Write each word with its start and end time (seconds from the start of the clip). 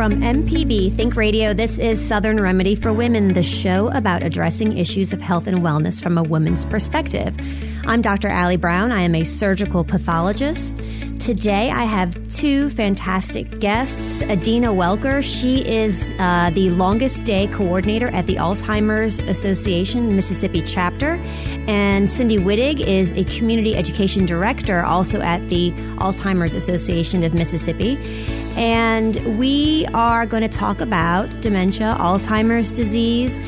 From 0.00 0.22
MPB 0.22 0.94
Think 0.94 1.14
Radio, 1.14 1.52
this 1.52 1.78
is 1.78 2.02
Southern 2.02 2.40
Remedy 2.40 2.74
for 2.74 2.90
Women, 2.90 3.34
the 3.34 3.42
show 3.42 3.88
about 3.88 4.22
addressing 4.22 4.78
issues 4.78 5.12
of 5.12 5.20
health 5.20 5.46
and 5.46 5.58
wellness 5.58 6.02
from 6.02 6.16
a 6.16 6.22
woman's 6.22 6.64
perspective. 6.64 7.36
I'm 7.86 8.02
Dr. 8.02 8.28
Allie 8.28 8.56
Brown. 8.56 8.92
I 8.92 9.00
am 9.00 9.14
a 9.14 9.24
surgical 9.24 9.84
pathologist. 9.84 10.76
Today, 11.18 11.70
I 11.70 11.84
have 11.84 12.30
two 12.30 12.70
fantastic 12.70 13.58
guests. 13.58 14.22
Adina 14.22 14.68
Welker, 14.68 15.22
she 15.22 15.66
is 15.66 16.14
uh, 16.18 16.50
the 16.50 16.70
longest 16.70 17.24
day 17.24 17.46
coordinator 17.48 18.08
at 18.08 18.26
the 18.26 18.36
Alzheimer's 18.36 19.18
Association 19.20 20.14
Mississippi 20.14 20.62
chapter, 20.62 21.14
and 21.68 22.08
Cindy 22.08 22.38
Wittig 22.38 22.80
is 22.80 23.12
a 23.14 23.24
community 23.24 23.76
education 23.76 24.24
director 24.24 24.82
also 24.82 25.20
at 25.20 25.46
the 25.48 25.72
Alzheimer's 25.98 26.54
Association 26.54 27.22
of 27.22 27.34
Mississippi. 27.34 27.96
And 28.56 29.38
we 29.38 29.86
are 29.94 30.26
going 30.26 30.42
to 30.42 30.48
talk 30.48 30.80
about 30.80 31.40
dementia, 31.40 31.96
Alzheimer's 31.98 32.72
disease. 32.72 33.38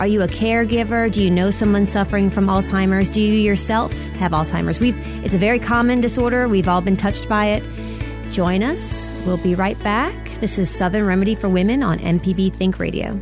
Are 0.00 0.06
you 0.06 0.22
a 0.22 0.28
caregiver? 0.28 1.12
Do 1.12 1.22
you 1.22 1.30
know 1.30 1.50
someone 1.50 1.84
suffering 1.84 2.30
from 2.30 2.46
Alzheimer's? 2.46 3.10
Do 3.10 3.20
you 3.20 3.34
yourself 3.34 3.92
have 4.14 4.32
Alzheimer's? 4.32 4.80
We've, 4.80 4.96
it's 5.22 5.34
a 5.34 5.38
very 5.38 5.58
common 5.58 6.00
disorder. 6.00 6.48
We've 6.48 6.68
all 6.68 6.80
been 6.80 6.96
touched 6.96 7.28
by 7.28 7.48
it. 7.48 7.62
Join 8.32 8.62
us. 8.62 9.10
We'll 9.26 9.36
be 9.36 9.54
right 9.54 9.78
back. 9.84 10.14
This 10.40 10.58
is 10.58 10.74
Southern 10.74 11.04
Remedy 11.04 11.34
for 11.34 11.50
Women 11.50 11.82
on 11.82 11.98
MPB 11.98 12.54
Think 12.54 12.78
Radio. 12.78 13.20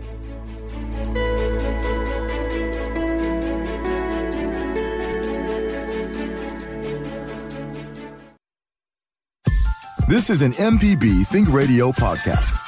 This 10.07 10.31
is 10.31 10.43
an 10.43 10.53
MPB 10.53 11.27
Think 11.27 11.53
Radio 11.53 11.91
podcast. 11.91 12.68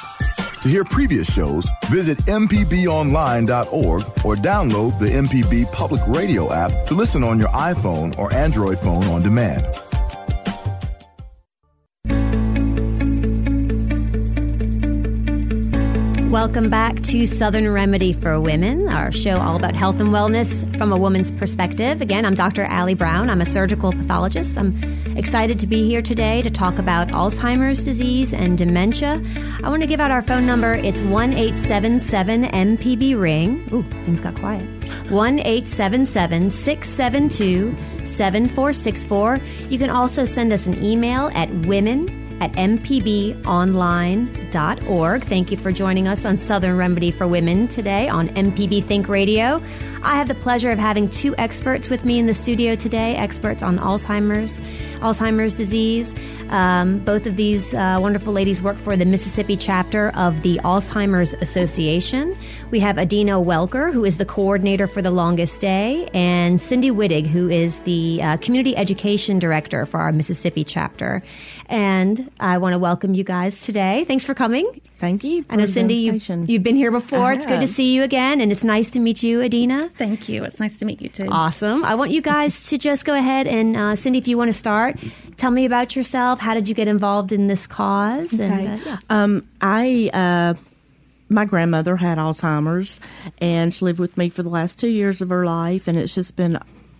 To 0.61 0.69
hear 0.69 0.83
previous 0.83 1.33
shows, 1.33 1.67
visit 1.85 2.19
MPBOnline.org 2.19 4.01
or 4.23 4.35
download 4.35 4.99
the 4.99 5.07
MPB 5.07 5.71
Public 5.71 6.01
Radio 6.05 6.53
app 6.53 6.85
to 6.85 6.93
listen 6.93 7.23
on 7.23 7.39
your 7.39 7.47
iPhone 7.49 8.15
or 8.19 8.31
Android 8.31 8.77
phone 8.77 9.03
on 9.05 9.23
demand. 9.23 9.65
Welcome 16.31 16.69
back 16.69 17.01
to 17.05 17.25
Southern 17.25 17.67
Remedy 17.67 18.13
for 18.13 18.39
Women, 18.39 18.87
our 18.87 19.11
show 19.11 19.39
all 19.39 19.55
about 19.55 19.73
health 19.73 19.99
and 19.99 20.09
wellness 20.09 20.77
from 20.77 20.93
a 20.93 20.97
woman's 20.97 21.31
perspective. 21.31 22.01
Again, 22.01 22.23
I'm 22.23 22.35
Dr. 22.35 22.65
Allie 22.65 22.93
Brown. 22.93 23.31
I'm 23.31 23.41
a 23.41 23.45
surgical 23.47 23.91
pathologist. 23.91 24.59
I'm 24.59 25.00
excited 25.17 25.59
to 25.59 25.67
be 25.67 25.85
here 25.87 26.01
today 26.01 26.41
to 26.41 26.49
talk 26.49 26.79
about 26.79 27.09
Alzheimer's 27.09 27.83
disease 27.83 28.33
and 28.33 28.57
dementia. 28.57 29.21
I 29.63 29.69
want 29.69 29.81
to 29.81 29.87
give 29.87 29.99
out 29.99 30.11
our 30.11 30.21
phone 30.21 30.45
number. 30.45 30.75
It's 30.75 31.01
one 31.01 31.33
eight 31.33 31.57
seven 31.57 31.99
seven 31.99 32.43
MPB 32.43 33.19
Ring. 33.19 33.67
Ooh, 33.73 33.83
things 34.05 34.21
got 34.21 34.35
quiet. 34.35 34.63
1 35.09 35.39
672 35.39 37.75
7464. 38.03 39.39
You 39.69 39.77
can 39.77 39.89
also 39.89 40.25
send 40.25 40.53
us 40.53 40.67
an 40.67 40.83
email 40.83 41.29
at 41.33 41.49
women 41.65 42.20
at 42.41 42.51
mpbonline.org. 42.53 45.23
Thank 45.23 45.51
you 45.51 45.57
for 45.57 45.71
joining 45.71 46.07
us 46.07 46.25
on 46.25 46.37
Southern 46.37 46.75
Remedy 46.75 47.11
for 47.11 47.27
Women 47.27 47.67
today 47.67 48.09
on 48.09 48.29
MPB 48.29 48.83
Think 48.83 49.07
Radio. 49.07 49.61
I 50.01 50.15
have 50.15 50.27
the 50.27 50.33
pleasure 50.33 50.71
of 50.71 50.79
having 50.79 51.07
two 51.07 51.35
experts 51.37 51.87
with 51.87 52.03
me 52.03 52.17
in 52.17 52.25
the 52.25 52.33
studio 52.33 52.75
today, 52.75 53.15
experts 53.15 53.61
on 53.61 53.77
Alzheimer's, 53.77 54.59
Alzheimer's 55.01 55.53
disease. 55.53 56.15
Um, 56.49 56.97
both 56.99 57.27
of 57.27 57.37
these 57.37 57.75
uh, 57.75 57.99
wonderful 58.01 58.33
ladies 58.33 58.61
work 58.61 58.77
for 58.77 58.97
the 58.97 59.05
Mississippi 59.05 59.55
chapter 59.55 60.09
of 60.15 60.41
the 60.41 60.59
Alzheimer's 60.63 61.35
Association. 61.35 62.35
We 62.71 62.79
have 62.79 62.97
Adina 62.97 63.33
Welker, 63.33 63.91
who 63.91 64.05
is 64.05 64.15
the 64.15 64.23
coordinator 64.23 64.87
for 64.87 65.01
the 65.01 65.11
longest 65.11 65.59
day, 65.59 66.09
and 66.13 66.59
Cindy 66.59 66.89
Wittig, 66.89 67.27
who 67.27 67.49
is 67.49 67.79
the 67.79 68.21
uh, 68.23 68.37
community 68.37 68.77
education 68.77 69.39
director 69.39 69.85
for 69.85 69.99
our 69.99 70.13
Mississippi 70.13 70.63
chapter. 70.63 71.21
And 71.67 72.31
I 72.39 72.59
want 72.59 72.71
to 72.71 72.79
welcome 72.79 73.13
you 73.13 73.25
guys 73.25 73.59
today. 73.59 74.05
Thanks 74.05 74.23
for 74.23 74.33
coming. 74.33 74.79
Thank 74.99 75.25
you. 75.25 75.43
I 75.49 75.57
know, 75.57 75.65
Cindy, 75.65 75.95
you've, 75.95 76.49
you've, 76.49 76.63
been 76.63 76.77
here 76.77 76.91
before. 76.91 77.33
It's 77.33 77.45
good 77.45 77.59
to 77.59 77.67
see 77.67 77.93
you 77.93 78.03
again, 78.03 78.39
and 78.39 78.53
it's 78.53 78.63
nice 78.63 78.87
to 78.91 79.01
meet 79.01 79.21
you, 79.21 79.41
Adina. 79.41 79.89
Thank 79.97 80.29
you. 80.29 80.45
It's 80.45 80.61
nice 80.61 80.77
to 80.79 80.85
meet 80.85 81.01
you 81.01 81.09
too. 81.09 81.27
Awesome. 81.29 81.83
I 81.83 81.95
want 81.95 82.11
you 82.11 82.21
guys 82.21 82.69
to 82.69 82.77
just 82.77 83.03
go 83.03 83.13
ahead 83.13 83.47
and, 83.47 83.75
uh, 83.75 83.97
Cindy, 83.97 84.19
if 84.19 84.29
you 84.29 84.37
want 84.37 84.47
to 84.47 84.57
start, 84.57 84.97
tell 85.35 85.51
me 85.51 85.65
about 85.65 85.93
yourself. 85.93 86.39
How 86.39 86.53
did 86.53 86.69
you 86.69 86.75
get 86.75 86.87
involved 86.87 87.33
in 87.33 87.47
this 87.47 87.67
cause? 87.67 88.33
Okay. 88.33 88.45
And, 88.45 88.67
uh, 88.69 88.85
yeah. 88.85 88.97
um, 89.09 89.45
I. 89.59 90.55
My 91.31 91.45
grandmother 91.45 91.95
had 91.95 92.17
Alzheimer's, 92.17 92.99
and 93.37 93.73
she 93.73 93.85
lived 93.85 93.99
with 93.99 94.17
me 94.17 94.27
for 94.27 94.43
the 94.43 94.49
last 94.49 94.77
two 94.77 94.89
years 94.89 95.21
of 95.21 95.29
her 95.29 95.45
life, 95.45 95.87
and 95.87 95.97
it's 95.97 96.13
just 96.13 96.35
been 96.35 96.59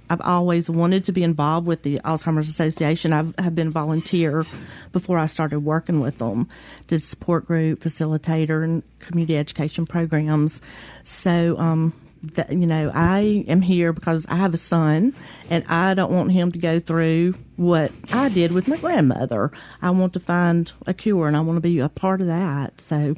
I've 0.09 0.21
always 0.21 0.69
wanted 0.69 1.05
to 1.05 1.13
be 1.13 1.23
involved 1.23 1.67
with 1.67 1.83
the 1.83 1.99
Alzheimer's 1.99 2.49
Association. 2.49 3.13
I've 3.13 3.33
have 3.37 3.55
been 3.55 3.67
a 3.67 3.71
volunteer 3.71 4.45
before 4.91 5.17
I 5.17 5.25
started 5.25 5.61
working 5.61 5.99
with 6.01 6.17
them. 6.17 6.49
Did 6.87 7.03
support 7.03 7.45
group, 7.45 7.81
facilitator, 7.81 8.63
and 8.63 8.83
community 8.99 9.37
education 9.37 9.85
programs. 9.85 10.61
So, 11.03 11.57
um, 11.57 11.93
that, 12.23 12.51
you 12.51 12.67
know, 12.67 12.91
I 12.93 13.45
am 13.47 13.61
here 13.61 13.93
because 13.93 14.25
I 14.27 14.35
have 14.35 14.53
a 14.53 14.57
son, 14.57 15.13
and 15.49 15.65
I 15.67 15.93
don't 15.93 16.11
want 16.11 16.31
him 16.31 16.51
to 16.51 16.59
go 16.59 16.79
through 16.79 17.35
what 17.55 17.91
I 18.11 18.29
did 18.29 18.51
with 18.51 18.67
my 18.67 18.77
grandmother. 18.77 19.51
I 19.81 19.91
want 19.91 20.13
to 20.13 20.19
find 20.19 20.71
a 20.87 20.93
cure, 20.93 21.27
and 21.27 21.35
I 21.35 21.41
want 21.41 21.57
to 21.57 21.61
be 21.61 21.79
a 21.79 21.89
part 21.89 22.21
of 22.21 22.27
that. 22.27 22.79
So, 22.81 23.15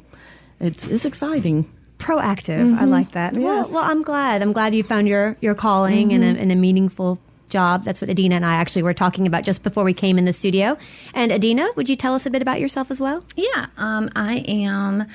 it's 0.60 0.86
it's 0.86 1.04
exciting 1.04 1.70
proactive. 1.98 2.60
Mm-hmm. 2.60 2.78
I 2.78 2.84
like 2.84 3.12
that. 3.12 3.34
Yes. 3.34 3.42
Well, 3.42 3.72
well, 3.72 3.90
I'm 3.90 4.02
glad. 4.02 4.42
I'm 4.42 4.52
glad 4.52 4.74
you 4.74 4.82
found 4.82 5.08
your 5.08 5.36
your 5.40 5.54
calling 5.54 6.08
mm-hmm. 6.08 6.22
and, 6.22 6.36
a, 6.36 6.40
and 6.40 6.52
a 6.52 6.56
meaningful 6.56 7.18
job. 7.48 7.84
That's 7.84 8.00
what 8.00 8.10
Adina 8.10 8.36
and 8.36 8.46
I 8.46 8.54
actually 8.54 8.82
were 8.82 8.94
talking 8.94 9.26
about 9.26 9.44
just 9.44 9.62
before 9.62 9.84
we 9.84 9.94
came 9.94 10.18
in 10.18 10.24
the 10.24 10.32
studio. 10.32 10.76
And 11.14 11.32
Adina, 11.32 11.68
would 11.76 11.88
you 11.88 11.96
tell 11.96 12.14
us 12.14 12.26
a 12.26 12.30
bit 12.30 12.42
about 12.42 12.60
yourself 12.60 12.90
as 12.90 13.00
well? 13.00 13.24
Yeah, 13.36 13.66
um, 13.76 14.10
I 14.14 14.44
am. 14.46 15.06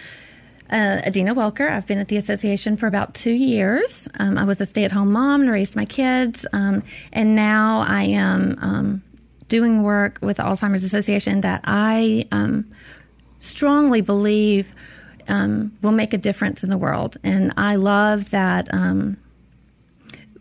Uh, 0.72 1.01
Adina 1.07 1.33
Welker. 1.33 1.67
I've 1.67 1.88
been 1.88 1.97
at 1.97 2.09
the 2.09 2.17
association 2.17 2.77
for 2.77 2.85
about 2.85 3.16
two 3.16 3.31
years. 3.31 4.07
Um, 4.19 4.38
I 4.38 4.44
was 4.44 4.61
a 4.61 4.67
stay 4.67 4.83
at 4.83 4.91
home 4.91 5.11
mom 5.11 5.41
and 5.41 5.50
raised 5.50 5.75
my 5.75 5.85
kids. 5.85 6.45
Um, 6.53 6.83
and 7.11 7.33
now 7.33 7.83
I 7.88 8.03
am 8.03 8.56
um, 8.61 9.03
doing 9.47 9.81
work 9.81 10.19
with 10.21 10.38
the 10.38 10.44
Alzheimer's 10.44 10.83
Association 10.83 11.41
that 11.41 11.61
I 11.63 12.23
um, 12.31 12.71
strongly 13.39 14.01
believe 14.01 14.71
um, 15.29 15.78
will 15.81 15.91
make 15.91 16.13
a 16.13 16.17
difference 16.17 16.63
in 16.63 16.69
the 16.69 16.78
world. 16.78 17.17
And 17.23 17.53
I 17.57 17.75
love 17.75 18.31
that 18.31 18.67
um, 18.73 19.17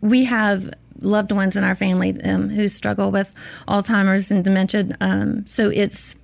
we 0.01 0.25
have 0.25 0.73
loved 1.01 1.31
ones 1.31 1.55
in 1.55 1.63
our 1.63 1.75
family 1.75 2.21
um, 2.23 2.49
who 2.49 2.67
struggle 2.67 3.11
with 3.11 3.33
Alzheimer's 3.67 4.31
and 4.31 4.43
dementia. 4.43 4.97
Um, 4.99 5.47
so 5.47 5.69
it's 5.69 6.15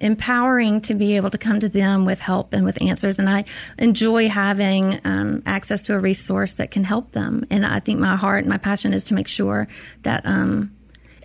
empowering 0.00 0.80
to 0.80 0.94
be 0.94 1.16
able 1.16 1.30
to 1.30 1.38
come 1.38 1.60
to 1.60 1.68
them 1.68 2.04
with 2.04 2.20
help 2.20 2.52
and 2.52 2.64
with 2.64 2.80
answers. 2.80 3.18
And 3.18 3.28
I 3.28 3.44
enjoy 3.78 4.28
having 4.28 5.00
um, 5.04 5.42
access 5.44 5.82
to 5.82 5.94
a 5.94 5.98
resource 5.98 6.54
that 6.54 6.70
can 6.70 6.84
help 6.84 7.12
them. 7.12 7.46
And 7.50 7.66
I 7.66 7.80
think 7.80 7.98
my 7.98 8.16
heart 8.16 8.40
and 8.40 8.48
my 8.48 8.58
passion 8.58 8.92
is 8.92 9.04
to 9.04 9.14
make 9.14 9.28
sure 9.28 9.68
that 10.02 10.24
um, 10.24 10.74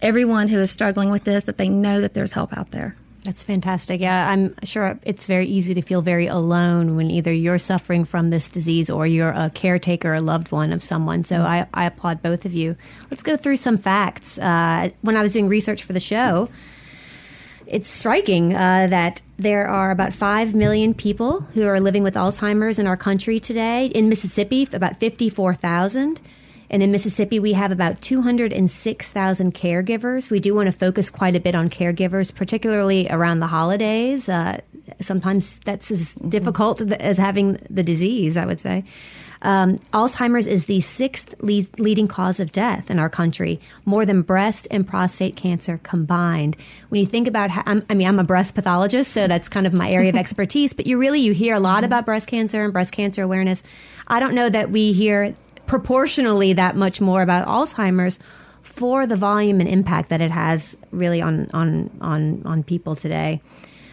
everyone 0.02 0.48
who 0.48 0.60
is 0.60 0.72
struggling 0.72 1.12
with 1.12 1.24
this, 1.24 1.44
that 1.46 1.58
they 1.58 1.70
know 1.70 2.02
that 2.02 2.14
there's 2.14 2.34
help 2.34 2.56
out 2.58 2.72
there. 2.72 2.96
That's 3.24 3.42
fantastic. 3.42 4.02
Yeah, 4.02 4.30
I'm 4.30 4.54
sure 4.64 5.00
it's 5.04 5.28
very 5.28 5.48
easy 5.48 5.74
to 5.76 5.82
feel 5.82 6.02
very 6.02 6.28
alone 6.28 6.98
when 6.98 7.10
either 7.10 7.32
you're 7.32 7.60
suffering 7.60 8.04
from 8.04 8.32
this 8.32 8.50
disease 8.50 8.90
or 8.90 9.08
you're 9.08 9.30
a 9.30 9.50
caretaker 9.50 10.14
or 10.14 10.20
loved 10.20 10.52
one 10.52 10.74
of 10.74 10.84
someone. 10.84 11.24
So 11.24 11.38
I, 11.38 11.66
I 11.74 11.86
applaud 11.86 12.22
both 12.22 12.44
of 12.44 12.54
you. 12.54 12.76
Let's 13.10 13.24
go 13.24 13.38
through 13.38 13.58
some 13.58 13.78
facts. 13.78 14.38
Uh, 14.40 14.90
when 15.02 15.16
I 15.16 15.22
was 15.22 15.32
doing 15.32 15.48
research 15.48 15.84
for 15.84 15.94
the 15.94 16.02
show, 16.02 16.50
it's 17.66 17.90
striking 17.90 18.54
uh, 18.54 18.88
that 18.88 19.22
there 19.40 19.68
are 19.68 19.92
about 19.92 20.14
5 20.14 20.54
million 20.54 20.94
people 20.94 21.42
who 21.54 21.66
are 21.66 21.80
living 21.80 22.04
with 22.04 22.16
Alzheimer's 22.16 22.78
in 22.78 22.88
our 22.88 22.98
country 22.98 23.40
today. 23.40 23.86
In 23.86 24.10
Mississippi, 24.10 24.68
about 24.74 25.00
54,000. 25.00 26.20
And 26.74 26.82
in 26.82 26.92
Mississippi, 26.92 27.40
we 27.40 27.54
have 27.54 27.72
about 27.72 28.02
206,000 28.02 29.54
caregivers. 29.54 30.32
We 30.32 30.40
do 30.40 30.56
want 30.56 30.66
to 30.66 30.72
focus 30.72 31.12
quite 31.12 31.36
a 31.36 31.40
bit 31.40 31.54
on 31.54 31.70
caregivers, 31.70 32.34
particularly 32.34 33.08
around 33.12 33.42
the 33.42 33.48
holidays. 33.48 34.28
Uh, 34.28 34.60
sometimes 35.00 35.60
that's 35.66 35.92
as 35.92 36.16
difficult 36.16 36.82
as 36.94 37.20
having 37.20 37.60
the 37.70 37.84
disease, 37.84 38.38
I 38.38 38.48
would 38.48 38.60
say. 38.60 38.86
Um, 39.44 39.78
Alzheimer's 39.94 40.48
is 40.48 40.66
the 40.66 40.82
sixth 40.82 41.36
lead, 41.42 41.68
leading 41.80 42.08
cause 42.08 42.40
of 42.40 42.52
death 42.52 42.90
in 42.90 42.98
our 42.98 43.10
country, 43.10 43.62
more 43.86 44.04
than 44.04 44.24
breast 44.24 44.68
and 44.72 44.88
prostate 44.88 45.36
cancer 45.36 45.80
combined. 45.84 46.58
When 46.90 47.02
you 47.02 47.06
think 47.06 47.28
about, 47.28 47.52
how, 47.52 47.62
i 47.88 47.94
mean, 47.94 48.08
I'm 48.08 48.18
a 48.18 48.24
breast 48.24 48.56
pathologist, 48.56 49.12
so 49.12 49.28
that's 49.28 49.48
kind 49.48 49.68
of 49.68 49.74
my 49.74 49.92
area 49.92 50.10
of 50.10 50.16
expertise. 50.24 50.74
But 50.74 50.88
you 50.88 50.98
really 50.98 51.20
you 51.20 51.34
hear 51.34 51.54
a 51.54 51.60
lot 51.60 51.84
about 51.84 52.06
breast 52.06 52.28
cancer 52.28 52.64
and 52.64 52.74
breast 52.74 52.94
cancer 52.94 53.22
awareness. 53.22 53.62
I 54.08 54.20
don't 54.20 54.34
know 54.34 54.50
that 54.50 54.72
we 54.72 54.92
hear 54.92 55.36
proportionally 55.66 56.54
that 56.54 56.76
much 56.76 57.02
more 57.02 57.22
about 57.22 57.48
Alzheimer's 57.48 58.20
for 58.62 59.06
the 59.06 59.16
volume 59.16 59.60
and 59.60 59.70
impact 59.70 60.10
that 60.10 60.22
it 60.22 60.32
has 60.32 60.78
really 60.92 61.22
on 61.22 61.50
on 61.54 61.90
on 62.02 62.44
on 62.46 62.64
people 62.64 62.96
today. 62.96 63.42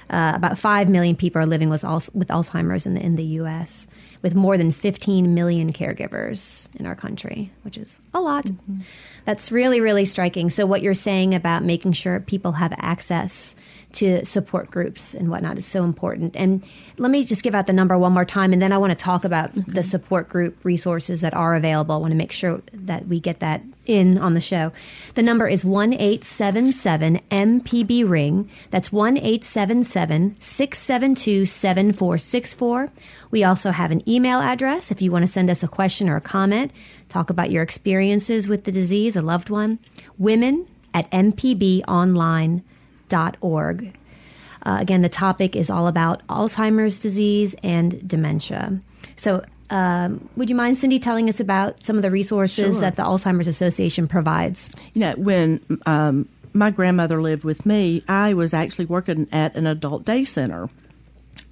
Uh, 0.09 0.33
about 0.35 0.59
five 0.59 0.89
million 0.89 1.15
people 1.15 1.41
are 1.41 1.47
living 1.47 1.71
with, 1.71 1.85
with 1.85 2.29
Alzheimer's 2.29 2.85
in 2.85 2.95
the 2.95 3.01
in 3.01 3.17
the 3.17 3.25
U.S 3.25 3.87
with 4.23 4.35
more 4.35 4.59
than 4.59 4.73
15 4.73 5.35
million 5.35 5.73
caregivers 5.73 6.69
in 6.77 6.87
our 6.87 6.95
country, 6.95 7.51
which 7.63 7.79
is 7.79 7.99
a 8.13 8.21
lot. 8.21 8.47
Mm-hmm. 8.47 8.81
That's 9.25 9.51
really, 9.51 9.81
really 9.81 10.05
striking. 10.05 10.51
So, 10.51 10.67
what 10.67 10.83
you're 10.83 10.95
saying 10.95 11.35
about 11.35 11.63
making 11.63 11.93
sure 11.93 12.21
people 12.21 12.53
have 12.53 12.73
access 12.77 13.57
to 13.93 14.25
support 14.25 14.71
groups 14.71 15.15
and 15.15 15.31
whatnot 15.31 15.59
is 15.59 15.67
so 15.67 15.85
important. 15.85 16.37
And 16.37 16.67
let 16.99 17.11
me 17.11 17.25
just 17.25 17.43
give 17.43 17.55
out 17.55 17.67
the 17.67 17.73
number 17.73 17.99
one 17.99 18.13
more 18.13 18.25
time, 18.25 18.53
and 18.53 18.61
then 18.61 18.73
I 18.73 18.79
want 18.79 18.91
to 18.91 18.97
talk 18.97 19.25
about 19.25 19.53
mm-hmm. 19.53 19.73
the 19.73 19.83
support 19.83 20.29
group 20.29 20.57
resources 20.65 21.21
that 21.21 21.35
are 21.35 21.55
available. 21.55 21.95
I 21.95 21.99
want 21.99 22.13
to 22.13 22.17
make 22.17 22.33
sure 22.33 22.63
that 22.73 23.09
we 23.09 23.21
get 23.21 23.41
that 23.41 23.63
in 23.87 24.19
on 24.19 24.35
the 24.35 24.41
show. 24.41 24.73
The 25.15 25.23
number 25.23 25.49
is 25.49 25.65
1 25.65 25.95
877 25.95 27.21
MPB 27.31 28.09
Ring. 28.09 28.49
That's 28.71 28.93
1 28.93 29.17
877 29.17 30.37
672 30.39 31.47
7464. 31.47 32.91
We 33.31 33.45
also 33.45 33.71
have 33.71 33.91
an 33.91 34.09
email 34.09 34.41
address 34.41 34.91
if 34.91 35.03
you 35.03 35.11
want 35.11 35.23
to 35.23 35.33
send 35.33 35.51
us 35.51 35.63
a 35.63 35.69
question 35.69 36.09
or 36.09 36.17
a 36.17 36.21
comment, 36.21 36.73
talk 37.09 37.31
about 37.31 37.51
your 37.51 37.63
experiences 37.63 38.49
with 38.49 38.65
the 38.65 38.73
disease, 38.73 39.17
a 39.17 39.23
loved 39.23 39.51
one. 39.51 39.79
Women 40.19 40.67
at 40.95 41.11
mpbonline.org. 43.11 43.97
Uh, 44.63 44.77
again, 44.79 45.03
the 45.03 45.09
topic 45.09 45.57
is 45.57 45.71
all 45.71 45.89
about 45.89 46.27
Alzheimer's 46.29 46.99
disease 46.99 47.55
and 47.63 48.07
dementia. 48.07 48.79
So, 49.17 49.45
um, 49.71 50.29
would 50.37 50.51
you 50.51 50.57
mind, 50.57 50.79
Cindy, 50.79 50.99
telling 50.99 51.29
us 51.29 51.41
about 51.41 51.83
some 51.83 51.97
of 51.97 52.03
the 52.03 52.11
resources 52.11 52.75
sure. 52.75 52.81
that 52.81 52.97
the 52.97 53.03
Alzheimer's 53.03 53.47
Association 53.47 54.09
provides? 54.09 54.69
You 54.95 55.01
know, 55.01 55.13
when 55.13 55.61
um, 55.87 56.29
my 56.53 56.71
grandmother 56.71 57.23
lived 57.23 57.45
with 57.45 57.65
me, 57.65 58.03
I 58.09 58.35
was 58.35 58.53
actually 58.53 58.87
working 58.87 59.29
at 59.33 59.55
an 59.55 59.67
adult 59.67 60.05
day 60.05 60.25
center. 60.25 60.69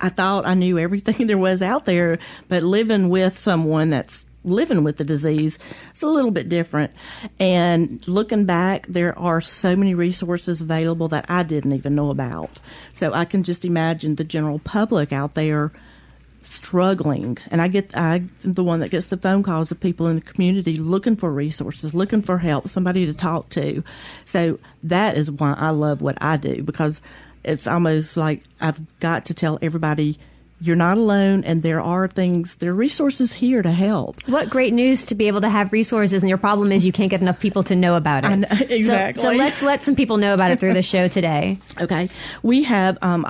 I 0.01 0.09
thought 0.11 0.47
I 0.47 0.55
knew 0.55 0.79
everything 0.79 1.27
there 1.29 1.39
was 1.39 1.63
out 1.63 1.85
there, 1.85 2.19
but 2.49 2.63
living 2.63 3.09
with 3.09 3.39
someone 3.39 3.91
that's 3.91 4.27
living 4.49 4.85
with 4.85 4.97
the 4.97 5.05
disease 5.05 5.59
it's 5.91 6.03
a 6.03 6.07
little 6.07 6.31
bit 6.31 6.49
different. 6.49 6.93
And 7.39 8.07
looking 8.07 8.45
back, 8.45 8.87
there 8.87 9.19
are 9.19 9.41
so 9.41 9.75
many 9.77 9.95
resources 9.95 10.61
available 10.61 11.09
that 11.09 11.27
I 11.29 11.43
didn't 11.43 11.73
even 11.73 11.95
know 11.95 12.11
about. 12.11 12.59
So 12.93 13.13
I 13.13 13.25
can 13.25 13.43
just 13.43 13.65
imagine 13.65 14.15
the 14.17 14.25
general 14.25 14.59
public 14.61 15.13
out 15.13 15.35
there 15.35 15.73
struggling 16.41 17.37
and 17.51 17.61
i 17.61 17.69
get 17.69 17.95
i 17.95 18.23
the 18.41 18.65
one 18.65 18.81
that 18.81 18.89
gets 18.89 19.09
the 19.09 19.19
phone 19.19 19.43
calls 19.43 19.71
of 19.71 19.79
people 19.81 20.07
in 20.07 20.15
the 20.15 20.23
community 20.23 20.79
looking 20.79 21.15
for 21.15 21.31
resources 21.31 21.93
looking 21.93 22.23
for 22.23 22.39
help 22.39 22.69
somebody 22.69 23.05
to 23.05 23.13
talk 23.13 23.51
to 23.51 23.83
so 24.25 24.59
that 24.83 25.19
is 25.19 25.31
why 25.31 25.53
i 25.59 25.69
love 25.69 26.01
what 26.01 26.17
i 26.23 26.39
do 26.39 26.63
because 26.63 27.03
it's 27.45 27.67
almost 27.67 28.17
like 28.17 28.43
I've 28.61 28.81
got 29.01 29.27
to 29.27 29.35
tell 29.35 29.59
everybody 29.63 30.19
you're 30.61 30.77
not 30.77 30.99
alone 30.99 31.45
and 31.45 31.63
there 31.63 31.81
are 31.81 32.09
things 32.09 32.57
there 32.57 32.73
are 32.73 32.75
resources 32.75 33.33
here 33.33 33.63
to 33.63 33.71
help 33.71 34.21
what 34.29 34.51
great 34.51 34.73
news 34.73 35.07
to 35.07 35.15
be 35.15 35.29
able 35.29 35.41
to 35.41 35.49
have 35.49 35.73
resources 35.73 36.23
and 36.23 36.29
your 36.29 36.39
problem 36.39 36.73
is 36.73 36.85
you 36.85 36.93
can't 36.93 37.11
get 37.11 37.21
enough 37.21 37.39
people 37.39 37.63
to 37.63 37.77
know 37.77 37.95
about 37.95 38.25
it 38.25 38.37
know, 38.37 38.49
exactly 38.51 39.23
so, 39.23 39.31
so, 39.31 39.37
let's 39.37 39.63
let 39.63 39.83
some 39.83 39.95
people 39.95 40.17
know 40.17 40.35
about 40.35 40.51
it 40.51 40.59
through 40.59 40.75
the 40.75 40.83
show 40.83 41.09
today 41.09 41.59
okay 41.81 42.09
we 42.43 42.65
have 42.65 42.99
um, 43.03 43.27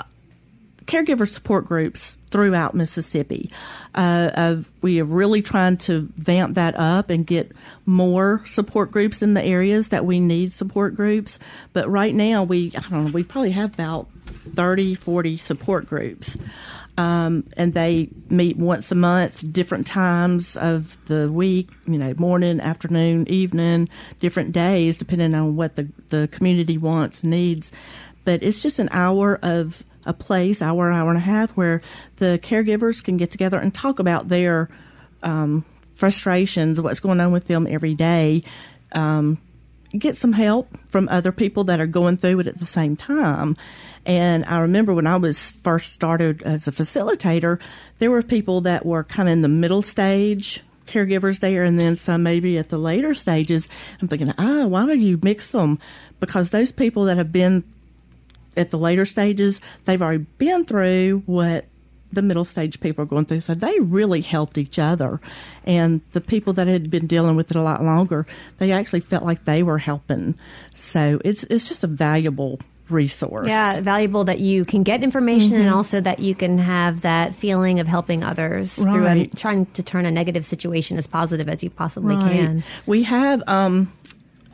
caregiver 0.89 1.29
support 1.29 1.67
groups 1.67 2.17
throughout 2.31 2.75
Mississippi. 2.75 3.51
Uh, 3.95 4.31
of, 4.35 4.71
we 4.83 5.01
are 5.01 5.05
really 5.05 5.43
trying 5.43 5.77
to 5.77 6.09
vamp 6.17 6.55
that 6.55 6.75
up 6.79 7.11
and 7.11 7.27
get 7.27 7.53
more 7.87 8.43
support 8.47 8.91
groups 8.91 9.23
in 9.23 9.35
the 9.35 9.45
areas 9.45 9.89
that 9.89 10.05
we 10.05 10.19
need 10.19 10.53
support 10.53 10.97
groups. 10.97 11.39
But 11.73 11.89
right 11.89 12.15
now, 12.15 12.43
we 12.43 12.73
I 12.77 12.81
don't 12.81 13.07
know, 13.07 13.11
we 13.13 13.23
probably 13.23 13.53
have 13.53 13.75
about 13.75 14.09
30, 14.55 14.95
40 14.95 15.37
support 15.37 15.89
groups. 15.89 16.37
Um, 16.99 17.45
and 17.57 17.75
they 17.75 18.09
meet 18.29 18.57
once 18.57 18.91
a 18.91 18.97
month, 18.97 19.53
different 19.53 19.87
times 19.87 20.57
of 20.57 20.99
the 21.07 21.31
week, 21.31 21.71
you 21.87 21.97
know, 21.97 22.13
morning, 22.19 22.61
afternoon, 22.61 23.29
evening, 23.29 23.89
different 24.19 24.51
days, 24.51 24.97
depending 24.97 25.33
on 25.33 25.55
what 25.55 25.77
the, 25.77 25.89
the 26.09 26.29
community 26.33 26.77
wants, 26.77 27.23
needs. 27.23 27.71
But 28.25 28.43
it's 28.43 28.63
just 28.63 28.81
an 28.81 28.89
hour 28.91 29.39
of 29.43 29.85
a 30.07 30.13
place, 30.13 30.61
hour, 30.61 30.91
hour 30.91 31.09
and 31.11 31.19
a 31.19 31.21
half, 31.21 31.53
where 31.53 31.83
the 32.17 32.41
caregivers 32.43 33.03
can 33.03 33.17
get 33.17 33.31
together 33.31 33.61
and 33.61 33.73
talk 33.73 34.01
about 34.01 34.27
their 34.27 34.69
um, 35.23 35.65
frustrations, 35.95 36.81
what's 36.81 37.01
going 37.01 37.21
on 37.21 37.31
with 37.31 37.47
them 37.47 37.69
every 37.69 37.95
day, 37.95 38.43
um, 38.91 39.39
get 39.97 40.17
some 40.17 40.33
help 40.33 40.69
from 40.89 41.09
other 41.09 41.33
people 41.33 41.65
that 41.65 41.81
are 41.81 41.87
going 41.87 42.17
through 42.17 42.41
it 42.41 42.47
at 42.47 42.59
the 42.59 42.67
same 42.67 42.97
time. 42.97 43.57
And 44.05 44.45
I 44.47 44.61
remember 44.61 44.95
when 44.95 45.07
I 45.07 45.17
was 45.17 45.51
first 45.51 45.93
started 45.93 46.43
as 46.43 46.67
a 46.67 46.73
facilitator, 46.73 47.61
there 47.99 48.11
were 48.11 48.23
people 48.23 48.63
that 48.63 48.87
were 48.87 49.05
kind 49.05 49.29
of 49.29 49.33
in 49.35 49.43
the 49.43 49.49
middle 49.49 49.83
stage 49.83 50.63
caregivers 50.87 51.41
there 51.41 51.65
and 51.65 51.79
then 51.79 51.97
some 51.97 52.23
maybe 52.23 52.59
at 52.59 52.71
the 52.71 52.79
later 52.79 53.15
stages. 53.15 53.69
I'm 54.01 54.09
thinking, 54.09 54.33
ah, 54.39 54.65
why 54.67 54.87
don't 54.87 55.01
you 55.01 55.21
mix 55.23 55.49
them? 55.49 55.79
Because 56.21 56.51
those 56.51 56.73
people 56.73 57.05
that 57.05 57.19
have 57.19 57.31
been 57.31 57.65
at 58.57 58.71
the 58.71 58.79
later 58.79 59.05
stages, 59.05 59.61
they've 59.85 60.01
already 60.01 60.25
been 60.39 60.65
through 60.65 61.23
what 61.27 61.67
the 62.13 62.23
middle 62.23 62.45
stage 62.45 62.81
people 62.81 63.03
are 63.03 63.07
going 63.07 63.25
through. 63.25 63.41
So 63.41 63.55
they 63.55 63.79
really 63.81 64.21
helped 64.21 64.59
each 64.59 64.79
other. 64.79 65.21
And 65.65 66.01
the 66.13 66.21
people 66.21 66.53
that 66.55 66.67
had 66.67 66.91
been 66.91 67.07
dealing 67.07 67.37
with 67.37 67.51
it 67.51 67.57
a 67.57 67.63
lot 67.63 67.83
longer, 67.83 68.27
they 68.59 68.73
actually 68.73 69.01
felt 69.01 69.25
like 69.25 69.45
they 69.45 69.63
were 69.63 69.79
helping. 69.79 70.35
So 70.75 71.21
it's 71.25 71.45
it's 71.45 71.69
just 71.69 71.85
a 71.85 71.89
valuable 71.89 72.61
resource. 72.91 73.49
Yeah, 73.49 73.81
valuable 73.81 74.25
that 74.25 74.41
you 74.41 74.65
can 74.65 74.83
get 74.83 75.03
information 75.03 75.53
mm-hmm. 75.53 75.63
and 75.63 75.71
also 75.71 76.01
that 76.01 76.21
you 76.21 76.35
can 76.35 76.59
have 76.59 77.03
that 77.03 77.35
feeling 77.35 77.81
of 77.81 77.87
helping 77.87 78.25
others 78.25 78.79
right. 78.79 78.93
through 78.93 79.07
a, 79.07 79.27
trying 79.37 79.67
to 79.67 79.83
turn 79.83 80.07
a 80.07 80.11
negative 80.11 80.47
situation 80.47 80.97
as 80.97 81.07
positive 81.07 81.49
as 81.49 81.63
you 81.63 81.71
possibly 81.71 82.17
right. 82.17 82.33
can. 82.33 82.65
We 82.87 83.03
have 83.03 83.43
um, 83.47 83.93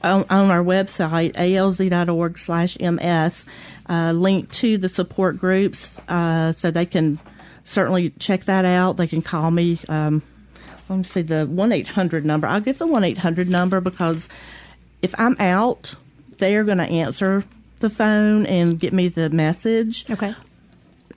on, 0.02 0.25
on, 0.28 0.50
our 0.50 0.62
website, 0.62 1.34
alz.org 1.34 2.38
slash 2.38 2.78
ms, 2.78 3.46
uh, 3.88 4.12
link 4.12 4.50
to 4.52 4.78
the 4.78 4.88
support 4.88 5.38
groups 5.38 6.00
uh, 6.08 6.52
so 6.52 6.70
they 6.70 6.87
can 6.87 7.18
certainly 7.64 8.11
check 8.11 8.44
that 8.44 8.64
out. 8.64 8.97
They 8.97 9.06
can 9.06 9.23
call 9.23 9.50
me. 9.50 9.80
Um, 9.88 10.23
let 10.88 10.97
me 10.97 11.04
see 11.04 11.23
the 11.23 11.47
1 11.47 11.73
800 11.73 12.25
number. 12.25 12.47
I'll 12.47 12.61
give 12.61 12.78
the 12.78 12.87
1 12.87 13.04
800 13.04 13.49
number 13.49 13.80
because 13.80 14.28
if 15.02 15.14
I'm 15.18 15.37
out, 15.38 15.94
they 16.38 16.56
are 16.56 16.64
going 16.64 16.78
to 16.78 16.85
answer 16.85 17.44
the 17.80 17.90
phone 17.90 18.47
and 18.47 18.78
get 18.78 18.92
me 18.92 19.09
the 19.09 19.30
message. 19.30 20.09
Okay. 20.11 20.35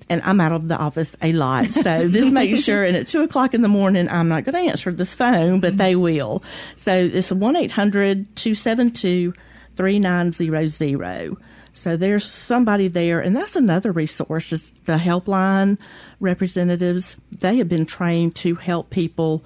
And 0.09 0.21
I'm 0.23 0.39
out 0.39 0.53
of 0.53 0.69
the 0.69 0.77
office 0.77 1.17
a 1.21 1.33
lot. 1.33 1.67
So 1.73 2.07
this 2.07 2.31
makes 2.31 2.63
sure, 2.63 2.83
and 2.83 2.95
at 2.95 3.07
2 3.07 3.23
o'clock 3.23 3.53
in 3.53 3.61
the 3.61 3.67
morning, 3.67 4.09
I'm 4.09 4.29
not 4.29 4.45
going 4.45 4.55
to 4.55 4.71
answer 4.71 4.91
this 4.91 5.13
phone, 5.13 5.59
but 5.59 5.77
they 5.77 5.95
will. 5.95 6.43
So 6.77 6.93
it's 6.93 7.31
1 7.31 7.55
800 7.55 8.35
272 8.35 9.33
3900. 9.75 11.37
So 11.77 11.97
there's 11.97 12.25
somebody 12.25 12.87
there, 12.87 13.19
and 13.19 13.35
that's 13.35 13.55
another 13.55 13.91
resource. 13.91 14.51
Is 14.51 14.71
the 14.85 14.97
helpline 14.97 15.77
representatives. 16.19 17.15
They 17.31 17.57
have 17.57 17.69
been 17.69 17.85
trained 17.85 18.35
to 18.37 18.55
help 18.55 18.89
people 18.89 19.43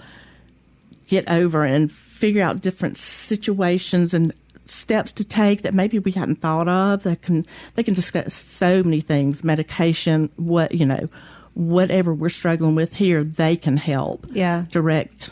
get 1.07 1.29
over 1.29 1.65
and 1.65 1.91
figure 1.91 2.41
out 2.41 2.61
different 2.61 2.97
situations 2.97 4.13
and 4.13 4.33
steps 4.65 5.11
to 5.11 5.25
take 5.25 5.63
that 5.63 5.73
maybe 5.73 6.00
we 6.00 6.11
hadn't 6.11 6.41
thought 6.41 6.67
of. 6.67 7.03
They 7.03 7.15
can 7.15 7.45
they 7.75 7.83
can 7.83 7.93
discuss 7.93 8.33
so 8.33 8.83
many 8.83 9.01
things, 9.01 9.43
medication, 9.43 10.29
what 10.38 10.73
you 10.73 10.85
know, 10.85 11.09
whatever 11.53 12.13
we're 12.13 12.29
struggling 12.29 12.75
with 12.75 12.95
here, 12.95 13.23
they 13.23 13.55
can 13.55 13.77
help. 13.77 14.25
Yeah, 14.31 14.65
direct 14.69 15.29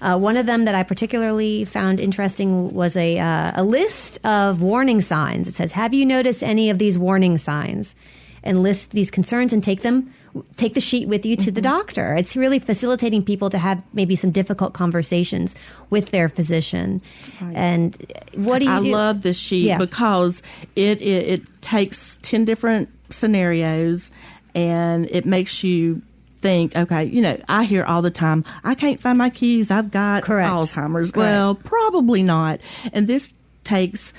Uh, 0.00 0.18
one 0.18 0.36
of 0.36 0.46
them 0.46 0.66
that 0.66 0.74
I 0.74 0.82
particularly 0.82 1.64
found 1.64 2.00
interesting 2.00 2.72
was 2.72 2.96
a, 2.96 3.18
uh, 3.18 3.52
a 3.54 3.64
list 3.64 4.24
of 4.24 4.60
warning 4.60 5.00
signs. 5.00 5.48
It 5.48 5.54
says, 5.54 5.72
Have 5.72 5.94
you 5.94 6.04
noticed 6.04 6.42
any 6.42 6.70
of 6.70 6.78
these 6.78 6.98
warning 6.98 7.38
signs? 7.38 7.96
And 8.42 8.62
list 8.62 8.92
these 8.92 9.10
concerns 9.10 9.52
and 9.52 9.64
take 9.64 9.82
them. 9.82 10.14
Take 10.56 10.74
the 10.74 10.80
sheet 10.80 11.08
with 11.08 11.24
you 11.24 11.36
to 11.36 11.50
the 11.50 11.60
mm-hmm. 11.60 11.76
doctor. 11.76 12.14
It's 12.14 12.36
really 12.36 12.58
facilitating 12.58 13.24
people 13.24 13.50
to 13.50 13.58
have 13.58 13.82
maybe 13.92 14.16
some 14.16 14.30
difficult 14.30 14.74
conversations 14.74 15.54
with 15.90 16.10
their 16.10 16.28
physician. 16.28 17.00
And 17.40 17.96
what 18.34 18.58
do 18.58 18.66
you 18.66 18.70
I 18.70 18.80
do? 18.80 18.90
love 18.90 19.22
this 19.22 19.38
sheet 19.38 19.66
Yeah. 19.66 19.78
because 19.78 20.42
it, 20.74 21.00
it 21.00 21.26
it 21.26 21.62
takes 21.62 22.18
ten 22.22 22.44
different 22.44 22.88
scenarios 23.10 24.10
and 24.54 25.06
it 25.10 25.24
makes 25.26 25.62
you 25.62 26.02
think. 26.38 26.76
Okay, 26.76 27.04
you 27.04 27.22
know, 27.22 27.38
I 27.48 27.64
hear 27.64 27.84
all 27.84 28.02
the 28.02 28.10
time, 28.10 28.44
I 28.64 28.74
can't 28.74 29.00
find 29.00 29.18
my 29.18 29.30
keys. 29.30 29.70
I've 29.70 29.90
got 29.90 30.22
Correct. 30.22 30.50
Alzheimer's. 30.50 31.12
Correct. 31.12 31.16
Well, 31.16 31.54
probably 31.54 32.22
not. 32.22 32.60
And 32.92 33.06
this 33.06 33.32
takes 33.64 34.12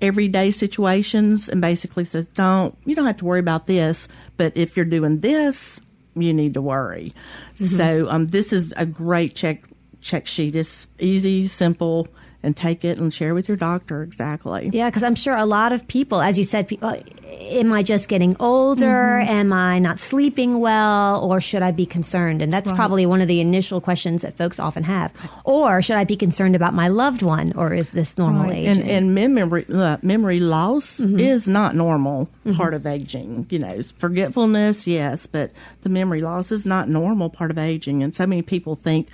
everyday 0.00 0.50
situations 0.50 1.48
and 1.48 1.60
basically 1.60 2.04
says, 2.04 2.26
don't 2.28 2.76
you 2.84 2.94
don't 2.94 3.06
have 3.06 3.18
to 3.18 3.24
worry 3.24 3.40
about 3.40 3.66
this, 3.66 4.08
but 4.36 4.52
if 4.56 4.76
you're 4.76 4.86
doing 4.86 5.20
this, 5.20 5.80
you 6.14 6.32
need 6.32 6.54
to 6.54 6.62
worry. 6.62 7.12
Mm-hmm. 7.56 7.76
So 7.76 8.08
um, 8.08 8.28
this 8.28 8.52
is 8.52 8.74
a 8.76 8.86
great 8.86 9.34
check 9.34 9.64
check 10.00 10.26
sheet. 10.26 10.56
It's 10.56 10.88
easy, 10.98 11.46
simple, 11.46 12.08
and 12.42 12.56
take 12.56 12.84
it 12.84 12.98
and 12.98 13.12
share 13.12 13.34
with 13.34 13.48
your 13.48 13.56
doctor 13.56 14.02
exactly. 14.02 14.70
Yeah, 14.72 14.88
because 14.88 15.02
I'm 15.04 15.14
sure 15.14 15.36
a 15.36 15.44
lot 15.46 15.72
of 15.72 15.86
people, 15.88 16.20
as 16.22 16.38
you 16.38 16.44
said, 16.44 16.68
people, 16.68 16.88
uh, 16.88 16.96
am 17.26 17.72
I 17.72 17.82
just 17.82 18.08
getting 18.08 18.34
older? 18.40 19.18
Am 19.20 19.52
I 19.52 19.78
not 19.78 20.00
sleeping 20.00 20.58
well? 20.60 21.22
Or 21.22 21.40
should 21.40 21.62
I 21.62 21.70
be 21.70 21.84
concerned? 21.86 22.40
And 22.42 22.52
that's 22.52 22.72
probably 22.72 23.04
one 23.06 23.20
of 23.20 23.28
the 23.28 23.40
initial 23.40 23.80
questions 23.80 24.22
that 24.22 24.36
folks 24.38 24.58
often 24.58 24.84
have. 24.84 25.12
Or 25.44 25.82
should 25.82 25.96
I 25.96 26.04
be 26.04 26.16
concerned 26.16 26.56
about 26.56 26.72
my 26.74 26.88
loved 26.88 27.22
one? 27.22 27.52
Or 27.56 27.74
is 27.74 27.90
this 27.90 28.16
normal 28.16 28.44
Right. 28.44 28.66
aging? 28.66 28.82
And, 28.82 28.90
and 28.90 29.14
memory 29.14 29.66
uh, 29.72 29.98
memory 30.02 30.40
loss 30.40 30.98
Mm-hmm. 31.00 31.18
is 31.20 31.48
not 31.48 31.74
normal 31.74 32.28
part 32.56 32.72
of 32.74 32.86
aging. 32.86 33.46
You 33.50 33.58
know, 33.58 33.80
forgetfulness, 33.98 34.86
yes, 34.86 35.26
but 35.26 35.50
the 35.82 35.88
memory 35.88 36.20
loss 36.22 36.52
is 36.52 36.64
not 36.66 36.88
normal 36.88 37.30
part 37.30 37.50
of 37.50 37.58
aging. 37.58 38.02
And 38.02 38.14
so 38.14 38.26
many 38.26 38.42
people 38.42 38.76
think 38.76 39.08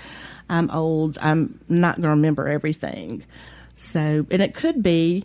I'm 0.48 0.70
old, 0.70 1.18
I'm 1.20 1.58
not 1.68 1.96
going 1.96 2.04
to 2.04 2.10
remember 2.10 2.48
everything. 2.48 3.24
So, 3.76 4.26
and 4.30 4.40
it 4.40 4.54
could 4.54 4.82
be 4.82 5.24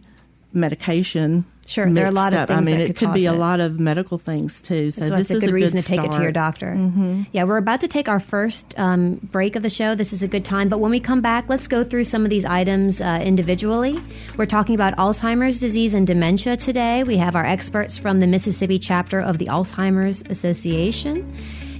medication. 0.53 1.45
Sure, 1.67 1.89
there 1.89 2.03
are 2.05 2.09
a 2.09 2.11
lot 2.11 2.33
of. 2.33 2.51
I 2.51 2.59
mean, 2.59 2.81
it 2.81 2.87
could 2.87 2.97
could 2.97 3.13
be 3.13 3.25
cause 3.25 3.35
a 3.35 3.37
lot 3.37 3.61
of 3.61 3.79
medical 3.79 4.17
things 4.17 4.61
too. 4.61 4.91
So 4.91 5.05
So 5.05 5.15
this 5.15 5.29
a 5.29 5.37
is 5.37 5.43
good 5.43 5.53
reason 5.53 5.77
good 5.77 5.83
to 5.83 5.87
take 5.87 6.03
it 6.03 6.11
to 6.11 6.21
your 6.21 6.31
doctor. 6.31 6.73
Mm-hmm. 6.75 7.23
Yeah, 7.31 7.45
we're 7.45 7.57
about 7.57 7.79
to 7.81 7.87
take 7.87 8.09
our 8.09 8.19
first 8.19 8.77
um, 8.77 9.15
break 9.31 9.55
of 9.55 9.63
the 9.63 9.69
show. 9.69 9.95
This 9.95 10.11
is 10.11 10.21
a 10.21 10.27
good 10.27 10.43
time. 10.43 10.67
But 10.67 10.79
when 10.79 10.91
we 10.91 10.99
come 10.99 11.21
back, 11.21 11.47
let's 11.47 11.67
go 11.67 11.83
through 11.83 12.03
some 12.05 12.25
of 12.25 12.29
these 12.29 12.43
items 12.43 12.99
uh, 12.99 13.21
individually. 13.23 13.97
We're 14.35 14.47
talking 14.47 14.75
about 14.75 14.97
Alzheimer's 14.97 15.59
disease 15.61 15.93
and 15.93 16.05
dementia 16.05 16.57
today. 16.57 17.03
We 17.03 17.15
have 17.17 17.37
our 17.37 17.45
experts 17.45 17.97
from 17.97 18.19
the 18.19 18.27
Mississippi 18.27 18.79
chapter 18.79 19.21
of 19.21 19.37
the 19.37 19.45
Alzheimer's 19.45 20.23
Association. 20.23 21.31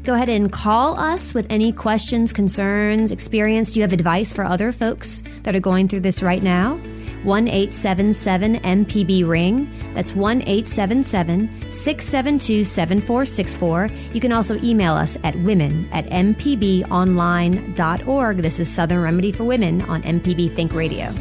Go 0.03 0.15
ahead 0.15 0.29
and 0.29 0.51
call 0.51 1.00
us 1.00 1.36
with 1.36 1.46
any 1.51 1.72
questions, 1.72 2.34
concerns, 2.34 3.12
experience. 3.12 3.72
Do 3.72 3.79
you 3.79 3.84
have 3.84 3.93
advice 3.93 4.34
for 4.34 4.43
other 4.43 4.72
folks 4.72 5.22
that 5.43 5.55
are 5.55 5.60
going 5.60 5.88
through 5.88 6.00
this 6.00 6.24
right 6.24 6.41
now? 6.41 6.79
1 7.24 7.48
877 7.48 8.55
MPB 8.62 9.27
Ring. 9.27 9.72
That's 9.93 10.15
1 10.15 10.41
877 10.41 11.72
672 11.72 12.63
7464. 12.63 13.89
You 14.13 14.20
can 14.20 14.31
also 14.31 14.60
email 14.63 14.93
us 14.93 15.20
at 15.24 15.36
women 15.36 15.88
at 15.91 16.05
mpbonline.org. 16.05 16.88
This 18.38 18.60
is 18.60 18.67
Southern 18.67 19.01
Remedy 19.03 19.31
for 19.31 19.43
Women 19.43 19.84
on 19.84 20.01
MPB 20.01 20.55
Think 20.55 20.74
Radio. 20.74 21.13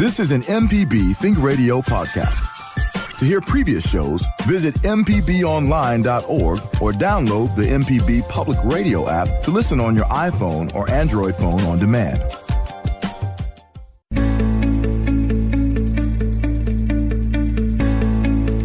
This 0.00 0.18
is 0.18 0.32
an 0.32 0.40
MPB 0.44 1.14
Think 1.14 1.36
Radio 1.42 1.82
podcast. 1.82 3.18
To 3.18 3.24
hear 3.26 3.42
previous 3.42 3.86
shows, 3.86 4.26
visit 4.46 4.74
MPBOnline.org 4.76 6.58
or 6.80 6.92
download 6.92 7.54
the 7.54 7.66
MPB 7.66 8.26
Public 8.30 8.56
Radio 8.64 9.10
app 9.10 9.42
to 9.42 9.50
listen 9.50 9.78
on 9.78 9.94
your 9.94 10.06
iPhone 10.06 10.74
or 10.74 10.90
Android 10.90 11.36
phone 11.36 11.60
on 11.64 11.78
demand. 11.78 12.22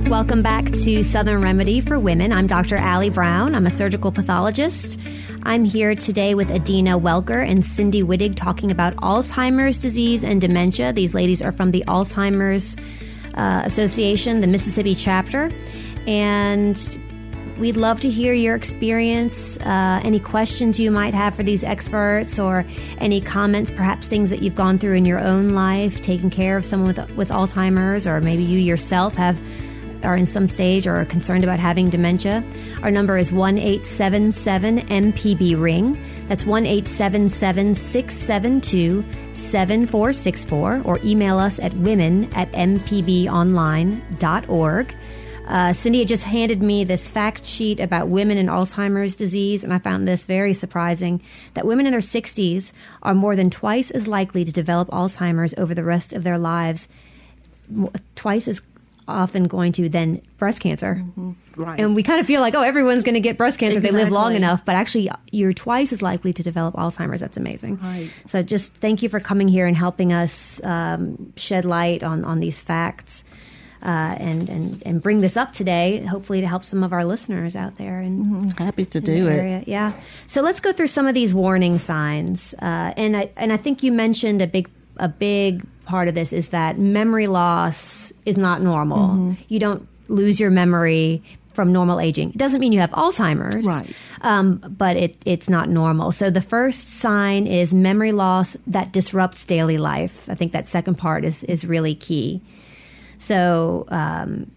Welcome 0.10 0.42
back 0.42 0.72
to 0.72 1.04
Southern 1.04 1.42
Remedy 1.42 1.82
for 1.82 2.00
Women. 2.00 2.32
I'm 2.32 2.48
Dr. 2.48 2.78
Allie 2.78 3.10
Brown. 3.10 3.56
I'm 3.56 3.66
a 3.66 3.72
surgical 3.72 4.14
pathologist. 4.14 4.98
I'm 5.48 5.64
here 5.64 5.94
today 5.94 6.34
with 6.34 6.50
Adina 6.50 7.00
Welker 7.00 7.48
and 7.48 7.64
Cindy 7.64 8.02
Wittig 8.02 8.36
talking 8.36 8.72
about 8.72 8.96
Alzheimer's 8.96 9.78
disease 9.78 10.24
and 10.24 10.42
dementia. 10.42 10.92
These 10.92 11.14
ladies 11.14 11.40
are 11.40 11.52
from 11.52 11.70
the 11.70 11.84
Alzheimer's 11.88 12.76
uh, 13.36 13.62
Association, 13.64 14.42
the 14.42 14.48
Mississippi 14.48 14.96
chapter. 14.96 15.52
And 16.08 17.00
we'd 17.60 17.78
love 17.78 18.00
to 18.00 18.10
hear 18.10 18.34
your 18.34 18.56
experience, 18.56 19.60
uh, 19.60 20.02
any 20.04 20.20
questions 20.20 20.80
you 20.80 20.90
might 20.90 21.14
have 21.14 21.36
for 21.36 21.44
these 21.44 21.64
experts, 21.64 22.40
or 22.40 22.66
any 22.98 23.22
comments, 23.22 23.70
perhaps 23.70 24.08
things 24.08 24.32
that 24.32 24.42
you've 24.42 24.56
gone 24.56 24.80
through 24.80 24.96
in 24.96 25.06
your 25.06 25.20
own 25.20 25.50
life, 25.50 26.02
taking 26.02 26.32
care 26.32 26.58
of 26.58 26.66
someone 26.66 26.88
with, 26.88 27.12
with 27.16 27.30
Alzheimer's, 27.30 28.08
or 28.08 28.20
maybe 28.20 28.42
you 28.42 28.58
yourself 28.58 29.14
have 29.14 29.40
are 30.04 30.16
in 30.16 30.26
some 30.26 30.50
stage 30.50 30.88
or 30.88 30.96
are 30.96 31.06
concerned 31.06 31.44
about 31.44 31.60
having 31.60 31.90
dementia. 31.90 32.44
Our 32.84 32.92
number 32.92 33.18
is 33.18 33.32
1 33.32 33.58
877 33.58 34.82
MPB 34.82 35.62
Ring. 35.62 35.98
That's 36.28 36.46
1 36.46 36.66
877 36.66 37.76
672 37.76 39.04
7464, 39.34 40.82
or 40.84 41.00
email 41.04 41.38
us 41.38 41.60
at 41.60 41.74
women 41.76 42.34
at 42.34 42.52
mpbonline.org. 42.54 44.96
Uh, 45.48 45.72
Cindy 45.74 46.06
just 46.06 46.24
handed 46.24 46.64
me 46.64 46.84
this 46.84 47.08
fact 47.10 47.46
sheet 47.46 47.80
about 47.80 48.08
women 48.08 48.40
and 48.40 48.50
Alzheimer's 48.50 49.16
disease, 49.16 49.64
and 49.64 49.72
I 49.72 49.78
found 49.78 50.08
this 50.08 50.24
very 50.24 50.54
surprising 50.54 51.22
that 51.54 51.68
women 51.68 51.86
in 51.86 51.92
their 51.92 52.02
60s 52.02 52.74
are 53.04 53.14
more 53.14 53.36
than 53.36 53.52
twice 53.52 53.92
as 53.92 54.08
likely 54.08 54.44
to 54.44 54.52
develop 54.52 54.90
Alzheimer's 54.90 55.54
over 55.58 55.76
the 55.76 55.84
rest 55.84 56.14
of 56.14 56.24
their 56.24 56.40
lives, 56.40 56.88
twice 58.16 58.48
as 58.48 58.64
often 59.08 59.46
going 59.46 59.72
to 59.74 59.90
than 59.90 60.22
breast 60.38 60.60
cancer. 60.60 61.04
Right. 61.56 61.80
And 61.80 61.96
we 61.96 62.04
kind 62.04 62.20
of 62.20 62.26
feel 62.26 62.42
like, 62.42 62.54
oh, 62.56 62.62
everyone's 62.62 63.04
going 63.04 63.14
to 63.16 63.20
get 63.22 63.38
breast 63.38 63.60
cancer 63.60 63.78
if 63.78 63.84
they 63.84 63.92
live 63.92 64.12
long 64.12 64.36
enough, 64.36 64.66
but 64.66 64.76
actually, 64.76 65.10
you're 65.32 65.54
twice 65.54 65.94
as 65.94 66.02
likely 66.02 66.34
to 66.34 66.44
develop 66.44 66.76
Alzheimer's. 66.76 67.22
That's 67.22 67.38
amazing. 67.38 67.78
Right. 67.78 68.10
So, 68.28 68.44
just 68.44 68.74
thank 68.76 69.02
you 69.04 69.10
for 69.10 69.20
coming 69.20 69.48
here 69.48 69.66
and 69.66 69.78
helping 69.78 70.12
us 70.12 70.64
um, 70.64 71.34
shed 71.38 71.66
light 71.66 72.04
on, 72.04 72.26
on 72.26 72.40
these 72.40 72.60
facts. 72.60 73.24
Uh, 73.84 74.16
and, 74.20 74.50
and 74.50 74.82
and 74.84 75.00
bring 75.00 75.22
this 75.22 75.38
up 75.38 75.54
today, 75.54 76.00
hopefully 76.00 76.42
to 76.42 76.48
help 76.48 76.64
some 76.64 76.84
of 76.84 76.92
our 76.92 77.06
listeners 77.06 77.56
out 77.56 77.76
there. 77.76 78.00
And 78.00 78.52
Happy 78.58 78.84
to 78.84 79.00
do 79.00 79.28
it. 79.28 79.38
area. 79.38 79.64
Yeah. 79.68 79.94
So 80.26 80.42
let's 80.42 80.60
go 80.60 80.74
through 80.74 80.88
some 80.88 81.06
of 81.06 81.14
these 81.14 81.36
warning 81.36 81.78
signs. 81.78 82.56
Uh, 82.56 82.94
and 82.98 83.16
I 83.16 83.30
and 83.38 83.54
I 83.54 83.58
think 83.58 83.84
you 83.84 83.92
mentioned 83.92 84.42
a 84.42 84.48
big 84.48 84.70
a 84.98 85.08
big 85.08 85.64
part 85.86 86.08
of 86.08 86.16
this 86.16 86.34
is 86.34 86.50
that 86.50 86.78
memory 86.78 87.28
loss 87.28 88.12
is 88.26 88.38
not 88.38 88.62
normal. 88.62 89.10
Mm-hmm. 89.10 89.34
You 89.48 89.60
don't 89.60 89.88
lose 90.08 90.40
your 90.40 90.50
memory 90.50 91.24
from 91.56 91.72
normal 91.72 92.00
aging. 92.00 92.32
It 92.32 92.38
doesn't 92.38 92.60
mean 92.60 92.74
you 92.74 92.82
have 92.82 92.92
Alzheimer's, 92.92 93.66
Right. 93.66 93.90
Um, 94.22 94.58
but 94.78 94.98
it, 94.98 95.16
it's 95.26 95.50
not 95.50 95.70
normal. 95.70 96.12
So 96.12 96.30
the 96.30 96.42
first 96.42 96.90
sign 96.90 97.48
is 97.48 97.74
memory 97.74 98.12
loss 98.12 98.58
that 98.68 98.92
disrupts 98.92 99.46
daily 99.46 99.78
life. 99.78 100.28
I 100.30 100.36
think 100.36 100.52
that 100.52 100.68
second 100.68 100.96
part 100.96 101.24
is 101.24 101.44
is 101.46 101.64
really 101.64 101.96
key. 101.96 102.42
So 103.20 103.86
um, 103.90 104.52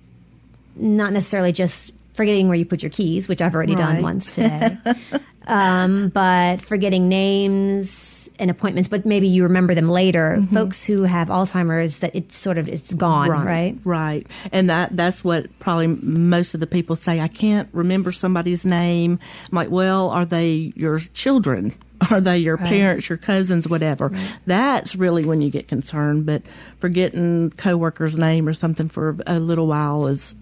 not 0.74 1.12
necessarily 1.12 1.52
just 1.52 1.92
forgetting 2.12 2.48
where 2.48 2.56
you 2.56 2.64
put 2.64 2.82
your 2.82 2.90
keys, 2.90 3.28
which 3.28 3.40
I've 3.40 3.54
already 3.54 3.76
done 3.76 4.02
once 4.02 4.34
today, 4.34 4.76
um, 5.46 6.08
but 6.08 6.60
forgetting 6.62 7.08
names 7.08 8.17
and 8.38 8.50
appointments. 8.50 8.88
But 8.88 9.04
maybe 9.06 9.28
you 9.28 9.42
remember 9.44 9.74
them 9.74 9.88
later. 9.88 10.42
Folks 10.52 10.84
who 10.84 11.02
have 11.02 11.28
Alzheimer's, 11.28 11.98
that 11.98 12.14
it's 12.14 12.36
sort 12.36 12.58
of 12.58 12.68
it's 12.68 12.92
gone, 12.94 13.30
right? 13.30 13.76
Right. 13.84 14.26
And 14.52 14.70
that 14.70 14.96
that's 14.96 15.24
what 15.24 15.46
probably 15.58 15.88
most 15.88 16.54
of 16.54 16.60
the 16.60 16.66
people 16.66 16.96
say. 16.96 17.20
I 17.20 17.28
can't 17.28 17.68
remember 17.72 18.12
somebody's 18.12 18.64
name. 18.64 19.18
I'm 19.50 19.56
like, 19.56 19.70
well, 19.70 20.10
are 20.10 20.24
they 20.24 20.72
your 20.76 20.98
children? 20.98 21.74
Are 22.12 22.20
they 22.20 22.38
your 22.38 22.56
parents, 22.56 23.08
your 23.08 23.18
cousins, 23.18 23.68
whatever? 23.68 24.16
That's 24.46 24.94
really 24.94 25.24
when 25.24 25.42
you 25.42 25.50
get 25.50 25.66
concerned. 25.66 26.26
But 26.26 26.42
forgetting 26.78 27.50
coworker's 27.50 28.16
name 28.16 28.46
or 28.46 28.54
something 28.54 28.88
for 28.88 29.16
a 29.26 29.40
little 29.40 29.66
while 29.66 30.06
is 30.06 30.36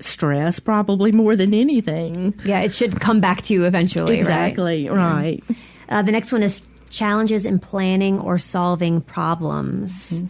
stress, 0.00 0.58
probably 0.58 1.12
more 1.12 1.36
than 1.36 1.52
anything. 1.52 2.34
Yeah, 2.44 2.60
it 2.60 2.72
should 2.72 2.98
come 2.98 3.20
back 3.20 3.42
to 3.42 3.52
you 3.54 3.64
eventually, 3.64 4.12
right? 4.12 4.20
Exactly. 4.20 4.88
Right. 4.88 5.44
Uh, 5.88 6.00
the 6.00 6.12
next 6.12 6.32
one 6.32 6.42
is 6.42 6.62
challenges 6.92 7.44
in 7.46 7.58
planning 7.58 8.20
or 8.20 8.38
solving 8.38 9.00
problems. 9.00 10.22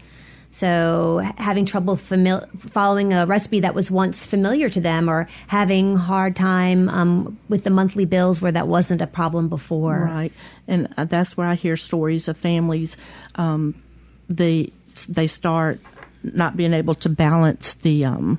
So, 0.51 1.27
having 1.39 1.65
trouble 1.65 1.97
famil- 1.97 2.47
following 2.61 3.15
a 3.15 3.25
recipe 3.27 3.61
that 3.61 3.75
was 3.75 3.91
once 3.91 4.27
familiar 4.27 4.69
to 4.69 4.83
them, 4.83 5.09
or 5.09 5.27
having 5.47 5.97
hard 5.97 6.37
time 6.37 6.91
um, 6.91 7.39
with 7.49 7.65
the 7.65 7.71
monthly 7.71 8.05
bills 8.05 8.43
where 8.43 8.53
that 8.53 8.69
wasn't 8.69 9.01
a 9.01 9.07
problem 9.07 9.49
before. 9.49 9.99
Right, 10.05 10.33
and 10.69 10.93
uh, 10.99 11.05
that's 11.07 11.39
where 11.39 11.47
I 11.47 11.55
hear 11.55 11.79
stories 11.79 12.29
of 12.29 12.37
families. 12.37 12.99
Um, 13.37 13.83
they 14.29 14.73
they 15.09 15.27
start 15.27 15.81
not 16.23 16.55
being 16.55 16.75
able 16.75 16.97
to 16.97 17.09
balance 17.09 17.73
the 17.75 18.05
um, 18.05 18.39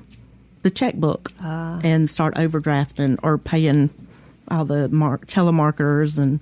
the 0.62 0.70
checkbook 0.70 1.32
and 1.42 2.08
start 2.08 2.36
overdrafting 2.36 3.18
or 3.24 3.38
paying 3.38 3.90
all 4.48 4.64
the 4.64 4.88
mark 4.88 5.26
telemarketers 5.26 6.18
and 6.18 6.40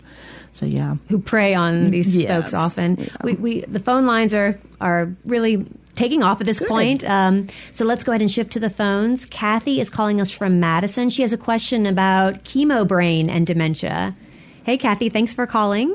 so 0.52 0.66
yeah. 0.66 0.96
Who 1.08 1.18
prey 1.18 1.54
on 1.54 1.90
these 1.90 2.14
Yes. 2.16 2.28
folks 2.28 2.54
often. 2.54 2.96
Yeah. 2.98 3.08
We, 3.24 3.34
we 3.34 3.60
the 3.62 3.80
phone 3.80 4.06
lines 4.06 4.34
are 4.34 4.58
are 4.80 5.12
really 5.24 5.64
taking 5.94 6.22
off 6.22 6.40
at 6.40 6.46
this 6.46 6.58
point. 6.60 7.04
Um, 7.08 7.48
so 7.72 7.84
let's 7.84 8.02
go 8.04 8.12
ahead 8.12 8.20
and 8.22 8.30
shift 8.30 8.52
to 8.52 8.60
the 8.60 8.70
phones. 8.70 9.26
Kathy 9.26 9.80
is 9.80 9.90
calling 9.90 10.20
us 10.20 10.30
from 10.30 10.58
Madison. 10.60 11.10
She 11.10 11.22
has 11.22 11.32
a 11.32 11.38
question 11.38 11.84
about 11.86 12.44
chemo 12.44 12.86
brain 12.88 13.28
and 13.28 13.46
dementia. 13.46 14.16
Hey, 14.64 14.78
Kathy, 14.78 15.08
thanks 15.08 15.34
for 15.34 15.46
calling. 15.46 15.94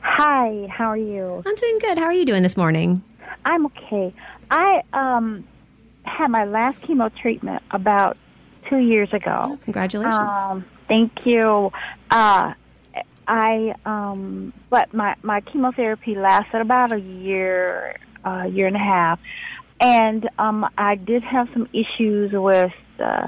Hi, 0.00 0.68
how 0.70 0.86
are 0.90 0.96
you? 0.96 1.42
I'm 1.44 1.54
doing 1.54 1.78
good. 1.80 1.98
How 1.98 2.04
are 2.04 2.12
you 2.12 2.24
doing 2.24 2.42
this 2.42 2.56
morning? 2.56 3.02
I'm 3.44 3.66
okay. 3.66 4.14
I 4.50 4.82
um 4.92 5.44
had 6.04 6.28
my 6.28 6.44
last 6.44 6.80
chemo 6.82 7.10
treatment 7.16 7.62
about 7.70 8.16
two 8.68 8.78
years 8.78 9.12
ago. 9.12 9.58
Congratulations. 9.64 10.14
Um, 10.14 10.64
thank 10.88 11.26
you. 11.26 11.70
Uh, 12.10 12.52
I 13.26 13.74
um, 13.84 14.52
but 14.70 14.92
my 14.92 15.16
my 15.22 15.40
chemotherapy 15.40 16.14
lasted 16.14 16.60
about 16.60 16.92
a 16.92 17.00
year, 17.00 17.96
uh, 18.24 18.44
year 18.44 18.66
and 18.66 18.76
a 18.76 18.80
half, 18.80 19.20
and 19.80 20.28
um, 20.38 20.66
I 20.76 20.96
did 20.96 21.22
have 21.22 21.48
some 21.52 21.68
issues 21.72 22.32
with 22.32 22.72
uh, 22.98 23.26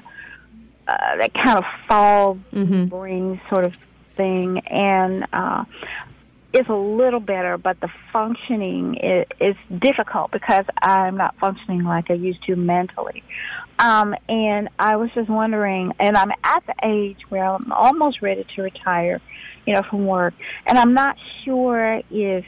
uh, 0.88 1.16
that 1.20 1.32
kind 1.34 1.58
of 1.58 1.64
fog 1.88 2.40
brain 2.88 3.40
sort 3.48 3.64
of 3.64 3.76
thing, 4.16 4.58
and 4.66 5.26
uh, 5.32 5.64
it's 6.52 6.68
a 6.68 6.74
little 6.74 7.20
better, 7.20 7.58
but 7.58 7.78
the 7.80 7.88
functioning 8.12 8.94
is, 8.96 9.26
is 9.40 9.56
difficult 9.78 10.30
because 10.30 10.64
I'm 10.80 11.16
not 11.16 11.36
functioning 11.38 11.84
like 11.84 12.10
I 12.10 12.14
used 12.14 12.42
to 12.44 12.56
mentally. 12.56 13.22
Um, 13.78 14.14
and 14.28 14.70
I 14.78 14.96
was 14.96 15.10
just 15.14 15.28
wondering, 15.28 15.92
and 15.98 16.16
I'm 16.16 16.30
at 16.42 16.64
the 16.66 16.74
age 16.82 17.18
where 17.28 17.44
I'm 17.44 17.70
almost 17.72 18.22
ready 18.22 18.46
to 18.56 18.62
retire, 18.62 19.20
you 19.66 19.74
know, 19.74 19.82
from 19.82 20.06
work, 20.06 20.34
and 20.66 20.78
I'm 20.78 20.94
not 20.94 21.16
sure 21.44 22.00
if 22.10 22.44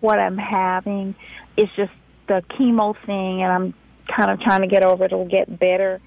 what 0.00 0.18
I'm 0.18 0.38
having 0.38 1.14
is 1.56 1.68
just 1.76 1.92
the 2.26 2.42
chemo 2.50 2.96
thing, 3.04 3.42
and 3.42 3.52
I'm 3.52 3.74
kind 4.06 4.30
of 4.30 4.40
trying 4.40 4.60
to 4.62 4.66
get 4.66 4.84
over 4.84 5.04
it 5.04 5.12
or 5.12 5.26
get 5.26 5.58
better, 5.58 6.00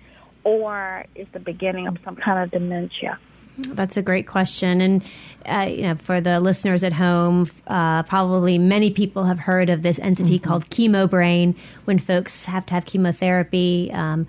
or 0.44 1.06
is 1.16 1.28
the 1.32 1.40
beginning 1.40 1.88
of 1.88 1.98
some 2.04 2.16
kind 2.16 2.44
of 2.44 2.52
dementia. 2.52 3.18
That's 3.58 3.98
a 3.98 4.02
great 4.02 4.28
question, 4.28 4.82
and 4.82 5.04
uh, 5.46 5.68
you 5.70 5.84
know, 5.84 5.96
for 5.96 6.22
the 6.22 6.40
listeners 6.40 6.84
at 6.84 6.94
home, 6.94 7.50
uh, 7.68 8.04
probably 8.04 8.58
many 8.58 8.92
people 8.92 9.26
have 9.26 9.40
heard 9.40 9.70
of 9.70 9.82
this 9.82 10.00
entity 10.00 10.40
called 10.40 10.70
chemo 10.70 11.10
brain. 11.10 11.56
When 11.86 12.00
folks 12.00 12.46
have 12.46 12.66
to 12.68 12.74
have 12.76 12.86
chemotherapy, 12.86 13.92
um, 13.94 14.26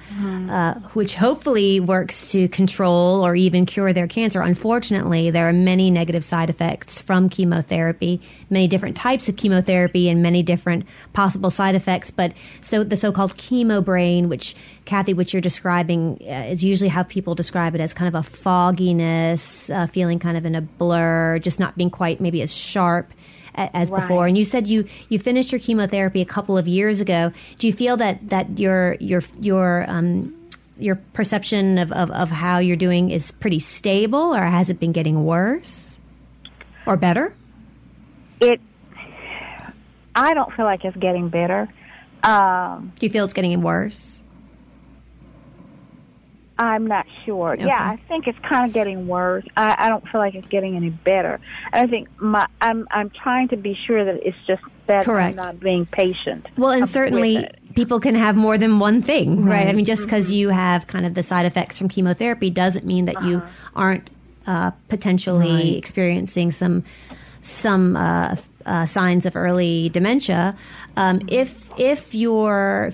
uh, 0.51 0.75
which 0.95 1.15
hopefully 1.15 1.79
works 1.79 2.33
to 2.33 2.49
control 2.49 3.25
or 3.25 3.37
even 3.37 3.65
cure 3.65 3.93
their 3.93 4.09
cancer. 4.09 4.41
Unfortunately, 4.41 5.31
there 5.31 5.49
are 5.49 5.53
many 5.53 5.91
negative 5.91 6.25
side 6.25 6.51
effects 6.51 7.01
from 7.01 7.29
chemotherapy, 7.29 8.21
many 8.51 8.67
different 8.67 8.97
types 8.97 9.29
of 9.29 9.37
chemotherapy, 9.37 10.09
and 10.09 10.21
many 10.21 10.43
different 10.43 10.85
possible 11.13 11.51
side 11.51 11.77
effects. 11.77 12.11
But 12.11 12.33
so 12.61 12.83
the 12.83 12.97
so-called 12.97 13.37
chemo 13.37 13.85
brain, 13.85 14.29
which 14.29 14.57
Kathy, 14.85 15.15
which 15.15 15.33
you're 15.33 15.41
describing, 15.41 16.19
uh, 16.23 16.51
is 16.51 16.63
usually 16.65 16.91
how 16.91 17.05
people 17.05 17.35
describe 17.35 17.75
it 17.75 17.81
as 17.81 17.95
kind 17.95 18.09
of 18.09 18.15
a 18.17 18.23
fogginess, 18.23 19.71
uh, 19.71 19.87
feeling 19.87 20.19
kind 20.19 20.37
of 20.37 20.45
in 20.45 20.55
a 20.55 20.61
blur, 20.61 21.04
just 21.43 21.59
not 21.61 21.77
being 21.77 21.91
quite 21.91 22.21
maybe 22.21 22.43
as 22.43 22.53
sharp 22.55 23.11
as 23.55 23.91
Right. 23.91 24.01
before. 24.01 24.27
And 24.27 24.37
you 24.37 24.45
said 24.45 24.67
you 24.67 24.85
you 25.09 25.19
finished 25.19 25.53
your 25.53 25.61
chemotherapy 25.61 26.21
a 26.21 26.25
couple 26.27 26.59
of 26.59 26.67
years 26.67 27.01
ago. 27.01 27.33
Do 27.59 27.67
you 27.67 27.73
feel 27.73 27.97
that 27.99 28.29
that 28.31 28.59
your 28.59 28.97
your 29.01 29.23
your 29.41 29.85
um, 29.89 30.35
your 30.79 30.97
perception 31.13 31.79
of, 31.79 31.93
of, 31.93 32.11
of 32.11 32.31
how 32.31 32.59
you're 32.59 32.77
doing 32.77 33.11
is 33.11 33.31
pretty 33.31 33.61
stable, 33.61 34.35
or 34.35 34.43
has 34.43 34.71
it 34.71 34.81
been 34.81 34.91
getting 34.93 35.25
worse 35.25 35.99
or 36.85 36.97
better? 36.97 37.33
It, 38.41 38.61
I 40.17 40.35
don't 40.35 40.53
feel 40.55 40.65
like 40.65 40.85
it's 40.85 40.97
getting 40.97 41.29
better. 41.29 41.69
Um, 42.25 42.93
Do 42.99 43.07
you 43.07 43.11
feel 43.11 43.25
it's 43.25 43.35
getting 43.35 43.61
worse? 43.63 44.14
I'm 46.59 46.87
not 46.87 47.07
sure. 47.25 47.53
Okay. 47.55 47.65
Yeah, 47.67 47.81
I 47.81 47.97
think 48.09 48.29
it's 48.29 48.39
kind 48.39 48.65
of 48.67 48.73
getting 48.73 49.09
worse. 49.09 49.45
I, 49.57 49.75
I 49.79 49.89
don't 49.89 50.07
feel 50.09 50.21
like 50.21 50.35
it's 50.37 50.47
getting 50.47 50.77
any 50.77 50.91
better. 50.91 51.41
And 51.73 51.87
I 51.87 51.91
think 51.91 52.09
my 52.21 52.47
I'm 52.61 52.87
I'm 52.91 53.11
trying 53.11 53.49
to 53.49 53.57
be 53.57 53.77
sure 53.87 54.05
that 54.05 54.27
it's 54.27 54.37
just 54.47 54.63
that 54.87 55.05
Correct. 55.05 55.31
I'm 55.31 55.37
not 55.37 55.61
being 55.61 55.85
patient. 55.87 56.47
Well, 56.57 56.71
and 56.71 56.89
certainly 56.89 57.49
people 57.75 57.99
can 57.99 58.15
have 58.15 58.37
more 58.37 58.57
than 58.57 58.79
one 58.79 59.03
thing, 59.03 59.45
right? 59.45 59.67
I 59.67 59.73
mean, 59.73 59.85
just 59.85 60.05
because 60.05 60.31
you 60.31 60.51
have 60.51 60.87
kind 60.87 61.05
of 61.07 61.15
the 61.15 61.23
side 61.25 61.45
effects 61.47 61.77
from 61.79 61.89
chemotherapy 61.89 62.51
doesn't 62.51 62.87
mean 62.87 63.07
that 63.07 63.23
you 63.25 63.43
aren't 63.75 64.09
uh, 64.47 64.71
potentially 64.89 65.49
Right. 65.73 65.77
experiencing 65.77 66.53
some 66.53 66.85
some 67.43 67.97
uh, 67.97 68.37
uh, 68.65 68.87
signs 68.87 69.27
of 69.27 69.35
early 69.37 69.89
dementia. 69.89 70.57
Um, 70.97 71.23
if 71.29 71.71
if 71.79 72.15
your 72.15 72.93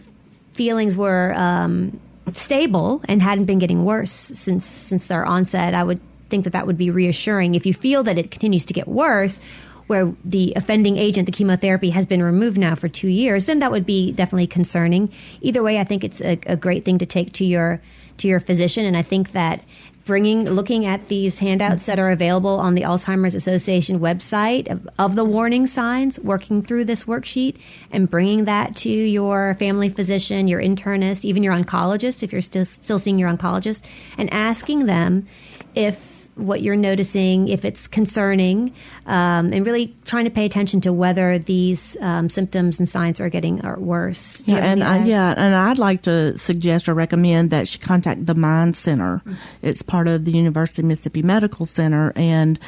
feelings 0.53 0.97
were 0.97 1.35
um, 1.37 2.01
stable 2.37 3.03
and 3.09 3.23
hadn't 3.23 3.45
been 3.47 3.59
getting 3.59 3.85
worse 3.85 4.13
since 4.13 4.65
since 4.65 5.07
their 5.07 5.25
onset, 5.25 5.75
I 5.75 5.85
would 5.85 6.01
think 6.29 6.45
that 6.45 6.51
that 6.51 6.67
would 6.67 6.79
be 6.79 6.91
reassuring. 6.91 7.55
If 7.55 7.67
you 7.67 7.75
feel 7.75 8.03
that 8.05 8.19
it 8.19 8.31
continues 8.31 8.65
to 8.67 8.75
get 8.75 8.89
worse, 8.89 9.41
where 9.87 10.15
the 10.25 10.53
offending 10.55 10.97
agent, 10.97 11.27
the 11.27 11.33
chemotherapy, 11.33 11.91
has 11.91 12.07
been 12.07 12.23
removed 12.23 12.57
now 12.57 12.77
for 12.77 12.89
two 12.89 13.09
years, 13.09 13.47
then 13.47 13.59
that 13.59 13.73
would 13.73 13.85
be 13.85 14.13
definitely 14.13 14.47
concerning. 14.47 15.11
Either 15.41 15.63
way, 15.63 15.81
I 15.81 15.85
think 15.85 16.05
it's 16.05 16.21
a, 16.21 16.39
a 16.47 16.57
great 16.57 16.85
thing 16.85 16.99
to 16.99 17.07
take 17.07 17.33
to 17.35 17.45
your 17.45 17.83
to 18.19 18.29
your 18.29 18.39
physician, 18.39 18.87
and 18.87 18.97
I 18.97 19.03
think 19.03 19.33
that 19.33 19.65
bringing 20.05 20.45
looking 20.45 20.87
at 20.87 21.09
these 21.09 21.39
handouts 21.39 21.87
that 21.87 21.99
are 21.99 22.11
available 22.11 22.59
on 22.59 22.75
the 22.75 22.83
Alzheimer's 22.83 23.35
Association 23.35 24.01
website 24.01 24.71
of, 24.71 24.89
of 24.99 25.15
the 25.15 25.25
warning 25.25 25.67
signs, 25.67 26.19
working 26.21 26.63
through 26.63 26.85
this 26.85 27.05
worksheet 27.05 27.57
and 27.91 28.11
bringing 28.11 28.45
that 28.47 28.77
to 28.77 28.89
your 28.89 29.55
family 29.55 29.89
physician, 29.89 30.49
your 30.49 30.61
internist, 30.61 31.25
even 31.25 31.43
your 31.43 31.55
oncologist 31.55 32.23
if 32.23 32.33
you're 32.33 32.41
still 32.41 32.65
still 32.65 32.99
seeing 32.99 33.19
your 33.19 33.31
oncologist, 33.31 33.83
and 34.19 34.33
asking 34.33 34.87
them 34.87 35.27
if 35.75 36.10
what 36.41 36.63
you're 36.63 36.77
noticing, 36.77 37.49
if 37.49 37.65
it's 37.65 37.87
concerning, 37.89 38.75
um, 39.07 39.53
and 39.53 39.65
really 39.65 39.95
trying 40.05 40.25
to 40.25 40.31
pay 40.31 40.45
attention 40.45 40.81
to 40.83 40.93
whether 40.93 41.39
these 41.39 41.97
um, 42.01 42.29
symptoms 42.29 42.79
and 42.79 42.89
signs 42.89 43.21
are 43.21 43.29
getting 43.29 43.61
are 43.65 43.79
worse. 43.79 44.43
Yeah, 44.47 44.57
and 44.57 44.83
any 44.83 44.83
uh, 44.83 44.95
of 44.95 45.01
that? 45.01 45.09
yeah, 45.09 45.35
and 45.37 45.55
I'd 45.55 45.79
like 45.79 46.03
to 46.03 46.37
suggest 46.39 46.89
or 46.89 46.95
recommend 46.95 47.51
that 47.51 47.69
she 47.69 47.79
contact 47.79 48.27
the 48.27 48.35
Mind 48.35 48.77
Center. 48.77 49.23
It's 49.63 49.83
part 49.83 50.09
of 50.09 50.25
the 50.25 50.33
University 50.33 50.83
of 50.83 50.87
Mississippi 50.87 51.23
Medical 51.23 51.67
Center, 51.67 52.13
and 52.17 52.59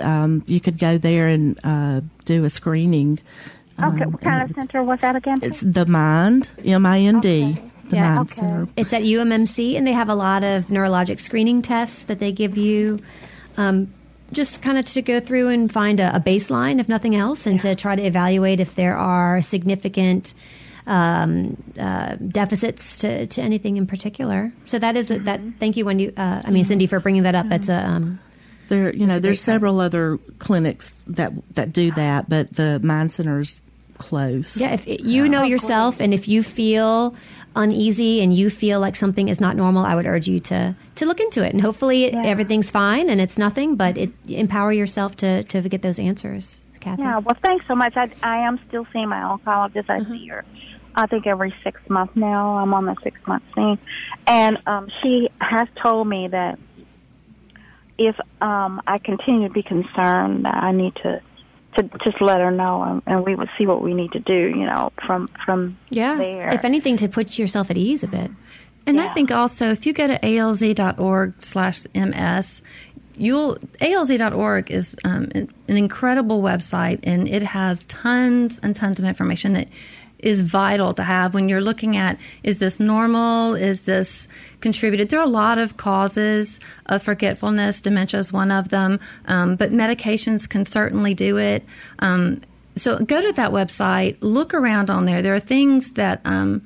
um, 0.00 0.42
you 0.46 0.60
could 0.60 0.78
go 0.78 0.98
there 0.98 1.28
and 1.28 1.58
uh, 1.64 2.00
do 2.24 2.44
a 2.44 2.50
screening 2.50 3.20
Okay, 3.80 4.06
what 4.06 4.20
kind 4.20 4.42
of 4.42 4.54
center 4.56 4.82
was 4.82 4.98
that 5.02 5.14
again? 5.14 5.38
It's 5.40 5.60
the 5.60 5.86
Mind, 5.86 6.48
M 6.64 6.84
I 6.84 7.00
N 7.00 7.20
D, 7.20 7.56
the 7.90 7.96
Yeah, 7.96 8.14
Mind 8.14 8.30
okay. 8.30 8.40
Center. 8.40 8.68
It's 8.76 8.92
at 8.92 9.02
UMMC, 9.02 9.76
and 9.76 9.86
they 9.86 9.92
have 9.92 10.08
a 10.08 10.14
lot 10.14 10.44
of 10.44 10.66
neurologic 10.66 11.20
screening 11.20 11.62
tests 11.62 12.04
that 12.04 12.20
they 12.20 12.32
give 12.32 12.56
you. 12.56 13.00
Um, 13.56 13.92
just 14.30 14.60
kind 14.60 14.76
of 14.76 14.84
to 14.84 15.02
go 15.02 15.20
through 15.20 15.48
and 15.48 15.72
find 15.72 16.00
a, 16.00 16.14
a 16.14 16.20
baseline, 16.20 16.80
if 16.80 16.88
nothing 16.88 17.16
else, 17.16 17.46
and 17.46 17.58
to 17.60 17.74
try 17.74 17.96
to 17.96 18.02
evaluate 18.02 18.60
if 18.60 18.74
there 18.74 18.96
are 18.96 19.40
significant 19.40 20.34
um, 20.86 21.62
uh, 21.78 22.16
deficits 22.16 22.98
to, 22.98 23.26
to 23.26 23.42
anything 23.42 23.76
in 23.76 23.86
particular. 23.86 24.52
So 24.66 24.78
that 24.78 24.96
is 24.96 25.10
a, 25.10 25.18
that. 25.20 25.40
Thank 25.58 25.76
you, 25.76 25.84
Wendy. 25.84 26.14
Uh, 26.16 26.42
I 26.44 26.50
mean, 26.50 26.64
Cindy, 26.64 26.86
for 26.86 27.00
bringing 27.00 27.22
that 27.22 27.34
up. 27.34 27.48
That's 27.48 27.68
a 27.68 27.86
um, 27.86 28.18
There, 28.68 28.94
you 28.94 29.06
know, 29.06 29.18
there's 29.18 29.40
several 29.40 29.80
other 29.80 30.18
clinics 30.38 30.94
that 31.06 31.32
that 31.54 31.72
do 31.72 31.90
that, 31.92 32.28
but 32.28 32.52
the 32.54 32.80
Mind 32.82 33.12
Center's 33.12 33.60
close. 33.98 34.56
Yeah, 34.56 34.72
if 34.72 34.86
it, 34.86 35.00
you 35.00 35.28
know 35.28 35.42
yourself, 35.42 36.00
and 36.00 36.14
if 36.14 36.28
you 36.28 36.42
feel 36.42 37.14
uneasy 37.56 38.20
and 38.22 38.32
you 38.34 38.50
feel 38.50 38.80
like 38.80 38.94
something 38.96 39.28
is 39.28 39.40
not 39.40 39.56
normal, 39.56 39.84
I 39.84 39.94
would 39.94 40.06
urge 40.06 40.28
you 40.28 40.38
to 40.40 40.74
to 40.96 41.06
look 41.06 41.20
into 41.20 41.44
it. 41.44 41.52
And 41.52 41.60
hopefully, 41.60 42.04
it, 42.04 42.14
Yeah. 42.14 42.22
everything's 42.24 42.70
fine 42.70 43.08
and 43.08 43.20
it's 43.20 43.38
nothing. 43.38 43.76
But 43.76 43.96
it 43.98 44.10
empower 44.28 44.72
yourself 44.72 45.16
to 45.16 45.42
to 45.44 45.62
get 45.68 45.82
those 45.82 45.98
answers, 45.98 46.60
Kathy. 46.80 47.02
Yeah, 47.02 47.18
well, 47.18 47.36
thanks 47.44 47.66
so 47.66 47.74
much. 47.74 47.96
I, 47.96 48.08
I 48.22 48.38
am 48.46 48.58
still 48.68 48.86
seeing 48.92 49.08
my 49.08 49.20
oncologist. 49.20 49.88
I 49.88 50.04
see 50.04 50.26
her, 50.28 50.44
I 50.94 51.06
think, 51.06 51.26
every 51.26 51.54
six 51.64 51.80
months 51.88 52.14
now. 52.16 52.56
I'm 52.58 52.72
on 52.74 52.86
the 52.86 52.96
six 53.02 53.18
month 53.26 53.42
thing. 53.54 53.78
And 54.26 54.58
um, 54.66 54.88
she 55.02 55.28
has 55.40 55.68
told 55.82 56.06
me 56.08 56.28
that 56.28 56.58
if 57.98 58.16
um, 58.40 58.80
I 58.86 58.98
continue 58.98 59.48
to 59.48 59.52
be 59.54 59.62
concerned, 59.62 60.44
that 60.44 60.54
I 60.54 60.72
need 60.72 60.94
to 61.02 61.20
to 61.76 61.82
just 62.04 62.20
let 62.20 62.40
her 62.40 62.50
know, 62.50 62.82
and, 62.82 63.02
and 63.06 63.24
we 63.24 63.34
would 63.34 63.48
see 63.58 63.66
what 63.66 63.82
we 63.82 63.94
need 63.94 64.12
to 64.12 64.20
do, 64.20 64.32
you 64.34 64.64
know, 64.66 64.90
from 65.06 65.28
from 65.44 65.76
Yeah. 65.90 66.16
there. 66.16 66.48
If 66.50 66.64
anything, 66.64 66.96
to 66.98 67.08
put 67.08 67.38
yourself 67.38 67.70
at 67.70 67.76
ease 67.76 68.02
a 68.02 68.08
bit. 68.08 68.30
And 68.86 69.00
I 69.00 69.08
think 69.08 69.30
also 69.30 69.70
if 69.70 69.84
you 69.84 69.92
go 69.92 70.06
to 70.06 70.18
alz.org 70.18 71.34
slash 71.42 71.84
ms, 71.94 72.62
you'll 73.18 73.56
alz.org 73.82 74.70
is 74.70 74.96
um, 75.04 75.28
an, 75.34 75.52
an 75.68 75.76
incredible 75.76 76.40
website 76.40 77.00
and 77.02 77.28
it 77.28 77.42
has 77.42 77.84
tons 77.84 78.58
and 78.62 78.74
tons 78.74 78.98
of 78.98 79.04
information 79.04 79.52
that 79.52 79.68
is 80.18 80.40
vital 80.42 80.94
to 80.94 81.02
have 81.02 81.34
when 81.34 81.48
you're 81.48 81.60
looking 81.60 81.96
at 81.96 82.18
is 82.42 82.58
this 82.58 82.80
normal 82.80 83.54
is 83.54 83.82
this 83.82 84.26
contributed 84.60 85.08
there 85.10 85.20
are 85.20 85.26
a 85.26 85.30
lot 85.30 85.58
of 85.58 85.76
causes 85.76 86.58
of 86.86 87.02
forgetfulness 87.02 87.80
dementia 87.80 88.18
is 88.18 88.32
one 88.32 88.50
of 88.50 88.70
them 88.70 88.98
um, 89.26 89.54
but 89.56 89.70
medications 89.70 90.48
can 90.48 90.64
certainly 90.64 91.14
do 91.14 91.36
it 91.36 91.64
um, 92.00 92.40
so 92.74 92.98
go 92.98 93.20
to 93.22 93.32
that 93.32 93.52
website 93.52 94.16
look 94.20 94.54
around 94.54 94.90
on 94.90 95.04
there 95.04 95.22
there 95.22 95.34
are 95.34 95.40
things 95.40 95.92
that 95.92 96.20
um, 96.24 96.62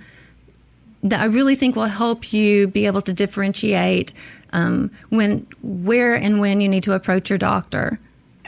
that 1.03 1.21
I 1.21 1.25
really 1.25 1.57
think 1.57 1.75
will 1.75 1.87
help 1.87 2.33
you 2.33 2.69
be 2.69 2.87
able 2.87 3.03
to 3.03 3.13
differentiate 3.13 4.13
um, 4.53 4.91
when, 5.09 5.47
where, 5.63 6.15
and 6.15 6.39
when 6.39 6.61
you 6.61 6.69
need 6.69 6.85
to 6.85 6.93
approach 6.93 7.31
your 7.31 7.39
doctor. 7.39 7.99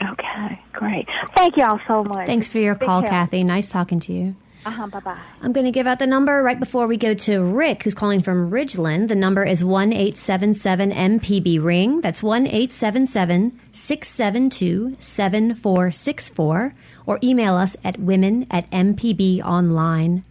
okay, 0.01 0.61
great. 0.73 1.07
Thank 1.35 1.57
you 1.57 1.65
all 1.65 1.79
so 1.87 2.03
much. 2.03 2.25
Thanks 2.25 2.47
for 2.47 2.59
your 2.59 2.75
Big 2.75 2.85
call, 2.85 3.01
help. 3.01 3.11
Kathy. 3.11 3.43
Nice 3.43 3.69
talking 3.69 3.99
to 4.01 4.13
you. 4.13 4.35
Uh-huh, 4.65 4.87
bye-bye. 4.87 5.19
I'm 5.43 5.53
going 5.53 5.65
to 5.65 5.71
give 5.71 5.85
out 5.85 5.99
the 5.99 6.07
number 6.07 6.41
right 6.41 6.59
before 6.59 6.87
we 6.87 6.97
go 6.97 7.13
to 7.13 7.43
Rick, 7.43 7.83
who's 7.83 7.93
calling 7.93 8.23
from 8.23 8.49
Ridgeland. 8.49 9.09
The 9.09 9.15
number 9.15 9.43
is 9.43 9.63
1 9.63 9.93
877 9.93 10.91
MPB 10.91 11.63
Ring. 11.63 12.01
That's 12.01 12.23
1 12.23 12.47
877 12.47 13.59
672 13.71 14.97
7464. 14.99 16.73
Or 17.05 17.19
email 17.21 17.53
us 17.53 17.77
at 17.83 17.99
women 17.99 18.47
at 18.49 18.67
mpbonline.org. 18.71 20.23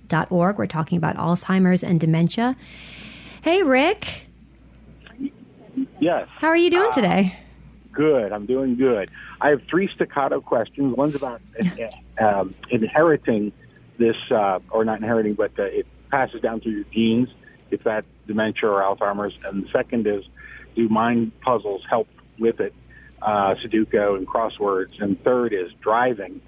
We're 0.58 0.66
talking 0.66 0.98
about 0.98 1.16
Alzheimer's 1.16 1.84
and 1.84 2.00
dementia. 2.00 2.56
Hey, 3.42 3.62
Rick. 3.62 4.26
Yes. 6.00 6.26
How 6.38 6.48
are 6.48 6.56
you 6.56 6.70
doing 6.70 6.90
today? 6.92 7.38
Good. 7.92 8.32
I'm 8.32 8.46
doing 8.46 8.74
good. 8.74 9.08
I 9.40 9.50
have 9.50 9.62
three 9.70 9.88
staccato 9.94 10.40
questions. 10.40 10.96
One's 10.96 11.14
about 11.14 11.40
um, 12.18 12.52
inheriting 12.70 13.52
this, 13.98 14.16
uh, 14.30 14.58
or 14.70 14.84
not 14.84 14.98
inheriting, 14.98 15.34
but 15.34 15.52
uh, 15.58 15.64
it 15.64 15.86
passes 16.10 16.40
down 16.40 16.60
through 16.60 16.72
your 16.72 16.84
genes, 16.92 17.28
if 17.70 17.84
that 17.84 18.04
dementia 18.26 18.68
or 18.68 18.80
Alzheimer's. 18.82 19.36
And 19.44 19.64
the 19.64 19.68
second 19.70 20.06
is, 20.06 20.24
do 20.74 20.88
mind 20.88 21.32
puzzles 21.40 21.82
help 21.88 22.08
with 22.38 22.60
it, 22.60 22.74
uh, 23.22 23.54
Sudoku 23.54 24.16
and 24.16 24.26
crosswords? 24.26 25.00
And 25.00 25.22
third 25.22 25.52
is 25.52 25.72
driving. 25.80 26.40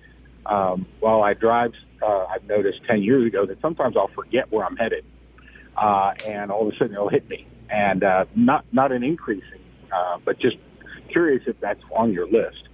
Um, 0.44 0.86
while 1.00 1.22
I 1.22 1.34
drive, 1.34 1.72
uh, 2.02 2.26
I've 2.26 2.44
noticed 2.44 2.80
10 2.86 3.02
years 3.02 3.26
ago 3.26 3.46
that 3.46 3.60
sometimes 3.60 3.96
I'll 3.96 4.08
forget 4.08 4.50
where 4.50 4.64
I'm 4.64 4.76
headed, 4.76 5.04
uh, 5.76 6.12
and 6.24 6.50
all 6.50 6.68
of 6.68 6.74
a 6.74 6.76
sudden 6.76 6.94
it'll 6.94 7.08
hit 7.08 7.28
me. 7.28 7.46
And 7.68 8.04
uh, 8.04 8.26
not 8.36 8.64
not 8.72 8.92
an 8.92 9.02
increasing, 9.02 9.58
uh, 9.92 10.18
but 10.24 10.38
just 10.38 10.56
curious 11.08 11.42
if 11.48 11.58
that's 11.58 11.82
on 11.90 12.12
your 12.12 12.28
list. 12.28 12.65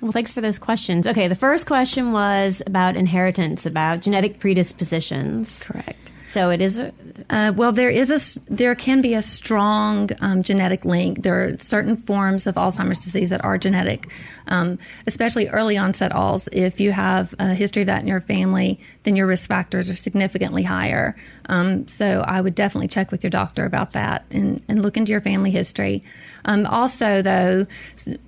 Well, 0.00 0.12
thanks 0.12 0.30
for 0.30 0.40
those 0.40 0.58
questions. 0.58 1.06
Okay, 1.06 1.28
the 1.28 1.34
first 1.34 1.66
question 1.66 2.12
was 2.12 2.62
about 2.66 2.96
inheritance, 2.96 3.66
about 3.66 4.00
genetic 4.02 4.38
predispositions. 4.38 5.64
Correct. 5.64 6.12
So 6.28 6.50
it 6.50 6.60
is. 6.60 6.78
A, 6.78 6.92
Uh, 7.30 7.52
well, 7.54 7.72
there 7.72 7.90
is 7.90 8.10
a 8.10 8.40
there 8.48 8.74
can 8.74 9.00
be 9.00 9.14
a 9.14 9.22
strong 9.22 10.08
um, 10.20 10.42
genetic 10.42 10.84
link. 10.84 11.22
There 11.22 11.42
are 11.42 11.58
certain 11.58 11.96
forms 11.96 12.46
of 12.46 12.54
Alzheimer's 12.54 12.98
disease 12.98 13.30
that 13.30 13.44
are 13.44 13.58
genetic, 13.58 14.08
um, 14.46 14.78
especially 15.06 15.48
early 15.48 15.76
onset 15.76 16.12
Alz. 16.12 16.48
If 16.52 16.80
you 16.80 16.92
have 16.92 17.34
a 17.38 17.54
history 17.54 17.82
of 17.82 17.86
that 17.86 18.02
in 18.02 18.08
your 18.08 18.20
family, 18.20 18.78
then 19.02 19.16
your 19.16 19.26
risk 19.26 19.48
factors 19.48 19.90
are 19.90 19.96
significantly 19.96 20.62
higher. 20.62 21.16
Um, 21.46 21.88
so 21.88 22.22
I 22.26 22.40
would 22.40 22.54
definitely 22.54 22.88
check 22.88 23.10
with 23.10 23.24
your 23.24 23.30
doctor 23.30 23.64
about 23.64 23.92
that 23.92 24.24
and, 24.30 24.62
and 24.68 24.80
look 24.80 24.96
into 24.96 25.12
your 25.12 25.20
family 25.22 25.50
history. 25.50 26.02
Um, 26.44 26.66
also, 26.66 27.22
though, 27.22 27.66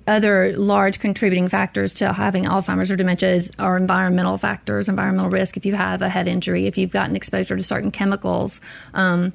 other 0.07 0.57
large 0.57 0.99
contributing 0.99 1.47
factors 1.47 1.93
to 1.95 2.13
having 2.13 2.45
Alzheimer's 2.45 2.91
or 2.91 2.95
dementia 2.95 3.33
is, 3.33 3.51
are 3.59 3.77
environmental 3.77 4.37
factors, 4.37 4.89
environmental 4.89 5.29
risk. 5.29 5.57
If 5.57 5.65
you 5.65 5.75
have 5.75 6.01
a 6.01 6.09
head 6.09 6.27
injury, 6.27 6.67
if 6.67 6.77
you've 6.77 6.91
gotten 6.91 7.15
exposure 7.15 7.57
to 7.57 7.63
certain 7.63 7.91
chemicals, 7.91 8.61
um, 8.93 9.33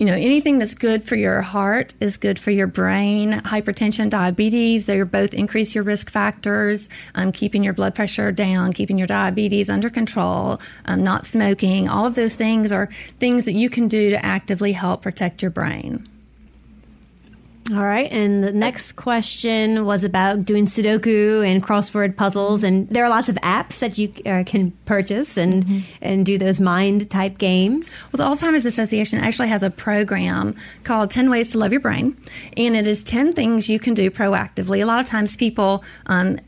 you 0.00 0.06
know, 0.06 0.14
anything 0.14 0.58
that's 0.58 0.74
good 0.74 1.04
for 1.04 1.14
your 1.14 1.42
heart 1.42 1.94
is 2.00 2.16
good 2.16 2.38
for 2.38 2.50
your 2.50 2.66
brain. 2.66 3.32
Hypertension, 3.32 4.08
diabetes, 4.08 4.86
they 4.86 5.02
both 5.02 5.34
increase 5.34 5.74
your 5.74 5.84
risk 5.84 6.10
factors. 6.10 6.88
Um, 7.14 7.32
keeping 7.32 7.62
your 7.62 7.74
blood 7.74 7.94
pressure 7.94 8.32
down, 8.32 8.72
keeping 8.72 8.96
your 8.96 9.06
diabetes 9.06 9.68
under 9.68 9.90
control, 9.90 10.58
um, 10.86 11.04
not 11.04 11.26
smoking, 11.26 11.90
all 11.90 12.06
of 12.06 12.14
those 12.14 12.34
things 12.34 12.72
are 12.72 12.88
things 13.18 13.44
that 13.44 13.52
you 13.52 13.68
can 13.68 13.88
do 13.88 14.08
to 14.08 14.24
actively 14.24 14.72
help 14.72 15.02
protect 15.02 15.42
your 15.42 15.50
brain. 15.50 16.08
All 17.72 17.84
right, 17.84 18.10
and 18.10 18.42
the 18.42 18.52
next 18.52 18.92
question 18.92 19.84
was 19.84 20.02
about 20.02 20.44
doing 20.44 20.64
Sudoku 20.64 21.46
and 21.46 21.62
crossword 21.62 22.16
puzzles, 22.16 22.64
and 22.64 22.88
there 22.88 23.04
are 23.04 23.08
lots 23.08 23.28
of 23.28 23.36
apps 23.36 23.78
that 23.78 23.96
you 23.96 24.12
uh, 24.26 24.42
can 24.44 24.72
purchase 24.86 25.36
and 25.36 25.84
and 26.00 26.26
do 26.26 26.36
those 26.36 26.58
mind 26.58 27.08
type 27.10 27.38
games. 27.38 27.96
Well, 28.10 28.18
the 28.18 28.36
Alzheimer's 28.36 28.66
Association 28.66 29.20
actually 29.20 29.48
has 29.48 29.62
a 29.62 29.70
program 29.70 30.56
called 30.82 31.10
10 31.10 31.30
Ways 31.30 31.52
to 31.52 31.58
Love 31.58 31.70
Your 31.70 31.80
Brain, 31.80 32.16
and 32.56 32.74
it 32.74 32.88
is 32.88 33.04
10 33.04 33.34
things 33.34 33.68
you 33.68 33.78
can 33.78 33.94
do 33.94 34.10
proactively. 34.10 34.82
A 34.82 34.86
lot 34.86 34.98
of 34.98 35.06
times 35.06 35.36
people 35.36 35.84
um, 36.06 36.40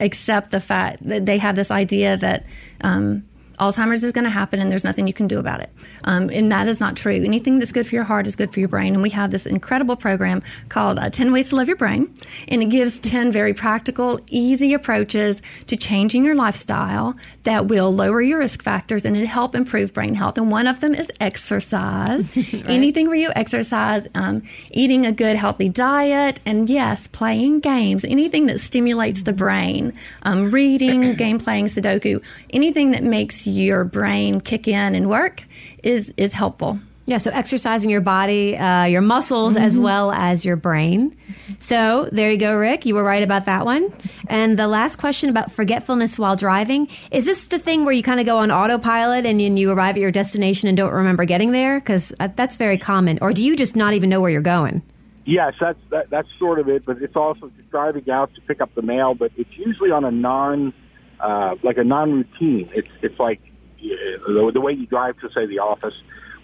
accept 0.00 0.50
the 0.50 0.60
fact 0.60 1.08
that 1.08 1.24
they 1.24 1.38
have 1.38 1.56
this 1.56 1.70
idea 1.70 2.18
that 2.18 2.44
um, 2.82 3.25
Alzheimer's 3.58 4.04
is 4.04 4.12
going 4.12 4.24
to 4.24 4.30
happen 4.30 4.60
and 4.60 4.70
there's 4.70 4.84
nothing 4.84 5.06
you 5.06 5.12
can 5.12 5.26
do 5.26 5.38
about 5.38 5.60
it. 5.60 5.70
Um, 6.04 6.30
and 6.30 6.52
that 6.52 6.68
is 6.68 6.80
not 6.80 6.96
true. 6.96 7.14
Anything 7.14 7.58
that's 7.58 7.72
good 7.72 7.86
for 7.86 7.94
your 7.94 8.04
heart 8.04 8.26
is 8.26 8.36
good 8.36 8.52
for 8.52 8.60
your 8.60 8.68
brain. 8.68 8.94
And 8.94 9.02
we 9.02 9.10
have 9.10 9.30
this 9.30 9.46
incredible 9.46 9.96
program 9.96 10.42
called 10.68 10.98
uh, 10.98 11.10
10 11.10 11.32
Ways 11.32 11.50
to 11.50 11.56
Love 11.56 11.68
Your 11.68 11.76
Brain. 11.76 12.12
And 12.48 12.62
it 12.62 12.66
gives 12.66 12.98
10 12.98 13.32
very 13.32 13.54
practical, 13.54 14.20
easy 14.28 14.74
approaches 14.74 15.40
to 15.66 15.76
changing 15.76 16.24
your 16.24 16.34
lifestyle 16.34 17.16
that 17.44 17.66
will 17.66 17.94
lower 17.94 18.20
your 18.20 18.38
risk 18.38 18.62
factors 18.62 19.04
and 19.04 19.16
it 19.16 19.26
help 19.26 19.54
improve 19.54 19.94
brain 19.94 20.14
health. 20.14 20.36
And 20.36 20.50
one 20.50 20.66
of 20.66 20.80
them 20.80 20.94
is 20.94 21.10
exercise. 21.20 22.24
Anything 22.66 23.06
where 23.06 23.16
you 23.16 23.30
exercise, 23.34 24.06
um, 24.14 24.42
eating 24.70 25.06
a 25.06 25.12
good, 25.12 25.36
healthy 25.36 25.68
diet, 25.68 26.40
and 26.44 26.68
yes, 26.68 27.06
playing 27.06 27.60
games. 27.60 28.04
Anything 28.04 28.46
that 28.46 28.60
stimulates 28.60 29.22
the 29.22 29.32
brain, 29.32 29.92
um, 30.22 30.50
reading, 30.50 31.14
game 31.16 31.38
playing, 31.38 31.66
Sudoku, 31.66 32.22
anything 32.50 32.90
that 32.90 33.02
makes 33.02 33.45
your 33.46 33.84
brain 33.84 34.40
kick 34.40 34.68
in 34.68 34.94
and 34.94 35.08
work 35.08 35.42
is 35.82 36.12
is 36.16 36.32
helpful. 36.32 36.78
Yeah, 37.08 37.18
so 37.18 37.30
exercising 37.30 37.88
your 37.88 38.00
body, 38.00 38.56
uh, 38.56 38.84
your 38.84 39.00
muscles, 39.00 39.56
as 39.56 39.78
well 39.78 40.10
as 40.10 40.44
your 40.44 40.56
brain. 40.56 41.16
So 41.60 42.08
there 42.10 42.32
you 42.32 42.36
go, 42.36 42.56
Rick. 42.56 42.84
You 42.84 42.96
were 42.96 43.04
right 43.04 43.22
about 43.22 43.44
that 43.44 43.64
one. 43.64 43.92
And 44.26 44.58
the 44.58 44.66
last 44.66 44.96
question 44.96 45.30
about 45.30 45.52
forgetfulness 45.52 46.18
while 46.18 46.34
driving 46.34 46.88
is 47.12 47.24
this 47.24 47.46
the 47.46 47.60
thing 47.60 47.84
where 47.84 47.94
you 47.94 48.02
kind 48.02 48.18
of 48.18 48.26
go 48.26 48.38
on 48.38 48.50
autopilot 48.50 49.24
and 49.24 49.38
then 49.38 49.56
you 49.56 49.70
arrive 49.70 49.94
at 49.94 50.00
your 50.00 50.10
destination 50.10 50.68
and 50.68 50.76
don't 50.76 50.92
remember 50.92 51.24
getting 51.24 51.52
there? 51.52 51.78
Because 51.78 52.12
that's 52.34 52.56
very 52.56 52.76
common. 52.76 53.20
Or 53.22 53.32
do 53.32 53.44
you 53.44 53.54
just 53.54 53.76
not 53.76 53.94
even 53.94 54.10
know 54.10 54.20
where 54.20 54.30
you're 54.30 54.40
going? 54.40 54.82
Yes, 55.26 55.54
that's 55.60 55.78
that, 55.90 56.10
that's 56.10 56.28
sort 56.40 56.58
of 56.58 56.68
it. 56.68 56.84
But 56.84 57.00
it's 57.02 57.14
also 57.14 57.52
driving 57.70 58.10
out 58.10 58.34
to 58.34 58.40
pick 58.40 58.60
up 58.60 58.74
the 58.74 58.82
mail. 58.82 59.14
But 59.14 59.30
it's 59.36 59.56
usually 59.56 59.92
on 59.92 60.04
a 60.04 60.10
non 60.10 60.72
uh, 61.20 61.56
like 61.62 61.78
a 61.78 61.84
non-routine. 61.84 62.70
It's 62.74 62.88
it's 63.02 63.18
like 63.18 63.40
uh, 63.78 64.26
the, 64.26 64.50
the 64.54 64.60
way 64.60 64.72
you 64.72 64.86
drive 64.86 65.18
to 65.20 65.28
say 65.34 65.46
the 65.46 65.58
office. 65.60 65.94